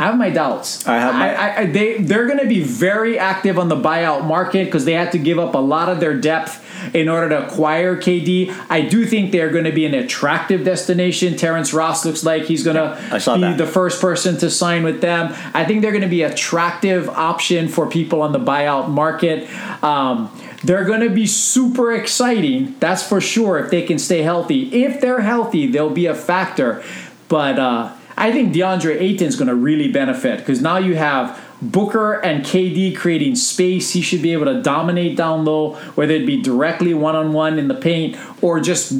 I 0.00 0.04
have 0.04 0.16
my 0.16 0.30
doubts. 0.30 0.86
I 0.86 0.98
have 0.98 1.14
my- 1.14 1.34
I, 1.34 1.60
I, 1.62 1.66
they 1.66 1.98
they're 1.98 2.26
going 2.26 2.38
to 2.38 2.46
be 2.46 2.62
very 2.62 3.18
active 3.18 3.58
on 3.58 3.68
the 3.68 3.74
buyout 3.74 4.24
market 4.24 4.66
because 4.66 4.84
they 4.84 4.92
had 4.92 5.10
to 5.12 5.18
give 5.18 5.40
up 5.40 5.54
a 5.56 5.58
lot 5.58 5.88
of 5.88 5.98
their 5.98 6.14
depth 6.16 6.64
in 6.94 7.08
order 7.08 7.28
to 7.30 7.44
acquire 7.48 7.96
KD. 8.00 8.54
I 8.70 8.82
do 8.82 9.04
think 9.04 9.32
they're 9.32 9.50
going 9.50 9.64
to 9.64 9.72
be 9.72 9.84
an 9.84 9.94
attractive 9.94 10.62
destination. 10.64 11.36
Terrence 11.36 11.72
Ross 11.74 12.04
looks 12.06 12.22
like 12.22 12.44
he's 12.44 12.62
going 12.62 12.76
I 12.76 13.18
to 13.18 13.34
be 13.34 13.40
that. 13.40 13.58
the 13.58 13.66
first 13.66 14.00
person 14.00 14.36
to 14.38 14.48
sign 14.50 14.84
with 14.84 15.00
them. 15.00 15.34
I 15.52 15.64
think 15.64 15.82
they're 15.82 15.90
going 15.90 16.02
to 16.02 16.08
be 16.08 16.22
an 16.22 16.30
attractive 16.30 17.08
option 17.08 17.66
for 17.68 17.88
people 17.88 18.22
on 18.22 18.30
the 18.30 18.38
buyout 18.38 18.88
market. 18.88 19.48
Um, 19.82 20.30
they're 20.62 20.84
going 20.84 21.00
to 21.00 21.10
be 21.10 21.26
super 21.26 21.92
exciting, 21.92 22.74
that's 22.80 23.02
for 23.02 23.20
sure, 23.20 23.58
if 23.58 23.70
they 23.70 23.82
can 23.82 23.98
stay 23.98 24.22
healthy. 24.22 24.84
If 24.84 25.00
they're 25.00 25.20
healthy, 25.20 25.66
they'll 25.66 25.90
be 25.90 26.06
a 26.06 26.14
factor. 26.14 26.82
But 27.28 27.58
uh, 27.58 27.92
I 28.16 28.32
think 28.32 28.52
DeAndre 28.52 29.00
Ayton's 29.00 29.36
going 29.36 29.48
to 29.48 29.54
really 29.54 29.90
benefit 29.90 30.40
because 30.40 30.60
now 30.60 30.78
you 30.78 30.96
have 30.96 31.40
Booker 31.60 32.14
and 32.14 32.44
KD 32.44 32.96
creating 32.96 33.36
space. 33.36 33.92
He 33.92 34.00
should 34.00 34.22
be 34.22 34.32
able 34.32 34.46
to 34.46 34.62
dominate 34.62 35.16
down 35.16 35.44
low, 35.44 35.74
whether 35.94 36.14
it 36.14 36.26
be 36.26 36.40
directly 36.40 36.94
one 36.94 37.16
on 37.16 37.32
one 37.32 37.58
in 37.58 37.68
the 37.68 37.74
paint 37.74 38.16
or 38.42 38.60
just 38.60 38.92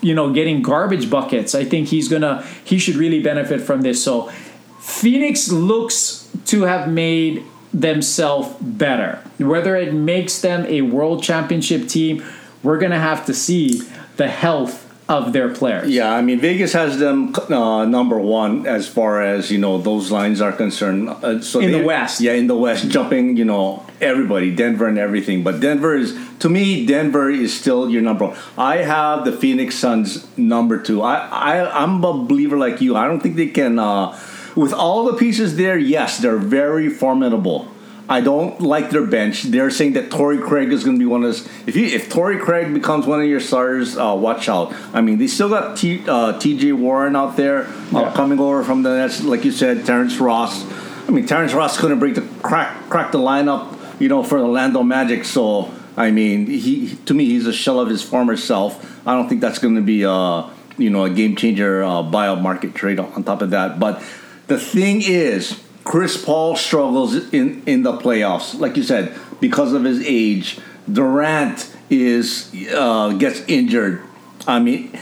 you 0.00 0.14
know 0.14 0.32
getting 0.32 0.62
garbage 0.62 1.10
buckets. 1.10 1.54
I 1.54 1.64
think 1.64 1.88
he's 1.88 2.08
gonna 2.08 2.46
he 2.64 2.78
should 2.78 2.94
really 2.94 3.20
benefit 3.20 3.60
from 3.60 3.82
this. 3.82 4.02
So 4.02 4.30
Phoenix 4.78 5.50
looks 5.50 6.28
to 6.46 6.62
have 6.62 6.88
made 6.88 7.44
themselves 7.72 8.54
better. 8.60 9.22
Whether 9.38 9.76
it 9.76 9.92
makes 9.92 10.40
them 10.40 10.64
a 10.66 10.82
world 10.82 11.22
championship 11.22 11.88
team, 11.88 12.24
we're 12.62 12.78
gonna 12.78 12.98
have 13.00 13.26
to 13.26 13.34
see 13.34 13.82
the 14.16 14.28
health 14.28 14.84
of 15.08 15.32
their 15.32 15.48
players. 15.48 15.88
Yeah, 15.88 16.12
I 16.12 16.20
mean 16.20 16.38
Vegas 16.38 16.74
has 16.74 16.98
them 16.98 17.34
uh, 17.50 17.84
number 17.86 18.18
one 18.18 18.66
as 18.66 18.86
far 18.86 19.22
as 19.22 19.50
you 19.50 19.56
know 19.58 19.78
those 19.78 20.12
lines 20.12 20.40
are 20.42 20.52
concerned. 20.52 21.08
Uh, 21.08 21.40
so 21.40 21.60
In 21.60 21.72
the 21.72 21.82
West. 21.82 22.20
yeah, 22.20 22.32
in 22.32 22.46
the 22.46 22.56
West, 22.56 22.88
jumping 22.88 23.36
you 23.36 23.44
know 23.44 23.86
everybody, 24.02 24.54
Denver 24.54 24.86
and 24.86 24.98
everything. 24.98 25.42
But 25.42 25.60
Denver 25.60 25.96
is 25.96 26.18
to 26.40 26.48
me, 26.50 26.84
Denver 26.84 27.30
is 27.30 27.58
still 27.58 27.88
your 27.88 28.02
number 28.02 28.26
one. 28.26 28.36
I 28.58 28.78
have 28.78 29.24
the 29.24 29.32
Phoenix 29.32 29.76
Suns 29.76 30.26
number 30.36 30.78
two. 30.78 31.00
I, 31.02 31.26
I 31.26 31.82
I'm 31.82 32.04
a 32.04 32.12
believer 32.12 32.58
like 32.58 32.80
you. 32.82 32.94
I 32.96 33.06
don't 33.06 33.20
think 33.20 33.36
they 33.36 33.48
can. 33.48 33.78
Uh, 33.78 34.18
with 34.58 34.72
all 34.72 35.04
the 35.04 35.14
pieces 35.14 35.56
there, 35.56 35.78
yes, 35.78 36.18
they're 36.18 36.36
very 36.36 36.88
formidable. 36.88 37.68
I 38.10 38.20
don't 38.22 38.58
like 38.60 38.90
their 38.90 39.06
bench. 39.06 39.42
They're 39.44 39.70
saying 39.70 39.92
that 39.92 40.10
Torrey 40.10 40.38
Craig 40.38 40.72
is 40.72 40.82
going 40.82 40.96
to 40.96 40.98
be 40.98 41.06
one 41.06 41.22
of 41.22 41.28
those. 41.28 41.46
If 41.66 41.76
you 41.76 41.84
if 41.86 42.08
Torrey 42.10 42.38
Craig 42.38 42.72
becomes 42.72 43.06
one 43.06 43.20
of 43.20 43.26
your 43.28 43.38
starters, 43.38 43.96
uh, 43.98 44.14
watch 44.18 44.48
out. 44.48 44.74
I 44.94 45.00
mean, 45.02 45.18
they 45.18 45.26
still 45.26 45.50
got 45.50 45.76
T, 45.76 46.02
uh, 46.08 46.38
T.J. 46.38 46.72
Warren 46.72 47.14
out 47.14 47.36
there 47.36 47.66
uh, 47.66 48.00
Yeah. 48.00 48.12
coming 48.14 48.40
over 48.40 48.64
from 48.64 48.82
the 48.82 48.96
Nets, 48.96 49.22
like 49.22 49.44
you 49.44 49.52
said, 49.52 49.84
Terrence 49.84 50.16
Ross. 50.18 50.64
I 51.06 51.10
mean, 51.10 51.26
Terrence 51.26 51.52
Ross 51.52 51.78
couldn't 51.78 51.98
break 52.00 52.14
the 52.14 52.22
crack 52.42 52.88
crack 52.88 53.12
the 53.12 53.18
lineup, 53.18 53.76
you 54.00 54.08
know, 54.08 54.22
for 54.22 54.38
the 54.40 54.46
Orlando 54.46 54.82
Magic. 54.82 55.24
So 55.26 55.70
I 55.96 56.10
mean, 56.10 56.46
he 56.46 56.96
to 57.04 57.12
me 57.14 57.26
he's 57.26 57.46
a 57.46 57.52
shell 57.52 57.78
of 57.78 57.88
his 57.90 58.02
former 58.02 58.36
self. 58.38 58.72
I 59.06 59.14
don't 59.14 59.28
think 59.28 59.40
that's 59.42 59.58
going 59.58 59.76
to 59.76 59.82
be 59.82 60.02
a 60.04 60.48
you 60.78 60.88
know 60.88 61.04
a 61.04 61.10
game 61.10 61.36
changer 61.36 61.84
uh, 61.84 62.02
buyout 62.02 62.40
market 62.40 62.74
trade 62.74 62.98
on 62.98 63.22
top 63.22 63.42
of 63.42 63.50
that. 63.50 63.78
But 63.78 64.02
the 64.48 64.58
thing 64.58 65.02
is, 65.02 65.62
Chris 65.84 66.22
Paul 66.22 66.56
struggles 66.56 67.14
in 67.32 67.62
in 67.66 67.82
the 67.82 67.92
playoffs, 67.92 68.58
like 68.58 68.76
you 68.76 68.82
said, 68.82 69.14
because 69.40 69.72
of 69.72 69.84
his 69.84 70.02
age. 70.04 70.58
Durant 70.90 71.74
is 71.90 72.52
uh, 72.74 73.12
gets 73.12 73.42
injured. 73.46 74.02
I 74.46 74.58
mean, 74.58 74.98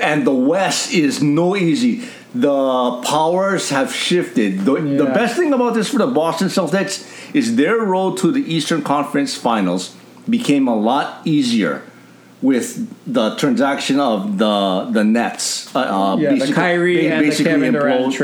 and 0.00 0.26
the 0.26 0.34
West 0.34 0.92
is 0.92 1.22
no 1.22 1.54
easy. 1.54 2.08
The 2.34 3.02
powers 3.06 3.70
have 3.70 3.92
shifted. 3.92 4.60
The, 4.60 4.74
the 4.74 5.06
best 5.06 5.36
thing 5.36 5.52
about 5.52 5.74
this 5.74 5.88
for 5.88 5.98
the 5.98 6.06
Boston 6.06 6.48
Celtics 6.48 7.06
is 7.34 7.56
their 7.56 7.78
road 7.78 8.18
to 8.18 8.30
the 8.30 8.42
Eastern 8.42 8.82
Conference 8.82 9.34
Finals 9.34 9.96
became 10.28 10.68
a 10.68 10.76
lot 10.76 11.26
easier 11.26 11.87
with 12.40 12.86
the 13.12 13.34
transaction 13.36 13.98
of 14.00 14.38
the 14.38 14.88
the 14.92 15.04
Nets. 15.04 15.74
Uh, 15.74 15.80
uh, 15.80 16.16
Yeah, 16.16 16.30
the 16.40 16.52
Kyrie 16.54 17.06
and 17.12 17.24
the 17.24 17.44
Kevin 17.44 17.72
Durant. 17.80 18.14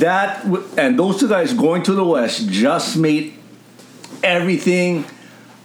That 0.00 0.42
w- 0.44 0.64
and 0.76 0.98
those 0.98 1.20
two 1.20 1.28
guys 1.28 1.52
going 1.52 1.82
to 1.84 1.92
the 1.92 2.04
West 2.04 2.48
just 2.48 2.96
made 2.96 3.34
everything 4.22 5.04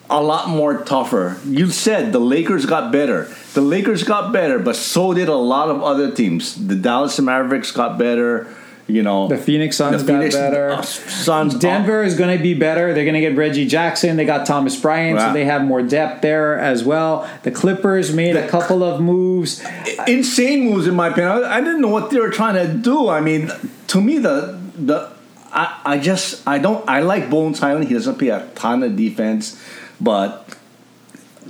a 0.10 0.22
lot 0.22 0.50
more 0.50 0.84
tougher. 0.84 1.38
You 1.46 1.70
said 1.72 2.12
the 2.14 2.20
Lakers 2.20 2.66
got 2.66 2.92
better. 2.92 3.34
The 3.54 3.62
Lakers 3.62 4.04
got 4.04 4.32
better, 4.34 4.60
but 4.60 4.76
so 4.76 5.14
did 5.14 5.28
a 5.30 5.36
lot 5.36 5.70
of 5.70 5.82
other 5.82 6.12
teams. 6.12 6.56
The 6.68 6.76
Dallas 6.76 7.20
Mavericks 7.20 7.72
got 7.72 7.98
better. 7.98 8.48
You 8.86 9.02
know, 9.02 9.30
The 9.30 9.38
Phoenix 9.38 9.78
Suns 9.78 10.04
the 10.04 10.14
Phoenix, 10.14 10.36
got 10.36 10.52
better. 10.52 10.84
Suns. 10.84 11.56
Denver 11.56 12.04
is 12.04 12.18
going 12.18 12.38
to 12.38 12.44
be 12.44 12.54
better. 12.54 12.94
They're 12.94 13.06
going 13.06 13.14
to 13.14 13.22
get 13.22 13.38
Reggie 13.38 13.66
Jackson. 13.66 14.18
They 14.18 14.26
got 14.26 14.46
Thomas 14.46 14.80
Bryant, 14.80 15.20
so 15.20 15.32
they 15.32 15.46
have 15.46 15.64
more 15.64 15.82
depth 15.82 16.22
there 16.22 16.60
as 16.60 16.84
well. 16.84 17.30
The 17.44 17.52
Clippers 17.52 18.14
made 18.14 18.36
a 18.36 18.48
couple 18.50 18.84
of 18.84 19.00
moves. 19.00 19.64
insane 20.06 20.66
moves 20.66 20.86
in 20.88 20.96
my 20.96 21.08
opinion. 21.08 21.32
I, 21.32 21.58
I 21.58 21.62
didn't 21.62 21.80
know 21.80 21.88
what 21.88 22.10
they 22.10 22.20
were 22.20 22.30
trying 22.30 22.56
to 22.56 22.74
do. 22.74 23.08
I 23.08 23.22
mean, 23.22 23.50
to 23.88 24.02
me, 24.02 24.18
the 24.18 24.60
the 24.76 25.14
I, 25.54 25.80
I 25.86 25.98
just 26.00 26.46
I 26.46 26.58
don't 26.60 26.88
I 26.90 27.00
like 27.00 27.30
Bones 27.30 27.60
Hyland. 27.60 27.88
He 27.88 27.94
doesn't 27.94 28.18
play 28.18 28.30
a 28.30 28.48
ton 28.56 28.84
of 28.84 28.98
defense, 28.98 29.62
but 30.02 30.58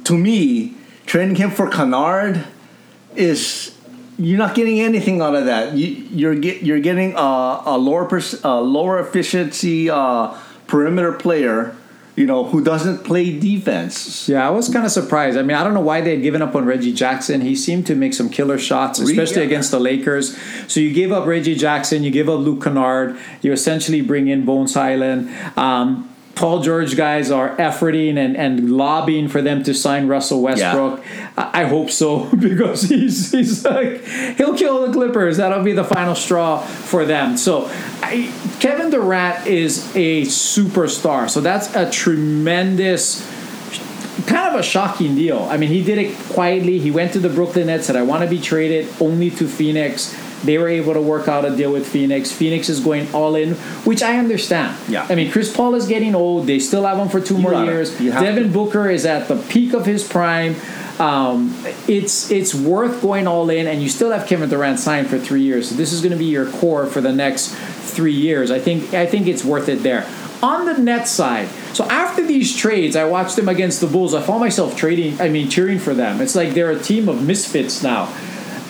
to 0.04 0.18
me, 0.18 0.76
trading 1.06 1.36
him 1.36 1.50
for 1.50 1.70
Kennard 1.70 2.46
is 3.16 3.73
you're 4.18 4.38
not 4.38 4.56
getting 4.56 4.80
anything 4.80 5.22
out 5.22 5.36
of 5.36 5.46
that. 5.46 5.74
You, 5.74 5.88
you're 6.12 6.36
get 6.36 6.62
you're 6.62 6.80
getting 6.80 7.14
a, 7.16 7.62
a 7.66 7.78
lower 7.78 8.06
pers- 8.06 8.44
a 8.44 8.62
lower 8.62 9.00
efficiency 9.00 9.90
uh, 9.90 10.38
perimeter 10.68 11.14
player. 11.14 11.76
You 12.16 12.28
know 12.28 12.44
who 12.44 12.64
doesn't 12.64 13.04
play 13.04 13.40
defense. 13.40 14.30
Yeah, 14.30 14.48
I 14.48 14.52
was 14.52 14.70
kind 14.70 14.86
of 14.86 14.92
surprised. 14.92 15.36
I 15.36 15.42
mean, 15.42 15.58
I 15.58 15.64
don't 15.64 15.74
know 15.74 15.82
why 15.82 16.02
they 16.02 16.12
had 16.12 16.22
given 16.22 16.44
up 16.44 16.54
on 16.54 16.64
Reggie 16.64 16.94
Jackson. 16.94 17.42
He 17.42 17.56
seemed 17.56 17.88
to 17.88 17.96
make 17.96 18.14
some 18.14 18.30
killer 18.30 18.60
shots, 18.60 19.00
especially 19.00 19.42
yeah. 19.42 19.48
against 19.48 19.72
the 19.72 19.80
Lakers. 19.80 20.38
So 20.68 20.80
you 20.80 20.94
gave 20.94 21.12
up 21.12 21.26
Reggie 21.26 21.56
Jackson, 21.56 22.04
you 22.04 22.12
give 22.12 22.30
up 22.30 22.40
Luke 22.40 22.64
Kennard, 22.64 23.18
you 23.42 23.52
essentially 23.52 24.02
bring 24.02 24.28
in 24.28 24.46
Bones 24.46 24.76
Hyland. 24.76 25.30
Um, 25.58 26.13
Paul 26.36 26.62
George 26.62 26.98
guys 26.98 27.30
are 27.30 27.56
efforting 27.58 28.18
and, 28.18 28.36
and 28.36 28.72
lobbying 28.72 29.28
for 29.28 29.42
them 29.42 29.64
to 29.64 29.74
sign 29.74 30.08
Russell 30.08 30.42
Westbrook. 30.42 31.04
I, 31.38 31.62
I 31.62 31.64
hope 31.66 31.92
so 31.92 32.26
because 32.40 32.84
he's 32.84 33.32
he's 33.32 33.64
like 33.64 34.04
he'll 34.38 34.58
kill 34.58 34.86
the 34.88 34.94
Clippers. 34.94 35.38
That'll 35.38 35.64
be 35.64 35.74
the 35.74 35.84
final 35.84 36.16
straw 36.16 36.60
for 36.60 37.06
them. 37.06 37.38
So 37.38 37.70
I, 38.02 38.34
Kevin 38.60 38.90
Durant 38.90 39.46
is 39.46 39.96
a 39.96 40.24
superstar. 40.24 41.30
So 41.30 41.40
that's 41.40 41.76
a 41.76 41.90
tremendous 41.92 43.30
kind 44.28 44.54
of 44.54 44.60
a 44.60 44.64
shocking 44.64 45.16
deal. 45.16 45.40
I 45.50 45.58
mean, 45.58 45.70
he 45.70 45.84
did 45.84 45.98
it 45.98 46.18
quietly. 46.30 46.80
He 46.80 46.92
went 46.92 47.14
to 47.14 47.20
the 47.20 47.30
Brooklyn 47.30 47.68
Nets, 47.68 47.88
said, 47.88 47.96
I 47.96 48.04
want 48.04 48.24
to 48.24 48.30
be 48.30 48.40
traded 48.40 48.88
only 49.00 49.30
to 49.32 49.48
Phoenix. 49.48 50.16
They 50.44 50.58
were 50.58 50.68
able 50.68 50.94
to 50.94 51.02
work 51.02 51.28
out 51.28 51.46
a 51.46 51.56
deal 51.56 51.72
with 51.72 51.88
Phoenix. 51.88 52.32
Phoenix 52.32 52.70
is 52.70 52.80
going 52.80 53.14
all 53.14 53.36
in, 53.36 53.56
which 53.86 54.04
I 54.04 54.18
understand. 54.18 54.78
Yeah. 54.90 55.08
I 55.10 55.16
mean, 55.16 55.32
Chris 55.32 55.56
Paul 55.56 55.76
is 55.76 55.88
getting 55.88 56.16
old. 56.16 56.48
They 56.48 56.60
still 56.60 56.86
have 56.86 56.98
him 56.98 57.10
for 57.10 57.22
two 57.22 57.38
more 57.38 57.54
years. 57.54 58.00
you 58.00 58.12
Devin 58.12 58.44
to. 58.44 58.50
Booker 58.50 58.90
is 58.90 59.06
at 59.06 59.28
the 59.28 59.38
peak 59.50 59.74
of 59.74 59.86
his 59.86 60.08
prime. 60.08 60.56
Um, 61.00 61.56
it's 61.88 62.30
it's 62.30 62.54
worth 62.54 63.02
going 63.02 63.26
all 63.26 63.50
in, 63.50 63.68
and 63.68 63.82
you 63.82 63.90
still 63.90 64.12
have 64.12 64.28
Kevin 64.28 64.50
Durant 64.50 64.80
signed 64.80 65.08
for 65.08 65.18
three 65.18 65.42
years. 65.42 65.70
So 65.70 65.76
this 65.76 65.92
is 65.92 66.02
going 66.02 66.12
to 66.12 66.18
be 66.18 66.26
your 66.26 66.50
core 66.52 66.86
for 66.86 67.02
the 67.02 67.12
next 67.12 67.50
three 67.94 68.14
years. 68.14 68.52
I 68.52 68.60
think 68.60 68.94
I 68.94 69.06
think 69.06 69.28
it's 69.28 69.44
worth 69.44 69.70
it 69.70 69.82
there. 69.82 70.06
On 70.44 70.66
the 70.66 70.78
net 70.78 71.08
side, 71.08 71.48
so 71.74 71.86
after 71.86 72.22
these 72.26 72.56
trades, 72.56 72.96
I 72.96 73.06
watched 73.06 73.38
them 73.38 73.48
against 73.48 73.80
the 73.82 73.88
Bulls. 73.88 74.14
I 74.14 74.22
found 74.22 74.42
myself 74.42 74.76
trading. 74.76 75.20
I 75.22 75.30
mean, 75.30 75.50
cheering 75.50 75.80
for 75.80 75.94
them. 75.94 76.22
It's 76.22 76.36
like 76.36 76.54
they're 76.54 76.72
a 76.72 76.80
team 76.80 77.08
of 77.08 77.26
misfits 77.26 77.82
now, 77.82 78.14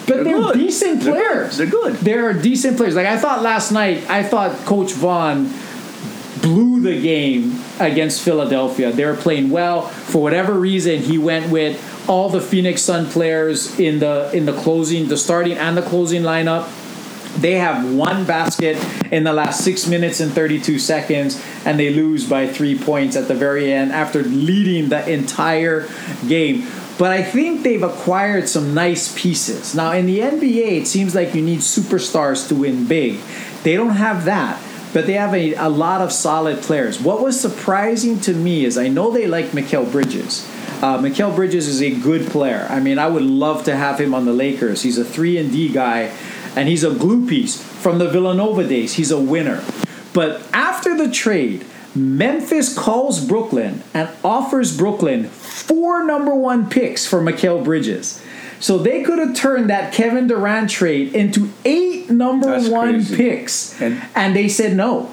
but 0.08 0.24
they're, 0.24 0.42
They're 0.42 0.54
decent 0.54 1.02
They're 1.02 1.14
good. 1.14 1.26
players. 1.26 1.58
They're 1.58 1.68
good. 1.68 1.96
They're 1.96 2.34
decent 2.34 2.78
players. 2.78 2.96
Like 2.96 3.08
I 3.08 3.18
thought 3.18 3.42
last 3.42 3.72
night, 3.72 4.10
I 4.10 4.24
thought 4.24 4.56
Coach 4.66 4.92
Vaughn 4.94 5.50
blew 6.42 6.82
the 6.82 7.00
game 7.02 7.60
against 7.80 8.22
Philadelphia. 8.22 8.92
They 8.92 9.06
were 9.06 9.16
playing 9.16 9.50
well. 9.50 9.84
For 9.88 10.22
whatever 10.22 10.54
reason, 10.54 11.00
he 11.00 11.18
went 11.18 11.50
with 11.50 11.80
all 12.10 12.30
the 12.30 12.42
Phoenix 12.42 12.82
Sun 12.82 13.08
players 13.10 13.80
in 13.80 14.00
the 14.00 14.30
in 14.34 14.46
the 14.46 14.54
closing, 14.54 15.08
the 15.08 15.18
starting 15.18 15.58
and 15.58 15.78
the 15.78 15.82
closing 15.82 16.22
lineup. 16.24 16.70
They 17.40 17.54
have 17.54 17.92
one 17.96 18.26
basket 18.26 18.78
in 19.12 19.24
the 19.24 19.34
last 19.34 19.64
six 19.64 19.88
minutes 19.88 20.20
and 20.20 20.32
32 20.32 20.78
seconds, 20.78 21.42
and 21.66 21.80
they 21.80 21.90
lose 21.92 22.30
by 22.30 22.46
three 22.48 22.78
points 22.78 23.16
at 23.16 23.28
the 23.28 23.34
very 23.34 23.74
end 23.74 23.92
after 23.92 24.22
leading 24.22 24.90
the 24.90 25.10
entire 25.10 25.88
game. 26.28 26.68
But 26.98 27.12
I 27.12 27.24
think 27.24 27.64
they've 27.64 27.82
acquired 27.82 28.48
some 28.48 28.74
nice 28.74 29.20
pieces. 29.20 29.74
Now, 29.74 29.92
in 29.94 30.06
the 30.06 30.20
NBA, 30.20 30.82
it 30.82 30.88
seems 30.88 31.16
like 31.16 31.34
you 31.34 31.42
need 31.42 31.60
superstars 31.60 32.48
to 32.50 32.56
win 32.56 32.86
big. 32.86 33.20
They 33.64 33.76
don't 33.76 33.96
have 33.96 34.26
that, 34.26 34.62
but 34.94 35.08
they 35.08 35.14
have 35.14 35.34
a, 35.34 35.54
a 35.56 35.70
lot 35.70 36.02
of 36.02 36.12
solid 36.12 36.62
players. 36.62 37.02
What 37.02 37.22
was 37.22 37.40
surprising 37.40 38.20
to 38.22 38.34
me 38.34 38.64
is 38.64 38.78
I 38.78 38.90
know 38.90 39.12
they 39.12 39.26
like 39.26 39.48
Mikal 39.48 39.92
Bridges. 39.92 40.48
Uh, 40.84 41.00
Mikal 41.00 41.36
Bridges 41.36 41.68
is 41.68 41.82
a 41.82 41.92
good 42.00 42.28
player. 42.28 42.68
I 42.70 42.80
mean, 42.80 43.00
I 43.00 43.08
would 43.08 43.24
love 43.24 43.64
to 43.66 43.76
have 43.76 44.00
him 44.00 44.14
on 44.14 44.26
the 44.26 44.34
Lakers. 44.34 44.84
He's 44.84 44.98
a 44.98 45.06
3 45.06 45.38
and 45.38 45.52
D 45.52 45.70
guy, 45.70 46.16
and 46.56 46.70
he's 46.70 46.84
a 46.84 46.94
glue 46.94 47.28
piece. 47.28 47.62
From 47.62 47.98
the 47.98 48.10
Villanova 48.10 48.68
days, 48.68 48.94
he's 48.94 49.10
a 49.10 49.20
winner. 49.20 49.64
But 50.14 50.48
after 50.54 50.96
the 50.96 51.10
trade, 51.10 51.66
Memphis 51.96 52.76
calls 52.78 53.24
Brooklyn 53.24 53.84
and 53.94 54.10
offers 54.24 54.76
Brooklyn 54.76 55.26
four 55.26 56.04
number 56.04 56.34
one 56.34 56.70
picks 56.70 57.06
for 57.06 57.22
Mikal 57.22 57.64
Bridges. 57.64 58.22
So 58.60 58.78
they 58.78 59.04
could 59.04 59.20
have 59.20 59.36
turned 59.36 59.70
that 59.70 59.94
Kevin 59.94 60.28
Durant 60.28 60.70
trade 60.70 61.14
into 61.14 61.50
eight 61.66 62.10
number 62.10 62.48
That's 62.48 62.70
one 62.70 62.94
crazy. 62.94 63.16
picks. 63.18 63.82
And- 63.82 64.02
and 64.16 64.36
they 64.36 64.48
said 64.48 64.76
no. 64.76 65.10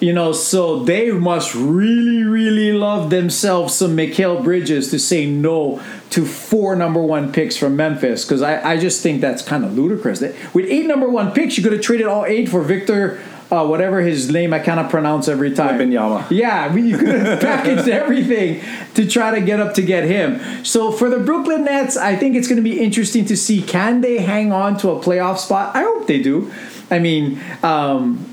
You 0.00 0.12
know, 0.12 0.32
so 0.32 0.82
they 0.82 1.10
must 1.12 1.54
really, 1.54 2.24
really 2.24 2.72
love 2.72 3.10
themselves 3.10 3.74
some 3.74 3.96
Mikal 3.96 4.42
Bridges 4.42 4.90
to 4.90 4.98
say 4.98 5.24
no 5.24 5.80
to 6.10 6.24
four 6.26 6.74
number 6.76 7.00
one 7.02 7.32
picks 7.32 7.56
from 7.56 7.76
Memphis 7.76 8.24
because 8.24 8.42
I, 8.42 8.72
I 8.72 8.76
just 8.76 9.02
think 9.02 9.20
that's 9.20 9.40
kind 9.42 9.64
of 9.64 9.76
ludicrous. 9.76 10.20
With 10.52 10.66
eight 10.68 10.86
number 10.86 11.08
one 11.08 11.32
picks, 11.32 11.56
you 11.56 11.62
could 11.62 11.72
have 11.72 11.80
traded 11.80 12.06
all 12.06 12.24
eight 12.26 12.48
for 12.48 12.62
Victor, 12.62 13.20
uh, 13.54 13.66
whatever 13.66 14.00
his 14.00 14.30
name 14.30 14.52
I 14.52 14.58
cannot 14.58 14.90
pronounce 14.90 15.28
every 15.28 15.52
time. 15.52 15.78
Wembanyama. 15.78 16.30
Yeah, 16.30 16.64
I 16.64 16.68
mean, 16.74 16.86
you 16.86 16.98
could 16.98 17.08
have 17.08 17.40
packaged 17.40 17.88
everything 17.88 18.62
to 18.94 19.06
try 19.08 19.38
to 19.38 19.44
get 19.44 19.60
up 19.60 19.74
to 19.74 19.82
get 19.82 20.04
him. 20.04 20.64
So 20.64 20.92
for 20.92 21.08
the 21.08 21.18
Brooklyn 21.18 21.64
Nets, 21.64 21.96
I 21.96 22.16
think 22.16 22.36
it's 22.36 22.48
going 22.48 22.56
to 22.56 22.62
be 22.62 22.80
interesting 22.80 23.24
to 23.26 23.36
see 23.36 23.62
can 23.62 24.00
they 24.00 24.18
hang 24.18 24.52
on 24.52 24.76
to 24.78 24.90
a 24.90 25.00
playoff 25.00 25.38
spot. 25.38 25.74
I 25.76 25.82
hope 25.82 26.06
they 26.06 26.20
do. 26.22 26.52
I 26.90 26.98
mean, 26.98 27.40
um, 27.62 28.26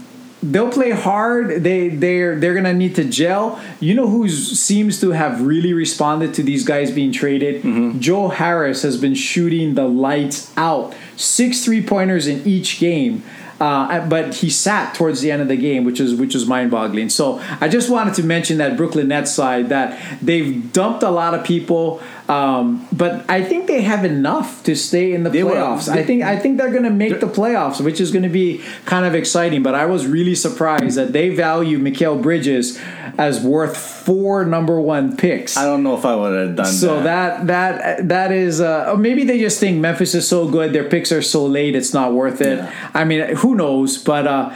they'll 0.43 0.71
play 0.71 0.91
hard. 0.91 1.63
They 1.63 1.89
they're 1.89 2.39
they're 2.39 2.53
gonna 2.53 2.73
need 2.73 2.95
to 2.95 3.03
gel. 3.03 3.61
You 3.79 3.93
know 3.95 4.07
who 4.07 4.27
seems 4.29 4.99
to 5.01 5.11
have 5.11 5.41
really 5.41 5.73
responded 5.73 6.33
to 6.35 6.43
these 6.43 6.65
guys 6.65 6.91
being 6.91 7.11
traded? 7.11 7.63
Joe 8.01 8.29
Harris 8.29 8.81
has 8.83 8.97
been 8.97 9.15
shooting 9.15 9.75
the 9.75 9.87
lights 9.87 10.51
out. 10.57 10.93
Six 11.15 11.63
three 11.63 11.85
pointers 11.85 12.27
in 12.27 12.45
each 12.47 12.79
game. 12.79 13.23
Uh, 13.61 14.03
but 14.07 14.33
he 14.33 14.49
sat 14.49 14.95
towards 14.95 15.21
the 15.21 15.29
end 15.29 15.39
of 15.39 15.47
the 15.47 15.55
game, 15.55 15.83
which 15.83 15.99
is 15.99 16.15
which 16.15 16.33
is 16.33 16.47
mind 16.47 16.71
boggling. 16.71 17.09
So 17.09 17.39
I 17.61 17.67
just 17.67 17.91
wanted 17.91 18.15
to 18.15 18.23
mention 18.23 18.57
that 18.57 18.75
Brooklyn 18.75 19.09
Nets 19.09 19.31
side 19.31 19.69
that 19.69 20.01
they've 20.19 20.73
dumped 20.73 21.03
a 21.03 21.11
lot 21.11 21.35
of 21.35 21.45
people, 21.45 22.01
um, 22.29 22.87
but 22.91 23.29
I 23.29 23.43
think 23.43 23.67
they 23.67 23.81
have 23.81 24.05
enough 24.05 24.63
to 24.63 24.75
stay 24.75 25.13
in 25.13 25.23
the 25.23 25.29
They 25.29 25.41
playoffs. 25.41 25.89
I 25.89 26.03
think 26.03 26.23
I 26.23 26.37
think 26.37 26.57
they're 26.57 26.71
going 26.71 26.83
to 26.83 26.89
make 26.89 27.19
the 27.19 27.27
playoffs, 27.27 27.81
which 27.83 27.99
is 27.99 28.11
going 28.11 28.23
to 28.23 28.29
be 28.29 28.63
kind 28.85 29.05
of 29.05 29.15
exciting. 29.15 29.63
But 29.63 29.75
I 29.75 29.85
was 29.85 30.07
really 30.07 30.35
surprised 30.35 30.97
that 30.97 31.13
they 31.13 31.29
value 31.29 31.77
Mikal 31.79 32.21
Bridges 32.21 32.79
as 33.17 33.43
worth 33.43 33.75
four 33.75 34.45
number 34.45 34.79
one 34.79 35.17
picks. 35.17 35.57
I 35.57 35.65
don't 35.65 35.83
know 35.83 35.97
if 35.97 36.05
I 36.05 36.15
would 36.15 36.47
have 36.47 36.55
done 36.55 36.65
So 36.65 37.03
that. 37.03 37.47
that 37.47 37.47
that 37.47 38.07
that 38.09 38.31
is 38.31 38.61
uh, 38.61 38.95
maybe 38.97 39.23
they 39.25 39.39
just 39.39 39.59
think 39.59 39.79
Memphis 39.79 40.15
is 40.15 40.27
so 40.27 40.47
good, 40.47 40.73
their 40.73 40.87
picks 40.87 41.11
are 41.11 41.21
so 41.21 41.45
late, 41.45 41.75
it's 41.75 41.93
not 41.93 42.13
worth 42.13 42.41
it. 42.41 42.57
Yeah. 42.59 42.89
I 42.93 43.03
mean, 43.03 43.35
who 43.37 43.55
knows? 43.55 43.97
But 43.97 44.27
uh, 44.27 44.55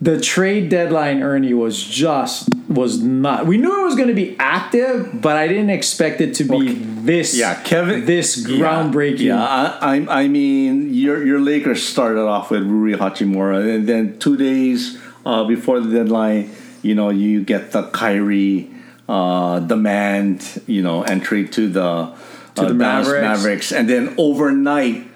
the 0.00 0.20
trade 0.20 0.68
deadline, 0.68 1.22
Ernie, 1.22 1.54
was 1.54 1.82
just 1.82 2.48
was 2.68 3.02
not. 3.02 3.46
We 3.46 3.56
knew 3.56 3.82
it 3.82 3.84
was 3.84 3.96
going 3.96 4.08
to 4.08 4.14
be 4.14 4.36
active, 4.38 5.20
but 5.20 5.36
I 5.36 5.48
didn't 5.48 5.70
expect 5.70 6.20
it 6.20 6.34
to 6.36 6.44
be 6.44 6.74
this. 6.74 7.36
Yeah, 7.36 7.60
Kevin. 7.62 8.04
This 8.04 8.46
Yeah, 8.46 8.58
groundbreaking. 8.58 9.20
Yeah, 9.20 9.42
I, 9.42 9.96
I, 9.96 10.22
I 10.22 10.28
mean, 10.28 10.94
your 10.94 11.24
your 11.24 11.40
Lakers 11.40 11.82
started 11.82 12.20
off 12.20 12.50
with 12.50 12.62
Rui 12.62 12.94
Hachimura, 12.94 13.74
and 13.74 13.88
then 13.88 14.18
two 14.18 14.36
days 14.36 15.00
uh, 15.26 15.44
before 15.44 15.80
the 15.80 15.92
deadline, 15.92 16.50
you 16.82 16.94
know, 16.94 17.10
you 17.10 17.42
get 17.42 17.72
the 17.72 17.84
Kyrie 17.90 18.70
uh, 19.08 19.58
demand, 19.60 20.62
you 20.66 20.82
know, 20.82 21.02
entry 21.02 21.48
to 21.48 21.68
the 21.68 21.82
uh, 21.82 22.16
the 22.54 22.74
Mavericks. 22.74 23.22
Mavericks, 23.22 23.72
and 23.72 23.88
then 23.88 24.14
overnight, 24.16 25.08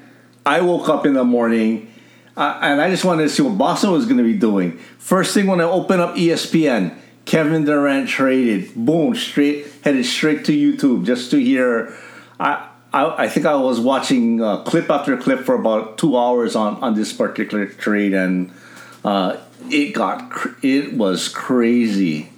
I 0.45 0.61
woke 0.61 0.89
up 0.89 1.07
in 1.07 1.15
the 1.15 1.25
morning. 1.25 1.92
Uh, 2.37 2.59
and 2.63 2.81
I 2.81 2.89
just 2.91 3.05
wanted 3.05 3.25
to 3.25 3.29
see 3.29 3.43
what 3.43 3.59
Boston 3.59 3.91
was 3.91 4.07
going 4.07 4.19
to 4.19 4.25
be 4.25 4.37
doing. 4.37 4.79
First 4.99 5.35
thing 5.35 5.47
when 5.47 5.61
I 5.61 5.65
open 5.65 6.01
up 6.01 6.15
ESPN, 6.15 6.97
Kevin 7.25 7.65
Durant 7.65 8.09
traded. 8.09 8.75
Boom, 8.75 9.15
straight 9.15 9.67
headed 9.83 10.07
straight 10.07 10.45
to 10.47 10.53
YouTube 10.53 11.05
just 11.05 11.31
to 11.33 11.39
hear. 11.39 11.95
I 12.41 12.69
I, 12.93 13.25
I 13.25 13.29
think 13.29 13.47
I 13.47 13.57
was 13.57 13.81
watching 13.81 14.43
uh, 14.43 14.63
clip 14.65 14.91
after 14.91 15.17
clip 15.17 15.41
for 15.41 15.55
about 15.55 15.99
two 15.99 16.17
hours 16.17 16.57
on 16.57 16.77
on 16.83 16.95
this 16.95 17.13
particular 17.13 17.67
trade, 17.67 18.15
and 18.15 18.53
uh, 19.05 19.37
it 19.71 19.95
got 19.95 20.31
cr- 20.31 20.57
it 20.63 20.95
was 20.95 21.29
crazy. 21.29 22.31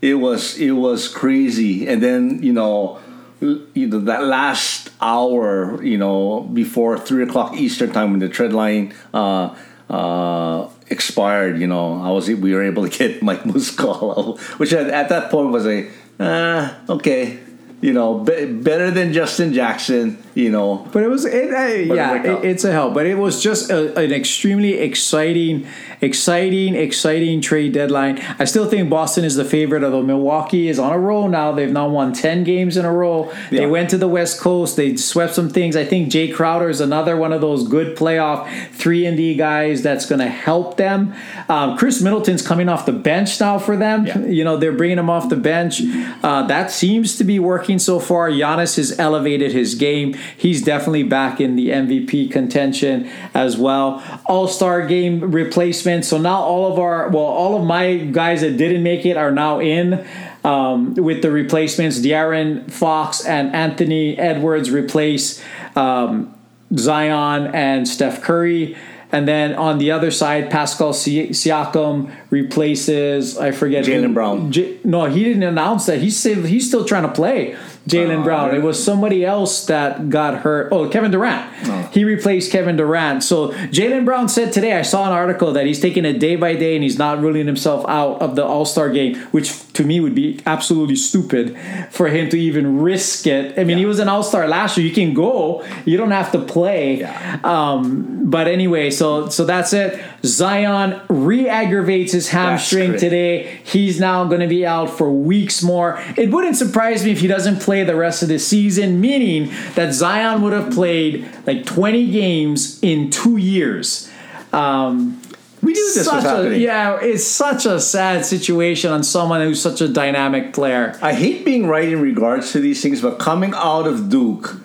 It 0.00 0.14
was 0.14 0.58
it 0.58 0.72
was 0.72 1.08
crazy, 1.08 1.86
and 1.86 2.02
then 2.02 2.42
you 2.42 2.52
know. 2.52 3.00
You 3.40 3.86
know 3.88 4.00
that 4.00 4.24
last 4.24 4.90
hour, 5.00 5.82
you 5.82 5.98
know, 5.98 6.40
before 6.40 6.98
three 6.98 7.22
o'clock 7.22 7.56
Eastern 7.56 7.92
time 7.92 8.12
when 8.12 8.20
the 8.20 8.28
trade 8.28 8.52
line 8.52 8.94
uh, 9.12 9.54
uh, 9.90 10.68
expired, 10.88 11.60
you 11.60 11.66
know, 11.66 12.00
I 12.00 12.10
was 12.10 12.28
we 12.28 12.54
were 12.54 12.62
able 12.62 12.88
to 12.88 12.98
get 12.98 13.22
Mike 13.28 13.42
Muscala, 13.42 14.38
which 14.58 14.72
at, 14.72 14.88
at 14.88 15.08
that 15.10 15.30
point 15.30 15.50
was 15.50 15.66
a 15.66 15.90
uh, 16.18 16.74
okay, 16.88 17.38
you 17.80 17.92
know, 17.92 18.20
be, 18.20 18.46
better 18.46 18.90
than 18.90 19.12
Justin 19.12 19.52
Jackson, 19.52 20.22
you 20.34 20.50
know. 20.50 20.86
But 20.92 21.02
it 21.02 21.08
was, 21.08 21.24
it, 21.24 21.52
uh, 21.52 21.94
yeah, 21.94 22.22
it, 22.22 22.44
it's 22.44 22.64
a 22.64 22.72
help. 22.72 22.94
But 22.94 23.06
it 23.06 23.16
was 23.16 23.42
just 23.42 23.70
a, 23.70 23.96
an 23.98 24.12
extremely 24.12 24.74
exciting, 24.74 25.66
exciting, 26.00 26.74
exciting 26.74 27.40
trade 27.40 27.72
deadline. 27.72 28.18
I 28.38 28.44
still 28.44 28.68
think 28.68 28.90
Boston 28.90 29.24
is 29.24 29.36
the 29.36 29.44
favorite, 29.44 29.84
although 29.84 30.02
Milwaukee 30.02 30.68
is 30.68 30.78
on 30.78 30.92
a 30.92 30.98
roll 30.98 31.28
now. 31.28 31.52
They've 31.52 31.70
now 31.70 31.88
won 31.88 32.12
10 32.12 32.44
games 32.44 32.76
in 32.76 32.84
a 32.84 32.92
row. 32.92 33.32
They 33.50 33.66
went 33.66 33.90
to 33.90 33.98
the 33.98 34.08
West 34.08 34.40
Coast. 34.40 34.76
They 34.76 34.96
swept 34.96 35.34
some 35.34 35.48
things. 35.48 35.76
I 35.76 35.84
think 35.84 36.10
Jae 36.10 36.34
Crowder 36.34 36.68
is 36.68 36.80
another 36.80 37.16
one 37.16 37.32
of 37.32 37.40
those 37.40 37.66
good 37.68 37.96
playoff 37.96 38.48
3 38.72 39.06
and 39.06 39.16
D 39.16 39.34
guys 39.34 39.82
that's 39.82 40.06
going 40.06 40.20
to 40.20 40.28
help 40.28 40.76
them. 40.76 41.14
Um, 41.48 41.78
Khris 41.78 42.02
Middleton's 42.02 42.46
coming 42.46 42.68
off 42.68 42.86
the 42.86 42.92
bench 42.92 43.40
now 43.40 43.58
for 43.58 43.76
them. 43.76 44.06
Yeah. 44.06 44.18
You 44.18 44.44
know, 44.44 44.56
they're 44.56 44.72
bringing 44.72 44.98
him 44.98 45.10
off 45.10 45.28
the 45.28 45.36
bench. 45.36 45.80
Uh, 46.22 46.46
that 46.46 46.70
seems 46.70 47.16
to 47.16 47.24
be 47.24 47.38
working 47.38 47.78
so 47.78 48.00
far. 48.00 48.30
Giannis 48.30 48.76
has 48.76 48.98
elevated 48.98 49.52
his 49.52 49.74
game. 49.74 50.16
He's 50.36 50.62
definitely 50.62 51.02
back 51.04 51.40
in 51.40 51.56
the 51.56 51.68
MVP 51.70 52.30
contention 52.30 53.10
as 53.34 53.56
well. 53.56 54.02
All 54.26 54.48
Star 54.48 54.86
game 54.86 55.30
replacement. 55.32 56.04
So 56.04 56.18
now 56.18 56.40
all 56.40 56.72
of 56.72 56.78
our, 56.78 57.08
well, 57.08 57.24
all 57.24 57.58
of 57.60 57.66
my 57.66 57.96
guys 57.96 58.40
that 58.42 58.56
didn't 58.56 58.82
make 58.82 59.04
it 59.06 59.16
are 59.16 59.30
now 59.30 59.60
in. 59.60 60.04
Um, 60.44 60.94
with 60.94 61.22
the 61.22 61.30
replacements, 61.30 61.98
De'Aaron 62.00 62.70
Fox 62.70 63.24
and 63.24 63.54
Anthony 63.54 64.18
Edwards 64.18 64.70
replace 64.70 65.42
um, 65.74 66.34
Zion 66.76 67.46
and 67.54 67.88
Steph 67.88 68.20
Curry. 68.22 68.76
And 69.10 69.28
then 69.28 69.54
on 69.54 69.78
the 69.78 69.90
other 69.92 70.10
side, 70.10 70.50
Pascal 70.50 70.92
Si- 70.92 71.28
Siakam 71.28 72.10
replaces 72.30 73.38
I 73.38 73.52
forget 73.52 73.84
Jaylen 73.84 74.08
who- 74.08 74.12
Brown. 74.12 74.52
J- 74.52 74.78
no, 74.84 75.04
he 75.06 75.22
didn't 75.24 75.44
announce 75.44 75.86
that. 75.86 75.98
He's 76.00 76.16
still, 76.16 76.42
he's 76.42 76.66
still 76.66 76.84
trying 76.84 77.04
to 77.04 77.12
play 77.12 77.56
Jaylen 77.88 78.20
Oh, 78.20 78.24
Brown. 78.24 78.54
It 78.54 78.62
was 78.62 78.82
somebody 78.82 79.24
else 79.24 79.66
that 79.66 80.08
got 80.08 80.38
hurt. 80.40 80.68
Oh, 80.72 80.88
Kevin 80.88 81.10
Durant. 81.10 81.50
Oh. 81.66 81.90
He 81.92 82.04
replaced 82.04 82.50
Kevin 82.50 82.76
Durant. 82.76 83.22
So 83.22 83.48
Jaylen 83.68 84.04
Brown 84.04 84.28
said 84.28 84.52
today, 84.52 84.72
I 84.78 84.82
saw 84.82 85.06
an 85.06 85.12
article 85.12 85.52
that 85.52 85.66
he's 85.66 85.80
taking 85.80 86.04
it 86.04 86.18
day 86.18 86.36
by 86.36 86.54
day 86.54 86.74
and 86.76 86.82
he's 86.82 86.98
not 86.98 87.20
ruling 87.20 87.46
himself 87.46 87.84
out 87.88 88.22
of 88.22 88.36
the 88.36 88.44
All 88.44 88.64
Star 88.64 88.88
game, 88.90 89.16
which 89.32 89.50
to 89.74 89.84
me 89.84 90.00
would 90.00 90.14
be 90.14 90.40
absolutely 90.46 90.96
stupid 90.96 91.56
for 91.90 92.08
him 92.08 92.30
to 92.30 92.38
even 92.38 92.80
risk 92.80 93.26
it. 93.26 93.58
I 93.58 93.64
mean, 93.64 93.76
he 93.76 93.86
was 93.86 93.98
an 93.98 94.08
All 94.08 94.22
Star 94.22 94.48
last 94.48 94.76
year. 94.78 94.86
You 94.86 94.94
can 94.94 95.14
go. 95.14 95.64
You 95.84 95.96
don't 95.96 96.12
have 96.12 96.32
to 96.32 96.40
play. 96.40 97.00
Yeah. 97.00 97.40
Um, 97.44 98.30
but 98.30 98.48
anyway, 98.48 98.90
so 98.90 99.28
so 99.28 99.44
that's 99.44 99.72
it. 99.72 100.00
Zion 100.24 101.00
re-aggravates 101.08 102.12
his 102.12 102.28
hamstring 102.28 102.96
today. 102.96 103.60
He's 103.64 104.00
now 104.00 104.24
going 104.24 104.40
to 104.40 104.46
be 104.46 104.64
out 104.64 104.90
for 104.90 105.12
weeks 105.12 105.62
more. 105.62 106.02
It 106.16 106.30
wouldn't 106.30 106.56
surprise 106.56 107.04
me 107.04 107.10
if 107.10 107.20
he 107.20 107.26
doesn't 107.26 107.60
play 107.60 107.84
the 107.84 107.96
rest 107.96 108.22
of 108.22 108.28
the 108.28 108.38
season, 108.38 109.00
meaning 109.00 109.52
that 109.74 109.92
Zion 109.92 110.40
would 110.42 110.52
have 110.52 110.72
played 110.72 111.28
like 111.46 111.66
20 111.66 112.10
games 112.10 112.78
in 112.82 113.10
two 113.10 113.36
years. 113.36 114.10
Um, 114.52 115.20
We 115.64 115.72
knew 115.72 115.94
this 115.94 116.06
was 116.06 116.22
such 116.22 116.46
a, 116.46 116.58
yeah, 116.58 116.98
it's 117.00 117.24
such 117.24 117.66
a 117.66 117.80
sad 117.80 118.24
situation 118.26 118.92
on 118.92 119.02
someone 119.02 119.40
who's 119.40 119.60
such 119.62 119.80
a 119.80 119.88
dynamic 119.88 120.52
player. 120.52 120.98
I 121.00 121.12
hate 121.14 121.44
being 121.44 121.66
right 121.66 121.88
in 121.88 122.00
regards 122.00 122.52
to 122.52 122.60
these 122.60 122.82
things, 122.82 123.00
but 123.00 123.18
coming 123.18 123.52
out 123.54 123.86
of 123.86 124.08
Duke, 124.08 124.56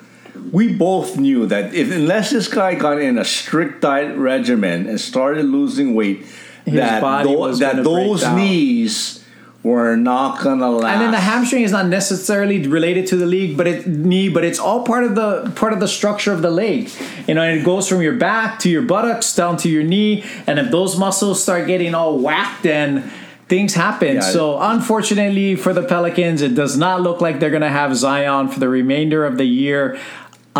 we 0.52 0.72
both 0.74 1.16
knew 1.16 1.46
that 1.46 1.74
if 1.74 1.90
unless 1.90 2.30
this 2.30 2.48
guy 2.48 2.74
got 2.74 3.00
in 3.00 3.18
a 3.18 3.24
strict 3.24 3.80
diet 3.82 4.16
regimen 4.16 4.86
and 4.88 5.00
started 5.00 5.44
losing 5.46 5.94
weight, 5.94 6.26
that 6.66 7.00
tho- 7.00 7.38
was 7.38 7.58
that 7.60 7.76
break 7.76 7.84
those 7.84 8.26
knees 8.34 9.19
were 9.62 9.94
not 9.94 10.40
gonna 10.42 10.70
last. 10.70 10.94
And 10.94 11.02
then 11.02 11.10
the 11.10 11.20
hamstring 11.20 11.62
is 11.62 11.72
not 11.72 11.86
necessarily 11.86 12.66
related 12.66 13.06
to 13.08 13.16
the 13.16 13.26
league, 13.26 13.56
but 13.56 13.66
it 13.66 13.86
knee, 13.86 14.28
but 14.28 14.44
it's 14.44 14.58
all 14.58 14.84
part 14.84 15.04
of 15.04 15.14
the 15.14 15.52
part 15.54 15.72
of 15.72 15.80
the 15.80 15.88
structure 15.88 16.32
of 16.32 16.40
the 16.40 16.50
leg. 16.50 16.90
You 17.26 17.34
know, 17.34 17.42
and 17.42 17.60
it 17.60 17.64
goes 17.64 17.88
from 17.88 18.00
your 18.00 18.16
back 18.16 18.58
to 18.60 18.70
your 18.70 18.82
buttocks 18.82 19.34
down 19.34 19.56
to 19.58 19.68
your 19.68 19.82
knee, 19.82 20.24
and 20.46 20.58
if 20.58 20.70
those 20.70 20.98
muscles 20.98 21.42
start 21.42 21.66
getting 21.66 21.94
all 21.94 22.18
whacked, 22.18 22.62
then 22.62 23.10
things 23.48 23.74
happen. 23.74 24.16
Yeah. 24.16 24.20
So 24.20 24.58
unfortunately 24.60 25.56
for 25.56 25.74
the 25.74 25.82
Pelicans, 25.82 26.40
it 26.40 26.54
does 26.54 26.78
not 26.78 27.02
look 27.02 27.20
like 27.20 27.40
they're 27.40 27.50
to 27.50 27.68
have 27.68 27.96
Zion 27.96 28.48
for 28.48 28.60
the 28.60 28.68
remainder 28.68 29.26
of 29.26 29.36
the 29.36 29.44
year 29.44 29.98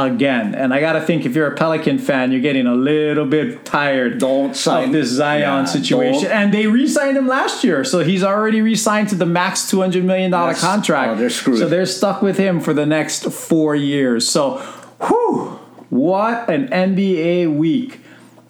again. 0.06 0.54
And 0.54 0.72
I 0.74 0.80
got 0.80 0.92
to 0.94 1.00
think 1.00 1.24
if 1.26 1.34
you're 1.34 1.46
a 1.46 1.54
Pelican 1.54 1.98
fan, 1.98 2.32
you're 2.32 2.40
getting 2.40 2.66
a 2.66 2.74
little 2.74 3.24
bit 3.26 3.64
tired 3.64 4.18
Don't 4.18 4.56
sign- 4.56 4.84
of 4.88 4.92
this 4.92 5.08
Zion 5.08 5.40
Yeah, 5.40 5.64
situation. 5.64 6.22
don't- 6.24 6.32
And 6.32 6.52
they 6.54 6.66
re-signed 6.66 7.16
him 7.16 7.26
last 7.28 7.62
year, 7.64 7.84
so 7.84 8.00
he's 8.00 8.22
already 8.24 8.60
re-signed 8.62 9.08
to 9.10 9.14
the 9.14 9.26
max 9.26 9.68
two 9.70 9.80
hundred 9.80 10.04
million 10.04 10.30
dollar 10.30 10.50
Yes. 10.52 10.60
contract. 10.60 11.12
Oh, 11.12 11.14
they're 11.16 11.30
screwed. 11.30 11.58
So 11.58 11.68
they're 11.68 11.86
stuck 11.86 12.22
with 12.22 12.36
him 12.38 12.60
for 12.60 12.72
the 12.72 12.86
next 12.86 13.24
four 13.32 13.74
years. 13.76 14.28
So, 14.28 14.60
whew, 15.06 15.58
what 15.90 16.48
an 16.48 16.68
NBA 16.72 17.46
week! 17.46 18.00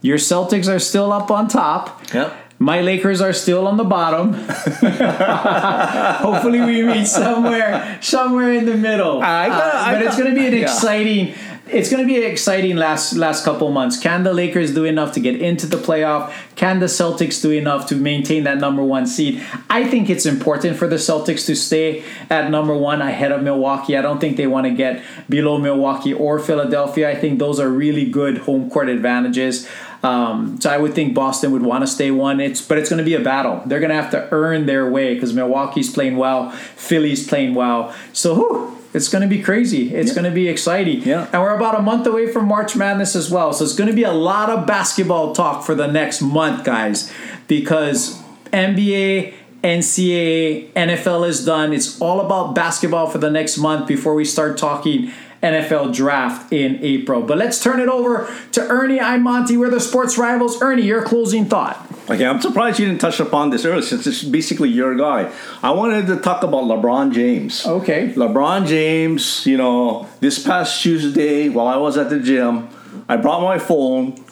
Your 0.03 0.17
Celtics 0.19 0.67
are 0.75 0.79
still 0.79 1.13
up 1.13 1.31
on 1.31 1.47
top. 1.49 2.01
Yep. 2.15 2.33
My 2.63 2.83
Lakers 2.83 3.23
are 3.23 3.33
still 3.33 3.67
on 3.67 3.79
the 3.79 3.85
bottom. 3.85 4.35
Hopefully, 6.23 6.61
we 6.61 6.83
meet 6.83 7.07
somewhere, 7.07 7.99
somewhere 8.03 8.53
in 8.53 8.67
the 8.67 8.77
middle. 8.77 9.23
I 9.23 9.49
got- 9.49 9.61
Uh, 9.75 9.79
I 9.79 9.93
but 9.95 10.03
it's 10.03 10.17
got- 10.17 10.23
going 10.25 10.35
to 10.35 10.41
be 10.41 10.47
an 10.47 10.53
yeah. 10.55 10.61
exciting. 10.63 11.35
It's 11.73 11.89
going 11.89 12.03
to 12.03 12.07
be 12.07 12.17
an 12.23 12.29
exciting 12.29 12.75
last 12.77 13.15
last 13.17 13.45
couple 13.45 13.71
months. 13.71 13.97
Can 13.99 14.25
the 14.25 14.35
Lakers 14.35 14.75
do 14.75 14.85
enough 14.85 15.13
to 15.13 15.21
get 15.21 15.37
into 15.41 15.67
the 15.69 15.77
playoff? 15.77 16.33
Can 16.57 16.81
the 16.81 16.87
Celtics 16.87 17.41
do 17.41 17.51
enough 17.53 17.87
to 17.91 17.95
maintain 17.95 18.43
that 18.45 18.59
number 18.59 18.83
one 18.83 19.07
seed? 19.07 19.41
I 19.71 19.85
think 19.85 20.11
it's 20.11 20.27
important 20.27 20.77
for 20.77 20.89
the 20.89 20.97
Celtics 20.97 21.47
to 21.47 21.55
stay 21.55 22.03
at 22.29 22.51
number 22.51 22.75
one 22.77 23.01
ahead 23.01 23.31
of 23.31 23.43
Milwaukee. 23.43 23.97
I 23.97 24.03
don't 24.03 24.21
think 24.21 24.37
they 24.37 24.49
want 24.49 24.67
to 24.67 24.75
get 24.75 25.01
below 25.29 25.59
Milwaukee 25.59 26.13
or 26.13 26.41
Philadelphia. 26.41 27.09
I 27.09 27.15
think 27.15 27.39
those 27.39 27.61
are 27.61 27.69
really 27.71 28.05
good 28.11 28.39
home 28.39 28.69
court 28.69 28.89
advantages. 28.89 29.69
Um, 30.03 30.59
so 30.61 30.71
I 30.71 30.79
would 30.79 30.95
think 30.95 31.15
Boston 31.15 31.53
would 31.53 31.63
want 31.63 31.83
to 31.83 31.87
stay 31.87 32.11
one. 32.11 32.41
It's 32.41 32.67
but 32.67 32.79
it's 32.79 32.89
going 32.89 32.99
to 32.99 33.05
be 33.05 33.15
a 33.15 33.21
battle. 33.21 33.63
They're 33.67 33.81
going 33.81 33.91
to 33.91 33.97
have 33.97 34.11
to 34.13 34.29
earn 34.33 34.67
their 34.67 34.91
way 34.91 35.15
because 35.15 35.35
Milwaukee's 35.35 35.93
playing 35.93 36.17
well, 36.17 36.51
Philly's 36.51 37.27
playing 37.27 37.55
well. 37.55 37.95
So 38.13 38.35
whew, 38.35 38.79
it's 38.95 39.09
going 39.09 39.23
to 39.23 39.29
be 39.29 39.43
crazy. 39.43 39.95
It's 39.95 40.13
going 40.13 40.25
to 40.25 40.31
be 40.31 40.49
exciting. 40.49 41.03
Yeah. 41.03 41.29
And 41.33 41.43
we're 41.43 41.55
about 41.55 41.79
a 41.79 41.83
month 41.83 42.07
away 42.07 42.33
from 42.33 42.49
March 42.49 42.77
Madness 42.77 43.15
as 43.15 43.31
well. 43.31 43.53
So 43.53 43.65
it's 43.65 43.75
going 43.75 43.91
to 43.91 43.97
be 43.97 44.05
a 44.05 44.13
lot 44.13 44.49
of 44.49 44.67
basketball 44.67 45.35
talk 45.35 45.65
for 45.65 45.75
the 45.75 45.87
next 45.87 46.23
month, 46.23 46.65
guys, 46.65 47.13
because 47.47 48.21
NBA. 48.53 49.35
NCAA, 49.63 50.73
NFL 50.73 51.29
is 51.29 51.45
done. 51.45 51.75
It's 51.75 52.01
all 52.01 52.23
about 52.23 52.55
basketball 52.55 53.11
for 53.11 53.19
the 53.19 53.29
next 53.29 53.59
month 53.59 53.87
before 53.87 54.15
we 54.15 54.25
start 54.25 54.57
talking 54.57 55.13
NFL 55.43 55.95
draft 55.95 56.53
in 56.53 56.79
April. 56.83 57.23
But 57.23 57.39
let's 57.39 57.63
turn 57.63 57.81
it 57.81 57.89
over 57.89 58.33
to 58.53 58.69
Ernie 58.69 59.01
I'm 59.01 59.23
Monty. 59.23 59.57
We're 59.57 59.71
the 59.71 59.81
sports 59.81 60.19
rivals. 60.19 60.61
Ernie, 60.61 60.83
your 60.83 61.03
closing 61.03 61.47
thought. 61.47 61.87
Okay, 62.11 62.27
I'm 62.27 62.41
surprised 62.41 62.79
you 62.79 62.87
didn't 62.87 63.01
touch 63.01 63.21
upon 63.21 63.51
this 63.51 63.65
earlier 63.65 63.83
since 63.83 64.07
it's 64.07 64.23
basically 64.23 64.69
your 64.69 64.95
guy. 64.97 65.33
I 65.63 65.71
wanted 65.71 66.07
to 66.09 66.17
talk 66.17 66.43
about 66.43 66.65
LeBron 66.65 67.13
James. 67.13 67.65
Okay. 67.65 68.13
LeBron 68.15 68.67
James, 68.67 69.47
you 69.47 69.57
know, 69.57 70.09
this 70.21 70.45
past 70.45 70.83
Tuesday 70.83 71.49
while 71.49 71.69
I 71.69 71.77
was 71.77 71.97
at 71.97 72.11
the 72.11 72.19
gym, 72.19 72.69
I 73.09 73.17
brought 73.17 73.43
my 73.43 73.59
phone 73.59 74.23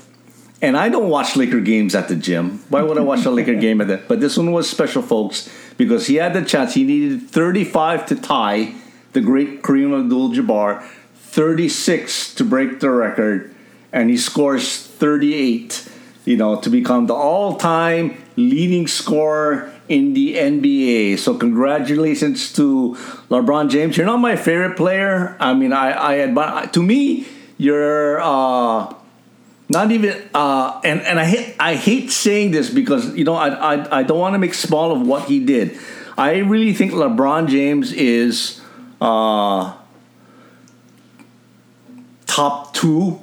and 0.61 0.77
I 0.77 0.89
don't 0.89 1.09
watch 1.09 1.37
Laker 1.37 1.61
games 1.61 1.95
at 1.95 2.09
the 2.09 2.17
gym. 2.17 2.59
Why 2.69 2.83
would 2.83 2.99
I 2.99 3.03
watch 3.03 3.25
a 3.25 3.31
Laker 3.31 3.55
game 3.61 3.81
at 3.81 3.87
that? 3.89 4.09
But 4.09 4.21
this 4.21 4.37
one 4.37 4.53
was 4.53 4.69
special, 4.69 5.03
folks, 5.03 5.49
because 5.77 6.09
he 6.09 6.17
had 6.17 6.35
the 6.35 6.43
chance. 6.45 6.75
He 6.75 6.85
needed 6.85 7.31
35 7.31 8.07
to 8.07 8.17
tie 8.17 8.75
the 9.13 9.21
great 9.21 9.63
Kareem 9.63 9.99
Abdul-Jabbar, 9.99 10.85
36 11.31 12.35
to 12.35 12.45
break 12.45 12.81
the 12.81 12.91
record, 12.91 13.55
and 13.93 14.11
he 14.11 14.17
scores 14.17 14.87
38. 14.87 15.89
You 16.25 16.37
know, 16.37 16.61
to 16.61 16.69
become 16.69 17.07
the 17.07 17.15
all-time 17.15 18.23
leading 18.37 18.87
scorer 18.87 19.73
in 19.89 20.13
the 20.13 20.35
NBA. 20.35 21.19
So 21.19 21.35
congratulations 21.35 22.53
to 22.53 22.97
LeBron 23.31 23.71
James. 23.71 23.97
You're 23.97 24.05
not 24.05 24.19
my 24.19 24.37
favorite 24.37 24.77
player. 24.77 25.37
I 25.41 25.55
mean, 25.55 25.73
I, 25.73 25.93
I 25.93 26.19
admire. 26.21 26.67
To 26.67 26.83
me, 26.83 27.27
you're. 27.57 28.21
Uh, 28.21 28.95
not 29.71 29.91
even 29.91 30.17
uh, 30.33 30.81
and 30.83 31.03
and 31.03 31.21
I 31.21 31.27
hate 31.27 31.57
I 31.61 31.75
hate 31.75 32.11
saying 32.11 32.53
this 32.53 32.71
because 32.71 33.15
you 33.15 33.25
know 33.25 33.35
I 33.35 33.49
I, 33.75 33.99
I 33.99 34.03
don't 34.03 34.19
want 34.19 34.33
to 34.33 34.39
make 34.39 34.55
small 34.55 34.93
of 34.93 35.07
what 35.07 35.25
he 35.25 35.45
did. 35.45 35.79
I 36.17 36.39
really 36.39 36.73
think 36.73 36.93
LeBron 36.93 37.49
James 37.49 37.93
is 37.93 38.61
uh, 39.01 39.77
top 42.39 42.73
two 42.73 43.19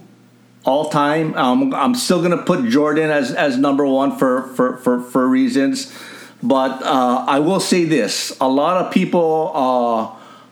all 0.65 0.89
time. 0.89 1.33
Um, 1.35 1.73
I'm 1.73 1.95
still 1.95 2.21
gonna 2.21 2.43
put 2.43 2.67
Jordan 2.67 3.09
as 3.09 3.31
as 3.31 3.57
number 3.57 3.85
one 3.85 4.17
for 4.17 4.43
for 4.55 4.77
for, 4.77 5.01
for 5.01 5.27
reasons, 5.27 5.93
but 6.43 6.83
uh, 6.83 7.23
I 7.25 7.39
will 7.39 7.61
say 7.61 7.85
this: 7.85 8.35
a 8.41 8.49
lot 8.49 8.83
of 8.83 8.91
people 8.91 9.51
uh, 9.55 10.03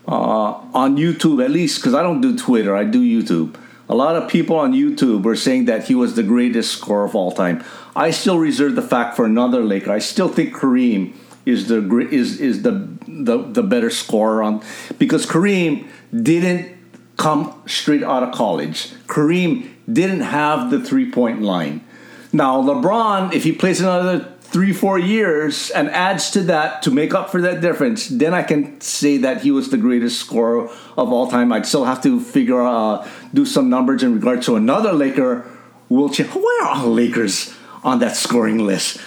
uh, 0.09 0.51
on 0.73 0.95
YouTube, 0.95 1.43
at 1.43 1.51
least 1.51 1.79
because 1.79 1.93
I 1.93 2.01
don't 2.01 2.21
do 2.21 2.37
Twitter, 2.37 2.75
I 2.75 2.85
do 2.85 3.01
YouTube. 3.01 3.55
A 3.89 3.95
lot 3.95 4.15
of 4.15 4.29
people 4.29 4.55
on 4.55 4.71
YouTube 4.71 5.23
were 5.23 5.35
saying 5.35 5.65
that 5.65 5.89
he 5.89 5.93
was 5.93 6.15
the 6.15 6.23
greatest 6.23 6.71
scorer 6.71 7.03
of 7.03 7.15
all 7.15 7.33
time. 7.33 7.61
I 7.97 8.11
still 8.11 8.39
reserve 8.39 8.75
the 8.75 8.81
fact 8.81 9.17
for 9.17 9.25
another 9.25 9.61
Laker. 9.61 9.91
I 9.91 9.99
still 9.99 10.29
think 10.29 10.55
Kareem 10.55 11.13
is 11.45 11.67
the 11.67 11.79
is 12.09 12.39
is 12.39 12.61
the 12.61 12.87
the, 13.07 13.37
the 13.43 13.61
better 13.61 13.89
scorer 13.89 14.41
on 14.41 14.63
because 14.97 15.25
Kareem 15.25 15.85
didn't 16.13 16.72
come 17.17 17.61
straight 17.67 18.03
out 18.03 18.23
of 18.23 18.33
college. 18.33 18.89
Kareem 19.07 19.69
didn't 19.91 20.21
have 20.21 20.71
the 20.71 20.79
three 20.79 21.11
point 21.11 21.41
line. 21.41 21.83
Now 22.31 22.61
LeBron, 22.61 23.33
if 23.33 23.43
he 23.43 23.51
plays 23.51 23.79
another 23.79 24.33
three 24.41 24.71
four 24.73 24.99
years 24.99 25.71
and 25.71 25.89
adds 25.89 26.29
to 26.31 26.41
that 26.41 26.83
to 26.83 26.91
make 26.91 27.13
up 27.13 27.31
for 27.31 27.41
that 27.41 27.61
difference, 27.61 28.07
then 28.07 28.33
I 28.33 28.43
can 28.43 28.79
say 28.81 29.17
that 29.17 29.41
he 29.41 29.51
was 29.51 29.69
the 29.69 29.77
greatest 29.77 30.19
scorer 30.19 30.69
of 30.95 31.11
all 31.11 31.27
time. 31.29 31.51
I'd 31.51 31.65
still 31.65 31.85
have 31.85 32.01
to 32.03 32.19
figure 32.19 32.61
uh, 32.61 33.07
do 33.33 33.45
some 33.45 33.69
numbers 33.69 34.03
in 34.03 34.13
regard 34.13 34.41
to 34.43 34.55
another 34.55 34.93
Laker. 34.93 35.45
Wilt 35.89 36.13
Ch- 36.13 36.33
where 36.33 36.65
are 36.65 36.85
Lakers 36.85 37.53
on 37.83 37.99
that 37.99 38.15
scoring 38.15 38.59
list? 38.59 39.01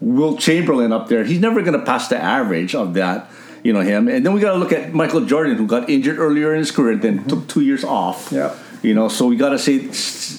Wilt 0.00 0.40
Chamberlain 0.40 0.92
up 0.92 1.08
there? 1.08 1.24
He's 1.24 1.40
never 1.40 1.60
going 1.62 1.78
to 1.78 1.84
pass 1.84 2.08
the 2.08 2.16
average 2.16 2.74
of 2.74 2.94
that. 2.94 3.30
You 3.64 3.72
know 3.72 3.80
him, 3.80 4.08
and 4.08 4.24
then 4.24 4.32
we 4.32 4.40
got 4.40 4.52
to 4.52 4.58
look 4.58 4.72
at 4.72 4.94
Michael 4.94 5.24
Jordan, 5.26 5.56
who 5.56 5.66
got 5.66 5.88
injured 5.90 6.18
earlier 6.18 6.52
in 6.52 6.58
his 6.58 6.70
career, 6.70 6.96
then 6.96 7.24
took 7.24 7.48
two 7.48 7.60
years 7.62 7.84
off. 7.84 8.30
Yeah, 8.32 8.54
You 8.82 8.94
know, 8.94 9.08
so 9.08 9.26
we 9.26 9.36
got 9.36 9.50
to 9.50 9.58
say, 9.58 9.88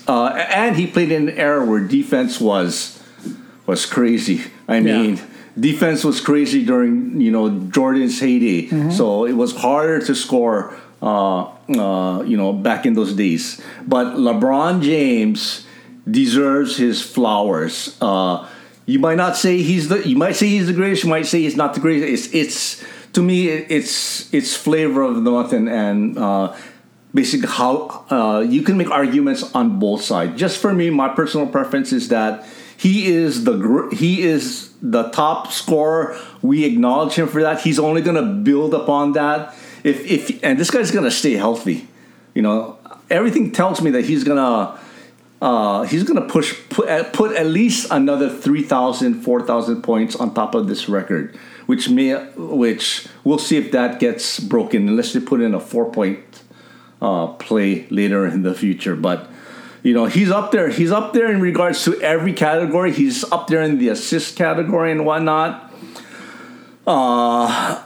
uh, 0.08 0.28
and 0.30 0.76
he 0.76 0.88
played 0.88 1.12
in 1.12 1.30
an 1.30 1.38
era 1.38 1.66
where 1.66 1.80
defense 1.82 2.40
was 2.40 3.02
was 3.66 3.86
crazy. 3.86 4.44
I 4.68 4.80
mean, 4.80 5.20
defense 5.60 6.04
was 6.04 6.22
crazy 6.22 6.64
during 6.66 7.20
you 7.22 7.32
know 7.32 7.50
Jordan's 7.70 8.20
heyday. 8.20 8.90
So 8.92 9.26
it 9.26 9.34
was 9.34 9.56
harder 9.56 10.00
to 10.06 10.16
score. 10.16 10.76
Uh, 11.02 11.48
uh, 11.70 12.24
you 12.24 12.36
know, 12.36 12.52
back 12.52 12.86
in 12.86 12.94
those 12.94 13.14
days. 13.14 13.62
But 13.88 14.18
LeBron 14.18 14.82
James 14.82 15.66
deserves 16.10 16.76
his 16.76 17.02
flowers. 17.02 17.96
Uh, 18.02 18.46
you 18.86 19.00
might 19.00 19.16
not 19.16 19.38
say 19.38 19.62
he's 19.62 19.88
the. 19.88 20.06
You 20.06 20.18
might 20.18 20.36
say 20.36 20.48
he's 20.48 20.68
the 20.68 20.74
greatest. 20.74 21.04
You 21.04 21.10
might 21.10 21.26
say 21.26 21.42
he's 21.42 21.56
not 21.56 21.74
the 21.74 21.80
greatest. 21.80 22.34
It's 22.34 22.34
it's 22.34 22.84
to 23.14 23.22
me 23.22 23.48
it's 23.48 24.34
it's 24.34 24.56
flavor 24.56 25.02
of 25.04 25.16
the 25.24 25.32
month 25.32 25.54
and 25.54 25.70
and. 25.70 26.18
Uh, 26.18 26.56
basically 27.14 27.48
how 27.50 28.06
uh, 28.12 28.40
you 28.48 28.62
can 28.62 28.78
make 28.78 28.90
arguments 28.92 29.44
on 29.56 29.80
both 29.80 30.02
sides. 30.02 30.40
Just 30.40 30.60
for 30.62 30.74
me, 30.74 30.90
my 30.90 31.10
personal 31.10 31.48
preference 31.48 31.92
is 31.92 32.10
that 32.10 32.46
he 32.78 33.08
is 33.08 33.44
the 33.44 33.90
he 33.92 34.22
is 34.22 34.72
the 34.82 35.10
top 35.10 35.52
scorer. 35.52 36.18
We 36.42 36.66
acknowledge 36.66 37.14
him 37.14 37.28
for 37.28 37.42
that. 37.42 37.62
He's 37.62 37.80
only 37.80 38.02
going 38.02 38.16
to 38.16 38.34
build 38.34 38.74
upon 38.74 39.14
that. 39.14 39.54
If 39.84 40.06
if 40.06 40.44
and 40.44 40.60
this 40.60 40.72
guy's 40.72 40.92
going 40.92 41.06
to 41.06 41.12
stay 41.12 41.34
healthy. 41.34 41.88
You 42.34 42.42
know, 42.42 42.78
everything 43.10 43.52
tells 43.52 43.82
me 43.82 43.92
that 43.92 44.06
he's 44.06 44.24
gonna. 44.24 44.80
Uh, 45.42 45.84
he's 45.84 46.04
gonna 46.04 46.28
push 46.28 46.54
put 46.70 47.14
put 47.14 47.34
at 47.34 47.46
least 47.46 47.88
another 47.92 48.30
3,000, 48.30 49.22
4,000 49.22 49.82
points 49.82 50.14
on 50.18 50.34
top 50.34 50.54
of 50.54 50.68
this 50.68 50.90
record, 50.90 51.40
which 51.70 51.88
may 51.88 52.16
which 52.36 53.08
we'll 53.24 53.38
see 53.38 53.56
if 53.56 53.72
that 53.72 54.00
gets 54.00 54.40
broken 54.40 54.90
unless 54.90 55.14
they 55.14 55.20
put 55.20 55.40
in 55.40 55.54
a 55.54 55.60
four 55.60 55.92
point 55.92 56.42
uh, 57.00 57.28
play 57.34 57.86
later 57.92 58.26
in 58.26 58.42
the 58.42 58.56
future. 58.56 58.96
But 58.96 59.30
you 59.84 59.94
know, 59.94 60.06
he's 60.08 60.32
up 60.32 60.52
there. 60.52 60.70
He's 60.70 60.92
up 60.92 61.14
there 61.14 61.30
in 61.32 61.40
regards 61.40 61.84
to 61.84 62.02
every 62.02 62.34
category. 62.34 62.92
He's 62.92 63.24
up 63.32 63.46
there 63.50 63.62
in 63.62 63.78
the 63.78 63.90
assist 63.90 64.36
category 64.36 64.92
and 64.92 65.06
whatnot. 65.06 65.72
Uh, 66.88 67.84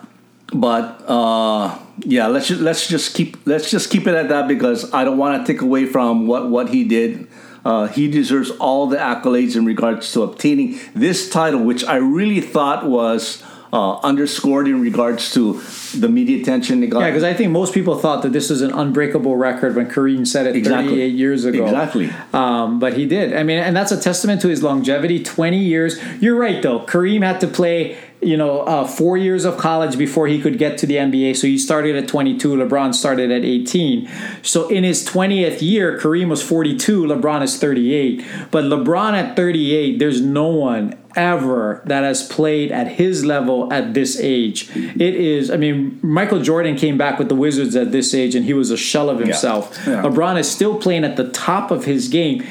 but 0.54 1.04
uh, 1.06 1.78
yeah, 2.06 2.28
let's 2.28 2.48
just, 2.48 2.62
let's 2.62 2.88
just 2.88 3.14
keep 3.14 3.36
let's 3.46 3.70
just 3.70 3.90
keep 3.90 4.08
it 4.08 4.16
at 4.16 4.30
that 4.30 4.48
because 4.48 4.94
I 4.94 5.04
don't 5.04 5.18
want 5.18 5.46
to 5.46 5.54
take 5.54 5.62
away 5.62 5.88
from 5.88 6.26
what 6.26 6.50
what 6.50 6.70
he 6.70 6.86
did. 6.86 7.28
Uh, 7.66 7.88
he 7.88 8.10
deserves 8.10 8.50
all 8.62 8.88
the 8.88 8.98
accolades 8.98 9.58
in 9.58 9.66
regards 9.66 10.10
to 10.14 10.22
obtaining 10.22 10.80
this 10.96 11.30
title, 11.30 11.62
which 11.62 11.84
I 11.84 11.96
really 11.98 12.40
thought 12.40 12.86
was 12.86 13.44
uh, 13.74 13.98
underscored 14.04 14.68
in 14.68 14.80
regards 14.80 15.34
to 15.34 15.60
the 15.98 16.08
media 16.08 16.40
attention 16.40 16.80
they 16.80 16.86
got. 16.86 17.00
Yeah, 17.00 17.10
because 17.10 17.24
I 17.24 17.34
think 17.34 17.52
most 17.52 17.74
people 17.74 17.98
thought 17.98 18.22
that 18.22 18.32
this 18.32 18.52
was 18.52 18.62
an 18.62 18.72
unbreakable 18.72 19.36
record 19.36 19.76
when 19.76 19.90
Kareem 19.90 20.28
said 20.28 20.46
it 20.46 20.56
Exactly. 20.56 20.90
38 20.90 21.08
years 21.16 21.44
ago. 21.44 21.64
Exactly. 21.66 22.12
Um, 22.34 22.78
but 22.78 22.94
he 22.94 23.08
did. 23.08 23.34
I 23.34 23.42
mean, 23.42 23.58
and 23.58 23.76
that's 23.76 23.92
a 23.92 24.00
testament 24.00 24.42
to 24.42 24.48
his 24.48 24.62
longevity 24.62 25.24
20 25.24 25.58
years. 25.58 26.00
You're 26.22 26.38
right, 26.38 26.62
though. 26.62 26.82
Kareem 26.82 27.24
had 27.24 27.42
to 27.42 27.48
play, 27.48 27.98
you 28.26 28.38
know, 28.38 28.62
uh, 28.62 28.88
four 28.88 29.18
years 29.18 29.46
of 29.46 29.58
college 29.58 29.98
before 29.98 30.28
he 30.28 30.42
could 30.42 30.58
get 30.58 30.78
to 30.80 30.86
the 30.86 30.96
NBA. 30.96 31.36
So 31.36 31.48
he 31.48 31.58
started 31.58 31.96
at 31.96 32.08
22. 32.08 32.56
LeBron 32.56 32.94
started 32.94 33.32
at 33.32 33.44
18. 33.44 34.10
So 34.42 34.68
in 34.70 34.84
his 34.84 35.08
20th 35.08 35.62
year, 35.62 36.00
Kareem 36.00 36.30
was 36.30 36.42
42. 36.42 37.04
LeBron 37.04 37.42
is 37.44 37.58
38. 37.58 38.26
But 38.52 38.66
LeBron 38.66 39.14
at 39.14 39.36
38, 39.36 40.00
there's 40.00 40.22
no 40.22 40.48
one 40.48 40.98
ever 41.16 41.82
that 41.86 42.04
has 42.04 42.28
played 42.28 42.72
at 42.72 42.88
his 42.88 43.24
level 43.24 43.72
at 43.72 43.94
this 43.94 44.20
age. 44.20 44.70
It 44.76 45.16
is, 45.16 45.52
I 45.52 45.58
mean, 45.58 46.00
Michael 46.02 46.42
Jordan 46.42 46.76
came 46.76 46.98
back 46.98 47.20
with 47.20 47.30
the 47.30 47.36
Wizards 47.36 47.76
at 47.76 47.92
this 47.92 48.14
age 48.14 48.36
and 48.36 48.46
he 48.46 48.54
was 48.54 48.72
a 48.72 48.78
shell 48.78 49.10
of 49.10 49.20
himself. 49.20 49.78
Yeah. 49.86 50.02
LeBron 50.02 50.40
is 50.40 50.50
still 50.50 50.80
playing 50.80 51.04
at 51.04 51.16
the 51.16 51.30
top 51.30 51.72
of 51.72 51.86
his 51.86 52.08
game. 52.08 52.44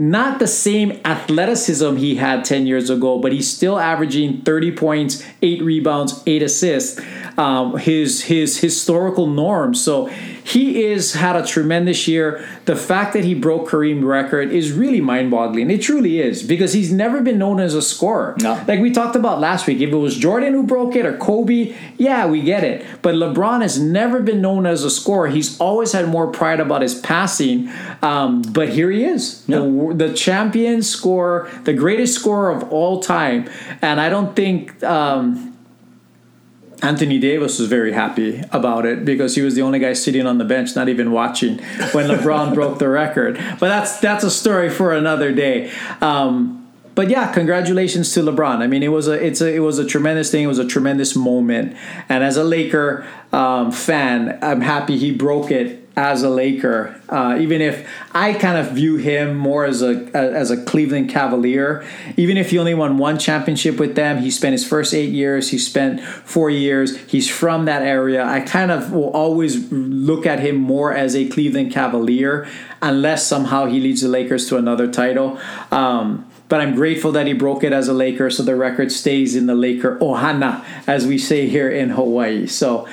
Not 0.00 0.38
the 0.38 0.46
same 0.46 0.98
athleticism 1.04 1.96
he 1.96 2.14
had 2.14 2.42
10 2.42 2.66
years 2.66 2.88
ago, 2.88 3.18
but 3.18 3.32
he's 3.32 3.54
still 3.54 3.78
averaging 3.78 4.40
30 4.40 4.72
points, 4.72 5.22
8 5.42 5.60
rebounds, 5.60 6.22
8 6.26 6.42
assists. 6.42 6.98
Um, 7.36 7.78
his 7.78 8.22
his 8.24 8.58
historical 8.58 9.26
norm. 9.26 9.74
So 9.74 10.06
he 10.44 10.84
is 10.84 11.14
had 11.14 11.36
a 11.36 11.46
tremendous 11.46 12.08
year. 12.08 12.46
The 12.64 12.76
fact 12.76 13.12
that 13.14 13.24
he 13.24 13.34
broke 13.34 13.68
Kareem 13.68 14.04
record 14.04 14.50
is 14.50 14.72
really 14.72 15.00
mind-boggling. 15.00 15.70
It 15.70 15.80
truly 15.80 16.20
is 16.20 16.42
because 16.42 16.72
he's 16.72 16.92
never 16.92 17.20
been 17.22 17.38
known 17.38 17.60
as 17.60 17.74
a 17.74 17.82
scorer. 17.82 18.36
No. 18.40 18.62
Like 18.66 18.80
we 18.80 18.90
talked 18.90 19.16
about 19.16 19.40
last 19.40 19.66
week, 19.66 19.80
if 19.80 19.90
it 19.90 19.96
was 19.96 20.16
Jordan 20.16 20.52
who 20.52 20.64
broke 20.64 20.96
it 20.96 21.06
or 21.06 21.16
Kobe, 21.16 21.74
yeah, 21.96 22.26
we 22.26 22.42
get 22.42 22.64
it. 22.64 22.84
But 23.00 23.14
LeBron 23.14 23.62
has 23.62 23.80
never 23.80 24.20
been 24.20 24.42
known 24.42 24.66
as 24.66 24.84
a 24.84 24.90
scorer. 24.90 25.28
He's 25.28 25.58
always 25.60 25.92
had 25.92 26.08
more 26.08 26.26
pride 26.26 26.60
about 26.60 26.82
his 26.82 26.94
passing. 26.94 27.70
Um, 28.02 28.42
but 28.42 28.70
here 28.70 28.90
he 28.90 29.04
is, 29.04 29.44
the, 29.46 29.62
the 29.92 30.12
champion 30.14 30.82
scorer, 30.82 31.50
the 31.64 31.72
greatest 31.72 32.14
scorer 32.14 32.50
of 32.50 32.72
all 32.72 33.00
time. 33.00 33.48
And 33.82 34.00
I 34.00 34.08
don't 34.08 34.34
think. 34.34 34.82
Um, 34.82 35.46
Anthony 36.82 37.18
Davis 37.18 37.58
was 37.58 37.68
very 37.68 37.92
happy 37.92 38.42
about 38.52 38.86
it 38.86 39.04
because 39.04 39.34
he 39.34 39.42
was 39.42 39.54
the 39.54 39.60
only 39.60 39.78
guy 39.78 39.92
sitting 39.92 40.26
on 40.26 40.38
the 40.38 40.46
bench, 40.46 40.74
not 40.74 40.88
even 40.88 41.12
watching 41.12 41.58
when 41.92 42.08
LeBron 42.08 42.54
broke 42.54 42.78
the 42.78 42.88
record. 42.88 43.36
But 43.58 43.68
that's 43.68 44.00
that's 44.00 44.24
a 44.24 44.30
story 44.30 44.70
for 44.70 44.94
another 44.94 45.30
day. 45.30 45.70
Um, 46.00 46.60
but 46.94 47.08
yeah, 47.08 47.32
congratulations 47.32 48.12
to 48.14 48.20
LeBron. 48.20 48.62
I 48.62 48.66
mean, 48.66 48.82
it 48.82 48.88
was 48.88 49.08
a 49.08 49.12
it's 49.12 49.40
a 49.40 49.54
it 49.54 49.60
was 49.60 49.78
a 49.78 49.84
tremendous 49.84 50.30
thing. 50.30 50.44
It 50.44 50.48
was 50.48 50.58
a 50.58 50.66
tremendous 50.66 51.14
moment. 51.14 51.76
And 52.08 52.24
as 52.24 52.36
a 52.36 52.44
Laker 52.44 53.06
um, 53.32 53.72
fan, 53.72 54.38
I'm 54.42 54.60
happy 54.60 54.96
he 54.98 55.12
broke 55.12 55.50
it 55.50 55.88
as 56.00 56.22
a 56.22 56.30
Laker. 56.30 56.98
Uh, 57.10 57.36
even 57.38 57.60
if 57.60 57.86
I 58.14 58.32
kind 58.32 58.56
of 58.56 58.72
view 58.72 58.96
him 58.96 59.36
more 59.36 59.66
as 59.66 59.82
a 59.82 60.08
as 60.14 60.50
a 60.50 60.64
Cleveland 60.64 61.10
Cavalier. 61.10 61.84
Even 62.16 62.38
if 62.38 62.50
he 62.50 62.58
only 62.58 62.74
won 62.74 62.96
one 62.96 63.18
championship 63.18 63.78
with 63.78 63.94
them, 63.96 64.18
he 64.18 64.30
spent 64.30 64.52
his 64.52 64.66
first 64.66 64.94
eight 64.94 65.10
years. 65.10 65.50
He 65.50 65.58
spent 65.58 66.00
four 66.00 66.48
years. 66.48 66.96
He's 67.12 67.28
from 67.28 67.66
that 67.66 67.82
area. 67.82 68.24
I 68.24 68.40
kind 68.40 68.70
of 68.70 68.92
will 68.92 69.10
always 69.10 69.70
look 69.70 70.24
at 70.24 70.40
him 70.40 70.56
more 70.56 70.94
as 70.94 71.14
a 71.14 71.28
Cleveland 71.28 71.70
Cavalier, 71.70 72.48
unless 72.80 73.26
somehow 73.26 73.66
he 73.66 73.78
leads 73.78 74.00
the 74.00 74.08
Lakers 74.08 74.48
to 74.48 74.56
another 74.56 74.90
title. 74.90 75.38
Um, 75.70 76.26
but 76.48 76.60
I'm 76.60 76.74
grateful 76.74 77.12
that 77.12 77.28
he 77.28 77.32
broke 77.32 77.62
it 77.62 77.72
as 77.72 77.86
a 77.86 77.92
Laker, 77.92 78.28
so 78.28 78.42
the 78.42 78.56
record 78.56 78.90
stays 78.90 79.36
in 79.36 79.46
the 79.46 79.54
Laker 79.54 79.96
ohana, 80.00 80.64
as 80.86 81.06
we 81.06 81.16
say 81.16 81.46
here 81.46 81.70
in 81.70 81.90
Hawaii. 81.90 82.48
So, 82.48 82.88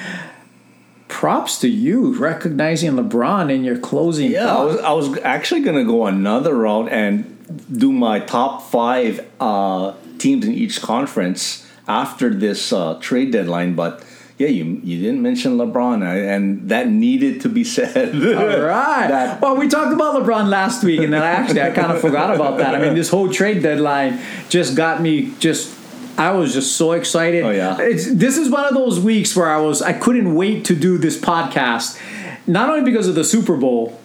props 1.08 1.60
to 1.60 1.68
you 1.70 2.18
recognizing 2.18 2.92
LeBron 2.92 3.54
in 3.54 3.64
your 3.64 3.78
closing. 3.78 4.32
Yeah, 4.32 4.56
I 4.56 4.64
was, 4.64 4.80
I 4.80 4.92
was 4.92 5.18
actually 5.20 5.62
going 5.62 5.78
to 5.78 5.86
go 5.86 6.06
another 6.06 6.56
route 6.56 6.90
and 6.92 7.34
do 7.72 7.92
my 7.92 8.20
top 8.20 8.70
five 8.70 9.26
uh, 9.40 9.94
teams 10.18 10.46
in 10.46 10.54
each 10.54 10.82
conference 10.82 11.66
after 11.88 12.30
this 12.34 12.74
uh, 12.74 12.98
trade 13.00 13.32
deadline, 13.32 13.74
but 13.76 14.04
yeah, 14.38 14.50
you 14.50 14.80
you 14.84 15.02
didn't 15.02 15.22
mention 15.24 15.58
LeBron, 15.58 16.04
and 16.06 16.70
that 16.70 16.88
needed 16.90 17.42
to 17.42 17.50
be 17.50 17.64
said. 17.76 18.14
All 18.14 18.60
right. 18.62 19.08
That- 19.08 19.42
well, 19.42 19.56
we 19.56 19.68
talked 19.68 19.94
about 19.94 20.22
LeBron 20.22 20.50
last 20.50 20.84
week, 20.84 21.00
and 21.00 21.12
then 21.14 21.24
I 21.24 21.32
actually 21.32 21.62
I 21.62 21.72
kind 21.72 21.92
of 21.92 22.02
forgot 22.02 22.36
about 22.36 22.58
that. 22.60 22.76
I 22.76 22.80
mean, 22.80 22.94
this 22.94 23.10
whole 23.10 23.32
trade 23.32 23.64
deadline 23.64 24.20
just 24.50 24.76
got 24.76 25.02
me 25.02 25.34
just. 25.40 25.76
I 26.18 26.32
was 26.32 26.54
just 26.54 26.76
so 26.76 26.94
excited. 26.94 27.44
Oh, 27.44 27.52
yeah. 27.52 27.78
It's, 27.80 28.12
this 28.12 28.38
is 28.38 28.50
one 28.50 28.66
of 28.66 28.74
those 28.74 29.00
weeks 29.00 29.36
where 29.36 29.50
I 29.50 29.58
was 29.60 29.82
I 29.82 29.94
couldn't 29.94 30.34
wait 30.36 30.66
to 30.66 30.76
do 30.76 30.98
this 30.98 31.20
podcast, 31.20 32.00
not 32.48 32.70
only 32.70 32.84
because 32.84 33.08
of 33.08 33.16
the 33.16 33.24
Super 33.24 33.56
Bowl, 33.56 34.00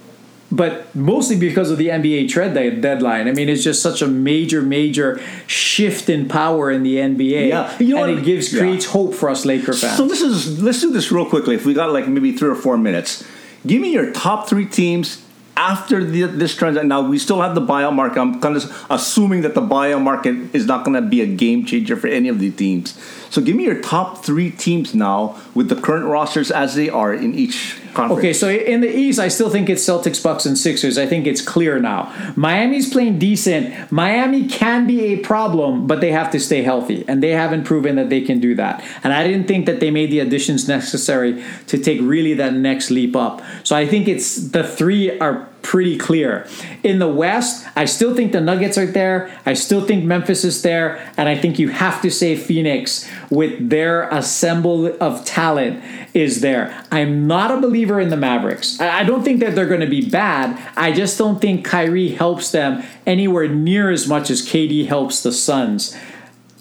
but 0.50 0.94
mostly 0.94 1.36
because 1.38 1.70
of 1.70 1.78
the 1.78 1.88
NBA 1.88 2.28
trade 2.28 2.52
deadline. 2.82 3.26
I 3.26 3.32
mean, 3.32 3.48
it's 3.48 3.64
just 3.64 3.80
such 3.80 4.02
a 4.02 4.06
major, 4.06 4.60
major 4.60 5.18
shift 5.46 6.10
in 6.10 6.28
power 6.28 6.70
in 6.70 6.82
the 6.82 6.96
NBA. 6.96 7.48
Yeah. 7.48 7.74
You 7.78 7.94
know 7.94 8.04
and 8.04 8.12
what? 8.14 8.22
it 8.22 8.26
gives 8.26 8.52
Yeah. 8.52 8.60
creates 8.60 8.84
hope 8.84 9.14
for 9.14 9.30
us 9.30 9.46
Laker 9.46 9.72
fans. 9.72 9.96
So 9.96 10.06
this 10.06 10.20
is 10.20 10.62
let's 10.62 10.80
do 10.82 10.92
this 10.92 11.10
real 11.10 11.24
quickly. 11.24 11.54
If 11.54 11.64
we 11.64 11.72
got 11.72 11.90
like 11.92 12.06
maybe 12.06 12.32
three 12.36 12.50
or 12.50 12.54
four 12.54 12.76
minutes, 12.76 13.24
give 13.66 13.80
me 13.80 13.92
your 13.92 14.10
top 14.12 14.46
three 14.48 14.66
teams 14.66 15.21
after 15.56 16.04
the, 16.04 16.22
this 16.22 16.54
transaction. 16.54 16.88
Now 16.88 17.02
we 17.02 17.18
still 17.18 17.40
have 17.40 17.54
the 17.54 17.60
buyout 17.60 17.94
market. 17.94 18.20
I'm 18.20 18.40
kind 18.40 18.56
of 18.56 18.86
assuming 18.90 19.42
that 19.42 19.54
the 19.54 19.60
buyout 19.60 20.02
market 20.02 20.54
is 20.54 20.66
not 20.66 20.84
going 20.84 21.02
to 21.02 21.06
be 21.08 21.20
a 21.20 21.26
game 21.26 21.64
changer 21.64 21.96
for 21.96 22.08
any 22.08 22.28
of 22.28 22.38
the 22.38 22.50
teams. 22.50 22.98
So 23.30 23.40
give 23.42 23.56
me 23.56 23.64
your 23.64 23.80
top 23.80 24.24
three 24.24 24.50
teams 24.50 24.94
now 24.94 25.40
with 25.54 25.68
the 25.68 25.76
current 25.76 26.06
rosters 26.06 26.50
as 26.50 26.74
they 26.74 26.88
are 26.88 27.12
in 27.14 27.34
each 27.34 27.78
conference. 27.94 28.18
Okay, 28.18 28.32
so 28.32 28.48
in 28.48 28.80
the 28.80 28.94
East, 28.94 29.18
I 29.18 29.28
still 29.28 29.50
think 29.50 29.68
it's 29.68 29.84
Celtics, 29.84 30.22
Bucks, 30.22 30.46
and 30.46 30.56
Sixers. 30.56 30.98
I 30.98 31.06
think 31.06 31.26
it's 31.26 31.42
clear 31.42 31.78
now. 31.78 32.12
Miami's 32.36 32.90
playing 32.90 33.18
decent. 33.18 33.92
Miami 33.92 34.48
can 34.48 34.86
be 34.86 35.00
a 35.12 35.16
problem, 35.18 35.86
but 35.86 36.00
they 36.00 36.12
have 36.12 36.30
to 36.32 36.40
stay 36.40 36.62
healthy, 36.62 37.04
and 37.06 37.22
they 37.22 37.30
haven't 37.30 37.64
proven 37.64 37.96
that 37.96 38.10
they 38.10 38.20
can 38.20 38.40
do 38.40 38.54
that. 38.54 38.84
And 39.04 39.12
I 39.12 39.26
didn't 39.26 39.46
think 39.46 39.66
that 39.66 39.80
they 39.80 39.90
made 39.90 40.10
the 40.10 40.20
additions 40.20 40.68
necessary 40.68 41.44
to 41.66 41.78
take 41.78 42.00
really 42.00 42.34
that 42.34 42.54
next 42.54 42.90
leap 42.90 43.14
up. 43.14 43.42
So 43.62 43.76
I 43.76 43.86
think 43.86 44.08
it's 44.08 44.36
the 44.36 44.64
three 44.64 45.18
are 45.18 45.48
pretty 45.62 45.96
clear. 45.96 46.46
In 46.82 46.98
the 46.98 47.08
West, 47.08 47.66
I 47.76 47.84
still 47.84 48.14
think 48.14 48.32
the 48.32 48.40
Nuggets 48.40 48.76
are 48.76 48.86
there. 48.86 49.30
I 49.46 49.54
still 49.54 49.84
think 49.86 50.04
Memphis 50.04 50.44
is 50.44 50.62
there, 50.62 51.10
and 51.16 51.28
I 51.28 51.36
think 51.36 51.58
you 51.58 51.68
have 51.68 52.02
to 52.02 52.10
say 52.10 52.36
Phoenix 52.36 53.08
with 53.30 53.70
their 53.70 54.08
assemble 54.10 54.86
of 55.02 55.24
talent 55.24 55.82
is 56.14 56.40
there. 56.40 56.84
I'm 56.90 57.26
not 57.26 57.50
a 57.50 57.60
believer 57.60 58.00
in 58.00 58.10
the 58.10 58.16
Mavericks. 58.16 58.80
I 58.80 59.04
don't 59.04 59.22
think 59.22 59.40
that 59.40 59.54
they're 59.54 59.66
going 59.66 59.80
to 59.80 59.86
be 59.86 60.08
bad. 60.08 60.60
I 60.76 60.92
just 60.92 61.16
don't 61.18 61.40
think 61.40 61.64
Kyrie 61.64 62.10
helps 62.10 62.50
them 62.50 62.82
anywhere 63.06 63.48
near 63.48 63.90
as 63.90 64.06
much 64.06 64.30
as 64.30 64.42
KD 64.42 64.86
helps 64.86 65.22
the 65.22 65.32
Suns 65.32 65.96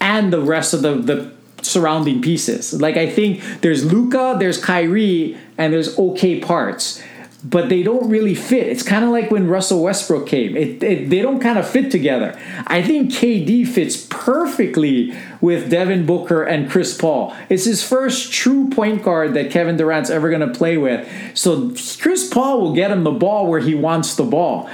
and 0.00 0.32
the 0.32 0.40
rest 0.40 0.74
of 0.74 0.82
the 0.82 0.94
the 0.94 1.32
surrounding 1.62 2.20
pieces. 2.20 2.78
Like 2.80 2.96
I 2.96 3.08
think 3.08 3.42
there's 3.60 3.90
Luka, 3.90 4.36
there's 4.38 4.62
Kyrie, 4.62 5.38
and 5.56 5.72
there's 5.72 5.96
okay 5.98 6.40
parts. 6.40 7.02
But 7.44 7.68
they 7.68 7.82
don't 7.82 8.08
really 8.08 8.36
fit. 8.36 8.68
It's 8.68 8.84
kind 8.84 9.04
of 9.04 9.10
like 9.10 9.30
when 9.30 9.48
Russell 9.48 9.82
Westbrook 9.82 10.28
came. 10.28 10.56
It, 10.56 10.82
it, 10.82 11.10
they 11.10 11.20
don't 11.20 11.40
kind 11.40 11.58
of 11.58 11.68
fit 11.68 11.90
together. 11.90 12.38
I 12.68 12.82
think 12.82 13.10
KD 13.10 13.66
fits 13.66 14.06
perfectly 14.08 15.12
with 15.40 15.68
Devin 15.68 16.06
Booker 16.06 16.44
and 16.44 16.70
Chris 16.70 16.96
Paul. 16.96 17.36
It's 17.48 17.64
his 17.64 17.82
first 17.82 18.32
true 18.32 18.70
point 18.70 19.02
guard 19.02 19.34
that 19.34 19.50
Kevin 19.50 19.76
Durant's 19.76 20.08
ever 20.08 20.30
going 20.30 20.46
to 20.46 20.56
play 20.56 20.76
with. 20.76 21.08
So 21.36 21.74
Chris 21.98 22.28
Paul 22.32 22.60
will 22.60 22.74
get 22.74 22.92
him 22.92 23.02
the 23.02 23.10
ball 23.10 23.48
where 23.48 23.60
he 23.60 23.74
wants 23.74 24.14
the 24.14 24.24
ball. 24.24 24.70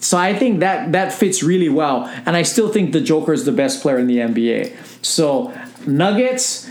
So 0.00 0.16
I 0.16 0.34
think 0.34 0.60
that 0.60 0.92
that 0.92 1.12
fits 1.12 1.42
really 1.42 1.68
well, 1.68 2.06
and 2.24 2.34
I 2.34 2.42
still 2.42 2.72
think 2.72 2.92
the 2.92 3.02
Joker 3.02 3.34
is 3.34 3.44
the 3.44 3.52
best 3.52 3.82
player 3.82 3.98
in 3.98 4.06
the 4.06 4.16
NBA. 4.16 5.04
So 5.04 5.52
Nuggets, 5.86 6.68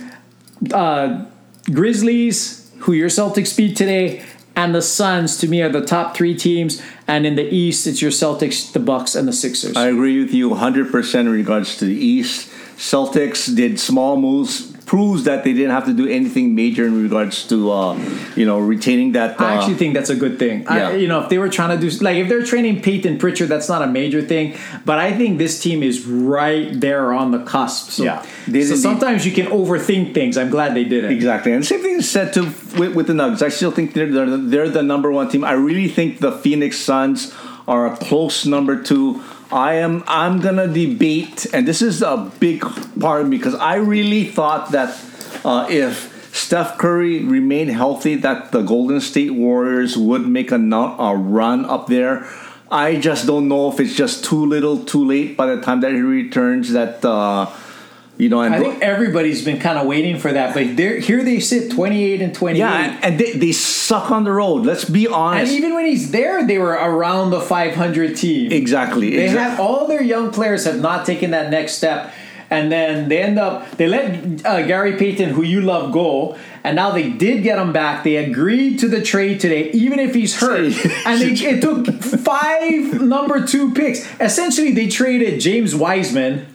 uh, 0.73 1.25
Grizzlies, 1.71 2.71
who 2.79 2.93
your 2.93 3.09
Celtics 3.09 3.55
beat 3.55 3.77
today, 3.77 4.25
and 4.55 4.75
the 4.75 4.81
Suns 4.81 5.37
to 5.37 5.47
me 5.47 5.61
are 5.61 5.69
the 5.69 5.85
top 5.85 6.15
three 6.15 6.35
teams. 6.35 6.81
And 7.07 7.25
in 7.25 7.35
the 7.35 7.53
East, 7.53 7.87
it's 7.87 8.01
your 8.01 8.11
Celtics, 8.11 8.71
the 8.71 8.79
Bucks, 8.79 9.15
and 9.15 9.27
the 9.27 9.33
Sixers. 9.33 9.75
I 9.77 9.87
agree 9.87 10.19
with 10.21 10.33
you 10.33 10.49
100% 10.49 11.15
in 11.15 11.29
regards 11.29 11.77
to 11.77 11.85
the 11.85 11.95
East. 11.95 12.49
Celtics 12.75 13.53
did 13.53 13.79
small 13.79 14.17
moves, 14.17 14.71
proves 14.89 15.25
that 15.25 15.43
they 15.43 15.53
didn't 15.53 15.69
have 15.69 15.85
to 15.85 15.93
do 15.93 16.07
anything 16.07 16.55
major 16.55 16.83
in 16.87 17.03
regards 17.03 17.47
to, 17.47 17.71
uh, 17.71 17.93
you 18.35 18.43
know, 18.43 18.57
retaining 18.57 19.11
that. 19.11 19.39
Uh, 19.39 19.45
I 19.45 19.53
actually 19.53 19.75
think 19.75 19.93
that's 19.93 20.09
a 20.09 20.15
good 20.15 20.39
thing. 20.39 20.67
I, 20.67 20.95
you 20.95 21.07
know, 21.07 21.21
if 21.21 21.29
they 21.29 21.37
were 21.37 21.47
trying 21.47 21.79
to 21.79 21.89
do 21.89 21.95
like 22.03 22.17
if 22.17 22.27
they're 22.27 22.43
training 22.43 22.81
Payton 22.81 23.19
Pritchard, 23.19 23.49
that's 23.49 23.69
not 23.69 23.83
a 23.83 23.87
major 23.87 24.19
thing. 24.23 24.57
But 24.85 24.97
I 24.97 25.15
think 25.15 25.37
this 25.37 25.61
team 25.61 25.83
is 25.83 26.07
right 26.07 26.67
there 26.73 27.13
on 27.13 27.29
the 27.29 27.37
cusp. 27.43 27.91
So, 27.91 28.03
Yeah. 28.03 28.25
They 28.47 28.63
so 28.63 28.69
didn't- 28.69 28.81
sometimes 28.81 29.27
you 29.27 29.31
can 29.31 29.45
overthink 29.45 30.15
things. 30.15 30.39
I'm 30.39 30.49
glad 30.49 30.73
they 30.75 30.85
did 30.85 31.03
it. 31.03 31.11
Exactly, 31.11 31.51
and 31.51 31.63
same 31.63 31.83
thing 31.83 31.97
is 31.97 32.09
said 32.09 32.33
to 32.33 32.45
with, 32.79 32.95
with 32.95 33.05
the 33.05 33.13
Nuggets. 33.13 33.43
I 33.43 33.49
still 33.49 33.69
think 33.71 33.93
they're, 33.93 34.11
they're 34.11 34.37
they're 34.37 34.69
the 34.69 34.81
number 34.81 35.11
one 35.11 35.29
team. 35.29 35.43
I 35.43 35.51
really 35.53 35.87
think 35.87 36.17
the 36.17 36.31
Phoenix 36.31 36.77
Suns 36.79 37.31
are 37.67 37.85
a 37.85 37.95
close 37.95 38.47
number 38.47 38.75
two. 38.81 39.21
I 39.51 39.75
am 39.75 40.03
I'm 40.07 40.39
gonna 40.41 40.67
debate, 40.67 41.47
and 41.53 41.67
this 41.67 41.81
is 41.81 42.01
a 42.01 42.31
big 42.39 42.61
part 42.99 43.21
of 43.21 43.27
me 43.29 43.37
because 43.37 43.55
I 43.55 43.75
really 43.75 44.25
thought 44.25 44.71
that 44.71 44.95
uh, 45.43 45.65
if 45.69 46.35
Steph 46.35 46.77
Curry 46.77 47.23
remained 47.23 47.71
healthy, 47.71 48.15
that 48.15 48.51
the 48.51 48.61
Golden 48.61 49.01
State 49.01 49.31
Warriors 49.31 49.97
would 49.97 50.27
make 50.27 50.51
a, 50.51 50.55
a 50.55 51.15
run 51.15 51.65
up 51.65 51.87
there. 51.87 52.29
I 52.71 52.97
just 52.97 53.25
don't 53.25 53.47
know 53.47 53.71
if 53.71 53.79
it's 53.79 53.95
just 53.95 54.23
too 54.23 54.45
little, 54.45 54.85
too 54.85 55.03
late 55.03 55.35
by 55.35 55.47
the 55.47 55.59
time 55.59 55.81
that 55.81 55.93
he 55.93 56.01
returns. 56.01 56.71
That 56.73 57.03
uh, 57.03 57.47
you 58.19 58.27
know, 58.27 58.41
and 58.41 58.53
I 58.53 58.59
think 58.59 58.81
everybody's 58.83 59.45
been 59.45 59.59
kind 59.59 59.79
of 59.79 59.87
waiting 59.87 60.19
for 60.19 60.33
that, 60.33 60.53
but 60.53 60.65
here 60.65 61.23
they 61.23 61.39
sit, 61.39 61.71
twenty-eight 61.71 62.21
and 62.21 62.35
twenty-eight. 62.35 62.59
yeah, 62.59 62.99
and 63.01 63.17
they, 63.17 63.31
they 63.31 63.53
suck 63.53 64.11
on 64.11 64.25
the 64.25 64.31
road. 64.33 64.65
Let's 64.65 64.83
be 64.83 65.07
honest. 65.07 65.53
And 65.53 65.57
even 65.57 65.73
when 65.73 65.85
he's 65.85 66.11
there, 66.11 66.45
they 66.45 66.57
were 66.57 66.73
around 66.73 67.29
the 67.29 67.39
500 67.39 68.17
team. 68.17 68.51
exactly. 68.51 69.11
They 69.11 69.23
exactly. 69.23 69.49
have 69.51 69.59
all 69.61 69.87
their 69.87 70.03
young 70.03 70.31
players 70.31 70.65
have 70.65 70.81
not 70.81 71.05
taken 71.05 71.31
that 71.31 71.49
next 71.49 71.75
step, 71.75 72.13
and 72.49 72.69
then 72.69 73.07
they 73.07 73.21
end 73.21 73.39
up 73.39 73.71
they 73.77 73.87
let 73.87 74.45
uh, 74.45 74.63
Gary 74.67 74.97
Payton, 74.97 75.29
who 75.29 75.43
you 75.43 75.61
love, 75.61 75.93
go, 75.93 76.37
and 76.65 76.75
now 76.75 76.91
they 76.91 77.09
did 77.09 77.41
get 77.41 77.57
him 77.57 77.71
back. 77.71 78.03
They 78.03 78.17
agreed 78.17 78.79
to 78.79 78.89
the 78.89 79.01
trade 79.01 79.39
today, 79.39 79.71
even 79.71 79.97
if 79.97 80.13
he's 80.13 80.35
hurt, 80.35 80.73
and 81.05 81.21
they, 81.21 81.31
it 81.51 81.61
took 81.61 81.87
five 82.03 83.01
number 83.01 83.47
two 83.47 83.73
picks. 83.73 84.05
Essentially, 84.19 84.73
they 84.73 84.89
traded 84.89 85.39
James 85.39 85.73
Wiseman. 85.73 86.47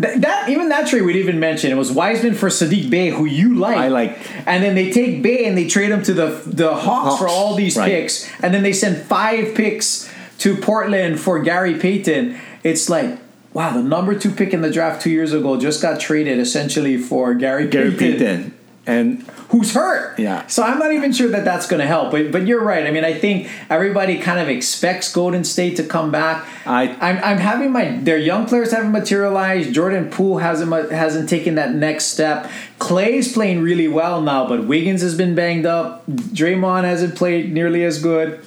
Th- 0.00 0.18
That 0.18 0.48
even 0.48 0.68
that 0.68 0.88
trade 0.88 1.02
we'd 1.02 1.16
even 1.16 1.40
mention 1.40 1.70
it 1.70 1.76
was 1.76 1.90
Wiseman 1.90 2.34
for 2.34 2.48
Sadiq 2.48 2.90
Bey, 2.90 3.08
who 3.10 3.24
you 3.24 3.54
like. 3.56 3.76
I 3.76 3.88
like. 3.88 4.18
And 4.46 4.62
then 4.62 4.74
they 4.74 4.90
take 4.90 5.22
Bey 5.22 5.46
and 5.46 5.56
they 5.56 5.66
trade 5.68 5.90
him 5.90 6.02
to 6.04 6.12
the 6.12 6.42
the 6.46 6.74
Hawks, 6.74 7.18
for 7.18 7.28
all 7.28 7.54
these 7.54 7.76
right. 7.76 7.86
picks, 7.88 8.28
and 8.42 8.52
then 8.52 8.62
they 8.62 8.72
send 8.72 8.98
five 9.02 9.54
picks 9.54 10.12
to 10.38 10.56
Portland 10.56 11.18
for 11.20 11.38
Gary 11.40 11.74
Payton. 11.78 12.38
It's 12.62 12.88
like, 12.90 13.18
wow, 13.52 13.72
the 13.72 13.82
number 13.82 14.18
two 14.18 14.30
pick 14.30 14.52
in 14.52 14.60
the 14.60 14.70
draft 14.70 15.02
two 15.02 15.10
years 15.10 15.32
ago 15.32 15.58
just 15.58 15.80
got 15.82 15.98
traded 16.00 16.38
essentially 16.38 16.96
for 16.98 17.34
Gary, 17.34 17.66
Gary 17.68 17.90
Payton, 17.90 18.18
Payton. 18.18 18.54
And 18.90 19.22
who's 19.50 19.72
hurt. 19.72 20.18
Yeah. 20.18 20.46
So 20.48 20.62
I'm 20.62 20.78
not 20.78 20.92
even 20.92 21.12
sure 21.12 21.28
that 21.28 21.44
that's 21.44 21.66
going 21.66 21.80
to 21.80 21.86
help. 21.86 22.10
But 22.10 22.32
but 22.32 22.46
you're 22.46 22.62
right. 22.62 22.86
I 22.86 22.90
mean, 22.90 23.04
I 23.04 23.14
think 23.14 23.48
everybody 23.68 24.18
kind 24.18 24.40
of 24.40 24.48
expects 24.48 25.12
Golden 25.12 25.44
State 25.44 25.76
to 25.76 25.84
come 25.84 26.10
back. 26.10 26.44
I- 26.66 26.96
I'm, 27.00 27.18
I'm 27.22 27.38
having 27.38 27.70
my 27.72 27.96
their 27.98 28.18
young 28.18 28.46
players 28.46 28.72
haven't 28.72 28.92
materialized. 28.92 29.72
Jordan 29.72 30.10
Poole 30.10 30.38
hasn't 30.38 30.70
hasn't 30.90 31.28
taken 31.28 31.54
that 31.54 31.72
next 31.74 32.06
step. 32.06 32.50
Clay's 32.78 33.32
playing 33.32 33.62
really 33.62 33.88
well 33.88 34.20
now, 34.22 34.48
but 34.48 34.64
Wiggins 34.64 35.02
has 35.02 35.14
been 35.16 35.34
banged 35.34 35.66
up. 35.66 36.04
Draymond 36.06 36.84
hasn't 36.84 37.14
played 37.16 37.52
nearly 37.52 37.84
as 37.84 38.02
good. 38.02 38.44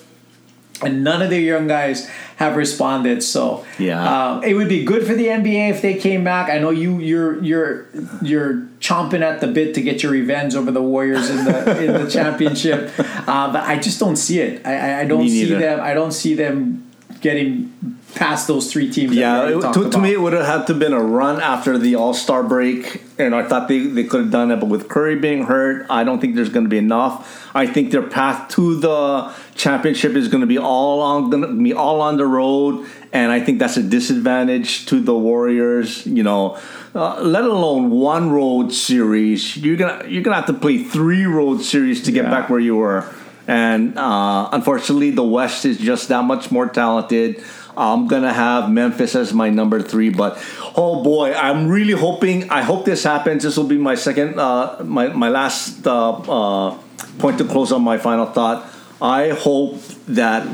And 0.86 1.04
none 1.04 1.22
of 1.22 1.30
their 1.30 1.40
young 1.40 1.68
guys 1.68 2.10
have 2.38 2.56
responded. 2.56 3.24
So 3.24 3.66
Yeah. 3.80 4.34
um, 4.34 4.44
it 4.44 4.54
would 4.56 4.70
be 4.70 4.84
good 4.84 5.06
for 5.06 5.14
the 5.14 5.28
NBA 5.28 5.70
if 5.70 5.82
they 5.82 5.96
came 5.96 6.24
back. 6.24 6.50
I 6.50 6.58
know 6.60 6.70
you 6.72 7.00
you're 7.00 7.42
you're 7.44 7.88
you're 8.22 8.68
chomping 8.80 9.22
at 9.22 9.40
the 9.42 9.48
bit 9.48 9.74
to 9.76 9.82
get 9.82 10.04
your 10.04 10.12
revenge 10.12 10.56
over 10.56 10.72
the 10.72 10.82
Warriors 10.82 11.30
in 11.30 11.46
the 11.46 11.84
in 11.84 11.94
the 11.94 12.10
championship, 12.18 12.92
uh, 13.00 13.52
but 13.54 13.64
I 13.64 13.80
just 13.80 14.00
don't 14.00 14.18
see 14.18 14.40
it. 14.40 14.66
I, 14.66 15.02
I, 15.02 15.06
don't 15.06 15.28
see 15.30 15.46
them. 15.46 15.80
I 15.80 15.94
don't 15.94 16.12
see 16.12 16.34
them 16.34 16.90
getting 17.22 17.72
past 18.16 18.48
those 18.48 18.72
three 18.72 18.90
teams. 18.92 19.16
Yeah, 19.16 19.46
to, 19.74 19.90
to 19.90 19.98
me, 19.98 20.14
it 20.14 20.22
would 20.22 20.34
have 20.34 20.46
had 20.46 20.68
to 20.68 20.74
been 20.74 20.94
a 20.94 21.02
run 21.02 21.42
after 21.42 21.78
the 21.78 21.96
All 21.96 22.14
Star 22.14 22.44
break, 22.44 23.03
and 23.18 23.36
I 23.36 23.44
thought 23.48 23.68
they, 23.68 23.80
they 23.80 24.04
could 24.04 24.22
have 24.22 24.32
done 24.32 24.52
it. 24.52 24.60
But 24.60 24.70
with 24.70 24.90
Curry 24.90 25.16
being 25.16 25.44
hurt, 25.46 25.86
I 25.90 26.04
don't 26.04 26.20
think 26.20 26.36
there's 26.36 26.50
going 26.50 26.66
to 26.66 26.70
be 26.70 26.78
enough. 26.78 27.50
I 27.56 27.68
think 27.68 27.92
their 27.92 28.02
path 28.02 28.50
to 28.56 28.80
the 28.80 29.34
championship 29.56 30.14
is 30.14 30.28
going 30.28 30.42
to 30.42 30.48
be 30.48 30.58
all 30.58 31.02
on 31.02 31.30
going 31.30 31.44
to 31.44 31.64
be 31.64 31.74
all 31.74 32.02
on 32.02 32.18
the 32.18 32.26
road, 32.26 32.88
and 33.12 33.32
I 33.32 33.40
think 33.40 33.60
that's 33.60 33.78
a 33.78 33.84
disadvantage 33.84 34.86
to 34.88 35.00
the 35.00 35.14
Warriors. 35.14 36.06
You 36.08 36.24
know, 36.24 36.58
uh, 36.96 37.22
let 37.22 37.44
alone 37.44 37.92
one 37.92 38.32
road 38.32 38.74
series. 38.74 39.56
You're 39.58 39.78
gonna 39.78 40.08
you're 40.08 40.24
gonna 40.24 40.38
have 40.38 40.48
to 40.48 40.54
play 40.54 40.84
three 40.84 41.26
road 41.26 41.62
series 41.62 42.02
to 42.04 42.12
get 42.12 42.26
Yeah. 42.26 42.32
back 42.32 42.50
where 42.50 42.60
you 42.60 42.76
were. 42.78 43.06
And 43.46 43.98
uh, 43.98 44.50
unfortunately, 44.54 45.12
the 45.12 45.24
West 45.24 45.66
is 45.66 45.78
just 45.78 46.08
that 46.08 46.24
much 46.24 46.50
more 46.50 46.68
talented. 46.70 47.44
I'm 47.76 48.08
gonna 48.08 48.34
have 48.34 48.70
Memphis 48.70 49.16
as 49.16 49.34
my 49.34 49.50
number 49.50 49.82
three, 49.82 50.10
but 50.10 50.38
oh 50.76 51.04
boy, 51.04 51.34
I'm 51.34 51.68
really 51.68 51.94
hoping. 51.94 52.50
I 52.50 52.62
hope 52.62 52.86
this 52.86 53.04
happens. 53.04 53.44
This 53.44 53.58
will 53.58 53.66
be 53.68 53.78
my 53.78 53.96
second, 53.96 54.40
uh, 54.40 54.84
my 54.84 55.08
my 55.08 55.30
last 55.30 55.86
uh, 55.88 56.12
uh, 56.12 56.78
point 57.20 57.38
to 57.40 57.46
close 57.46 57.72
on 57.72 57.82
my 57.84 57.98
final 57.98 58.26
thought. 58.26 58.66
I 59.02 59.30
hope 59.30 59.82
that 60.08 60.48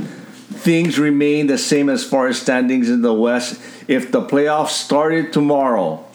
things 0.63 0.97
remain 0.97 1.47
the 1.47 1.57
same 1.57 1.89
as 1.89 2.03
far 2.03 2.27
as 2.27 2.41
standings 2.41 2.89
in 2.89 3.01
the 3.01 3.13
West. 3.13 3.59
If 3.87 4.11
the 4.11 4.21
playoffs 4.21 4.69
started 4.69 5.33
tomorrow, 5.33 6.05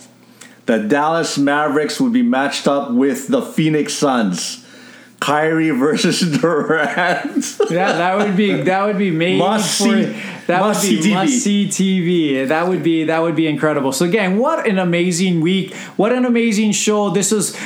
the 0.66 0.78
Dallas 0.78 1.36
Mavericks 1.38 2.00
would 2.00 2.12
be 2.12 2.22
matched 2.22 2.66
up 2.66 2.90
with 2.90 3.28
the 3.28 3.42
Phoenix 3.42 3.94
Suns. 3.94 4.60
Kyrie 5.20 5.70
versus 5.70 6.20
Durant. 6.40 7.56
Yeah, 7.70 7.92
that 7.92 8.18
would 8.18 8.36
be 8.36 8.60
that 8.62 8.84
would 8.84 8.98
be 8.98 9.10
made 9.10 9.38
Must 9.38 9.78
see- 9.78 10.12
that 10.46 10.60
must 10.60 10.84
would 10.84 10.90
be 10.90 11.02
see 11.02 11.10
TV. 11.10 11.14
must 11.14 11.32
see 11.42 11.66
TV. 11.68 12.48
That 12.48 12.68
would 12.68 12.82
be 12.82 13.04
that 13.04 13.22
would 13.22 13.36
be 13.36 13.46
incredible. 13.46 13.92
So 13.92 14.04
again, 14.04 14.38
what 14.38 14.66
an 14.66 14.78
amazing 14.78 15.40
week! 15.40 15.74
What 15.96 16.12
an 16.12 16.24
amazing 16.24 16.72
show! 16.72 17.10
This 17.10 17.32
is. 17.32 17.56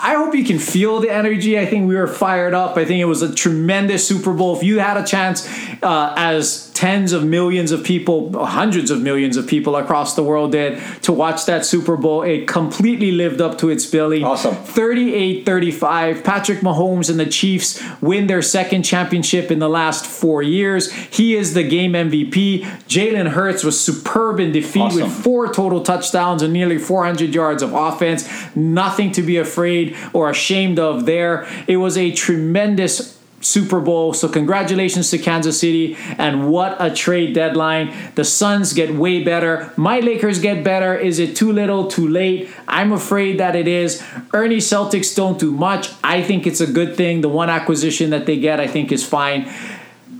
I 0.00 0.14
hope 0.14 0.34
you 0.34 0.44
can 0.44 0.58
feel 0.58 1.00
the 1.00 1.10
energy. 1.10 1.58
I 1.58 1.66
think 1.66 1.88
we 1.88 1.96
were 1.96 2.06
fired 2.06 2.54
up. 2.54 2.76
I 2.76 2.84
think 2.84 3.00
it 3.00 3.06
was 3.06 3.22
a 3.22 3.34
tremendous 3.34 4.06
Super 4.06 4.32
Bowl. 4.32 4.56
If 4.56 4.62
you 4.62 4.78
had 4.78 4.96
a 4.96 5.04
chance, 5.04 5.48
uh, 5.82 6.14
as 6.16 6.68
tens 6.78 7.12
of 7.12 7.24
millions 7.24 7.72
of 7.72 7.82
people, 7.82 8.46
hundreds 8.46 8.92
of 8.92 9.02
millions 9.02 9.36
of 9.36 9.48
people 9.48 9.74
across 9.74 10.14
the 10.14 10.22
world 10.22 10.52
did, 10.52 10.80
to 11.02 11.12
watch 11.12 11.44
that 11.46 11.64
Super 11.64 11.96
Bowl, 11.96 12.22
it 12.22 12.46
completely 12.46 13.10
lived 13.10 13.40
up 13.40 13.58
to 13.58 13.68
its 13.68 13.84
billing. 13.84 14.22
Awesome. 14.22 14.54
38 14.54 15.44
35. 15.44 16.22
Patrick 16.22 16.60
Mahomes 16.60 17.10
and 17.10 17.18
the 17.18 17.26
Chiefs 17.26 17.82
win 18.00 18.28
their 18.28 18.42
second 18.42 18.84
championship 18.84 19.50
in 19.50 19.58
the 19.58 19.68
last 19.68 20.06
four 20.06 20.40
years. 20.40 20.92
He 20.92 21.34
is 21.34 21.54
the 21.54 21.64
game 21.64 21.94
MVP. 21.94 22.27
Jalen 22.30 23.28
Hurts 23.28 23.64
was 23.64 23.78
superb 23.80 24.40
in 24.40 24.52
defeat 24.52 24.80
Awesome. 24.82 25.02
with 25.02 25.12
four 25.12 25.52
total 25.52 25.82
touchdowns 25.82 26.42
and 26.42 26.52
nearly 26.52 26.78
400 26.78 27.34
yards 27.34 27.62
of 27.62 27.72
offense. 27.74 28.28
Nothing 28.56 29.12
to 29.12 29.22
be 29.22 29.36
afraid 29.36 29.96
or 30.12 30.30
ashamed 30.30 30.78
of 30.78 31.06
there. 31.06 31.46
It 31.66 31.76
was 31.78 31.96
a 31.96 32.12
tremendous 32.12 33.16
Super 33.40 33.78
Bowl. 33.80 34.12
So 34.14 34.28
congratulations 34.28 35.10
to 35.10 35.18
Kansas 35.18 35.60
City 35.60 35.96
and 36.18 36.50
what 36.50 36.76
a 36.80 36.92
trade 36.92 37.34
deadline. 37.34 37.94
The 38.16 38.24
Suns 38.24 38.72
get 38.72 38.92
way 38.94 39.22
better. 39.22 39.72
My 39.76 40.00
Lakers 40.00 40.40
get 40.40 40.64
better. 40.64 40.96
Is 40.96 41.20
it 41.20 41.36
too 41.36 41.52
little, 41.52 41.86
too 41.86 42.08
late? 42.08 42.50
I'm 42.66 42.90
afraid 42.92 43.38
that 43.38 43.54
it 43.54 43.68
is. 43.68 44.02
Ernie 44.34 44.56
Celtics 44.56 45.14
don't 45.14 45.38
do 45.38 45.52
much. 45.52 45.90
I 46.02 46.20
think 46.20 46.48
it's 46.48 46.60
a 46.60 46.66
good 46.66 46.96
thing. 46.96 47.20
The 47.20 47.28
one 47.28 47.48
acquisition 47.48 48.10
that 48.10 48.26
they 48.26 48.38
get, 48.40 48.58
I 48.58 48.66
think, 48.66 48.90
is 48.90 49.06
fine. 49.06 49.48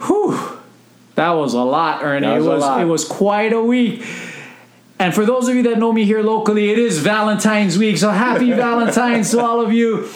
Whew. 0.07 0.58
That 1.19 1.31
was 1.33 1.53
a 1.53 1.63
lot, 1.63 2.05
Ernie. 2.05 2.29
Was 2.29 2.47
it 2.47 2.49
was 2.49 2.81
it 2.81 2.85
was 2.85 3.05
quite 3.05 3.53
a 3.53 3.61
week. 3.61 4.07
And 5.01 5.13
for 5.13 5.27
those 5.27 5.49
of 5.49 5.57
you 5.57 5.65
that 5.65 5.77
know 5.79 5.93
me 5.93 6.05
here 6.05 6.23
locally, 6.23 6.71
it 6.71 6.79
is 6.79 6.99
Valentine's 6.99 7.77
week. 7.77 7.99
So 7.99 8.11
happy 8.11 8.53
Valentine's 8.67 9.33
to 9.33 9.41
all 9.41 9.61
of 9.61 9.73
you. 9.73 10.09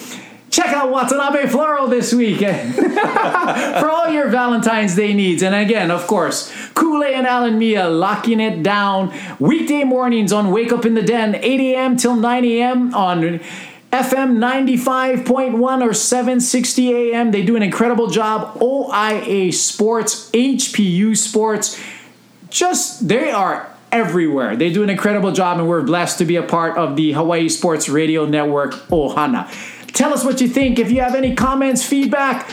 Check 0.51 0.69
out 0.69 0.93
Watanabe 0.93 1.49
Floral 1.49 1.89
this 1.89 2.13
week 2.13 2.41
eh? 2.43 2.73
for 3.81 3.91
all 3.91 4.11
your 4.11 4.29
Valentine's 4.29 4.95
Day 4.95 5.13
needs. 5.13 5.43
And 5.43 5.55
again, 5.57 5.91
of 5.91 6.07
course, 6.07 6.53
Kool-Aid 6.75 7.15
and 7.15 7.27
Alan 7.27 7.59
Mia 7.59 7.89
locking 7.89 8.39
it 8.39 8.63
down 8.63 9.13
weekday 9.41 9.83
mornings 9.83 10.33
on 10.33 10.51
Wake 10.53 10.71
Up 10.71 10.85
in 10.85 10.95
the 10.95 11.03
Den, 11.03 11.35
8 11.35 11.43
a.m. 11.43 11.97
till 11.97 12.15
9 12.15 12.45
a.m. 12.45 12.95
on 12.95 13.41
FM 13.93 14.39
95.1 14.39 15.83
or 15.83 15.93
760 15.93 17.13
AM. 17.13 17.31
They 17.31 17.43
do 17.45 17.57
an 17.57 17.63
incredible 17.63 18.09
job. 18.09 18.59
OIA 18.59 19.53
Sports, 19.53 20.31
HPU 20.31 21.15
Sports, 21.15 21.79
just 22.49 23.07
they 23.07 23.31
are 23.31 23.69
everywhere. 23.91 24.57
They 24.57 24.73
do 24.73 24.83
an 24.83 24.89
incredible 24.89 25.33
job, 25.33 25.59
and 25.59 25.69
we're 25.69 25.83
blessed 25.83 26.17
to 26.19 26.25
be 26.25 26.37
a 26.37 26.43
part 26.43 26.79
of 26.79 26.97
the 26.97 27.13
Hawaii 27.13 27.51
Sports 27.51 27.91
Radio 27.91 28.25
Network, 28.25 28.73
Ohana. 28.89 29.51
Tell 29.89 30.15
us 30.15 30.25
what 30.25 30.41
you 30.41 30.49
think. 30.49 30.79
If 30.79 30.91
you 30.91 31.03
have 31.03 31.15
any 31.15 31.35
comments, 31.35 31.85
feedback, 31.85 32.51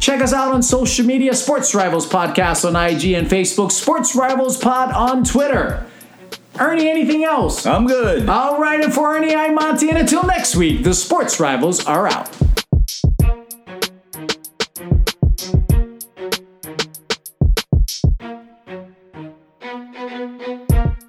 check 0.00 0.22
us 0.22 0.32
out 0.32 0.54
on 0.54 0.62
social 0.62 1.04
media 1.04 1.34
Sports 1.34 1.74
Rivals 1.74 2.08
Podcast 2.08 2.66
on 2.66 2.74
IG 2.76 3.12
and 3.12 3.26
Facebook, 3.26 3.72
Sports 3.72 4.16
Rivals 4.16 4.56
Pod 4.56 4.90
on 4.92 5.22
Twitter. 5.22 5.86
Ernie, 6.58 6.88
anything 6.88 7.24
else? 7.24 7.64
I'm 7.66 7.86
good. 7.86 8.28
All 8.28 8.60
right, 8.60 8.82
and 8.82 8.92
for 8.92 9.16
Ernie, 9.16 9.34
I'm 9.34 9.54
Monty, 9.54 9.88
and 9.88 9.98
until 9.98 10.22
next 10.24 10.54
week, 10.54 10.84
the 10.84 10.94
Sports 10.94 11.40
Rivals 11.40 11.84
are 11.86 12.06
out. 12.06 12.28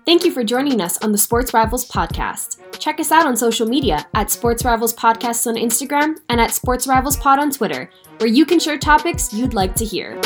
Thank 0.05 0.25
you 0.25 0.31
for 0.31 0.43
joining 0.43 0.79
us 0.79 0.97
on 1.03 1.11
the 1.11 1.17
Sports 1.17 1.53
Rivals 1.53 1.89
podcast. 1.89 2.59
Check 2.79 2.99
us 2.99 3.11
out 3.11 3.25
on 3.25 3.35
social 3.35 3.67
media 3.67 4.05
at 4.13 4.29
Sports 4.29 4.63
Rivals 4.65 4.93
Podcast 4.93 5.47
on 5.47 5.55
Instagram 5.55 6.17
and 6.29 6.39
at 6.39 6.51
Sports 6.51 6.85
Rivals 6.85 7.17
Pod 7.17 7.39
on 7.39 7.49
Twitter, 7.49 7.89
where 8.17 8.29
you 8.29 8.45
can 8.45 8.59
share 8.59 8.77
topics 8.77 9.33
you'd 9.33 9.53
like 9.53 9.75
to 9.75 9.85
hear. 9.85 10.19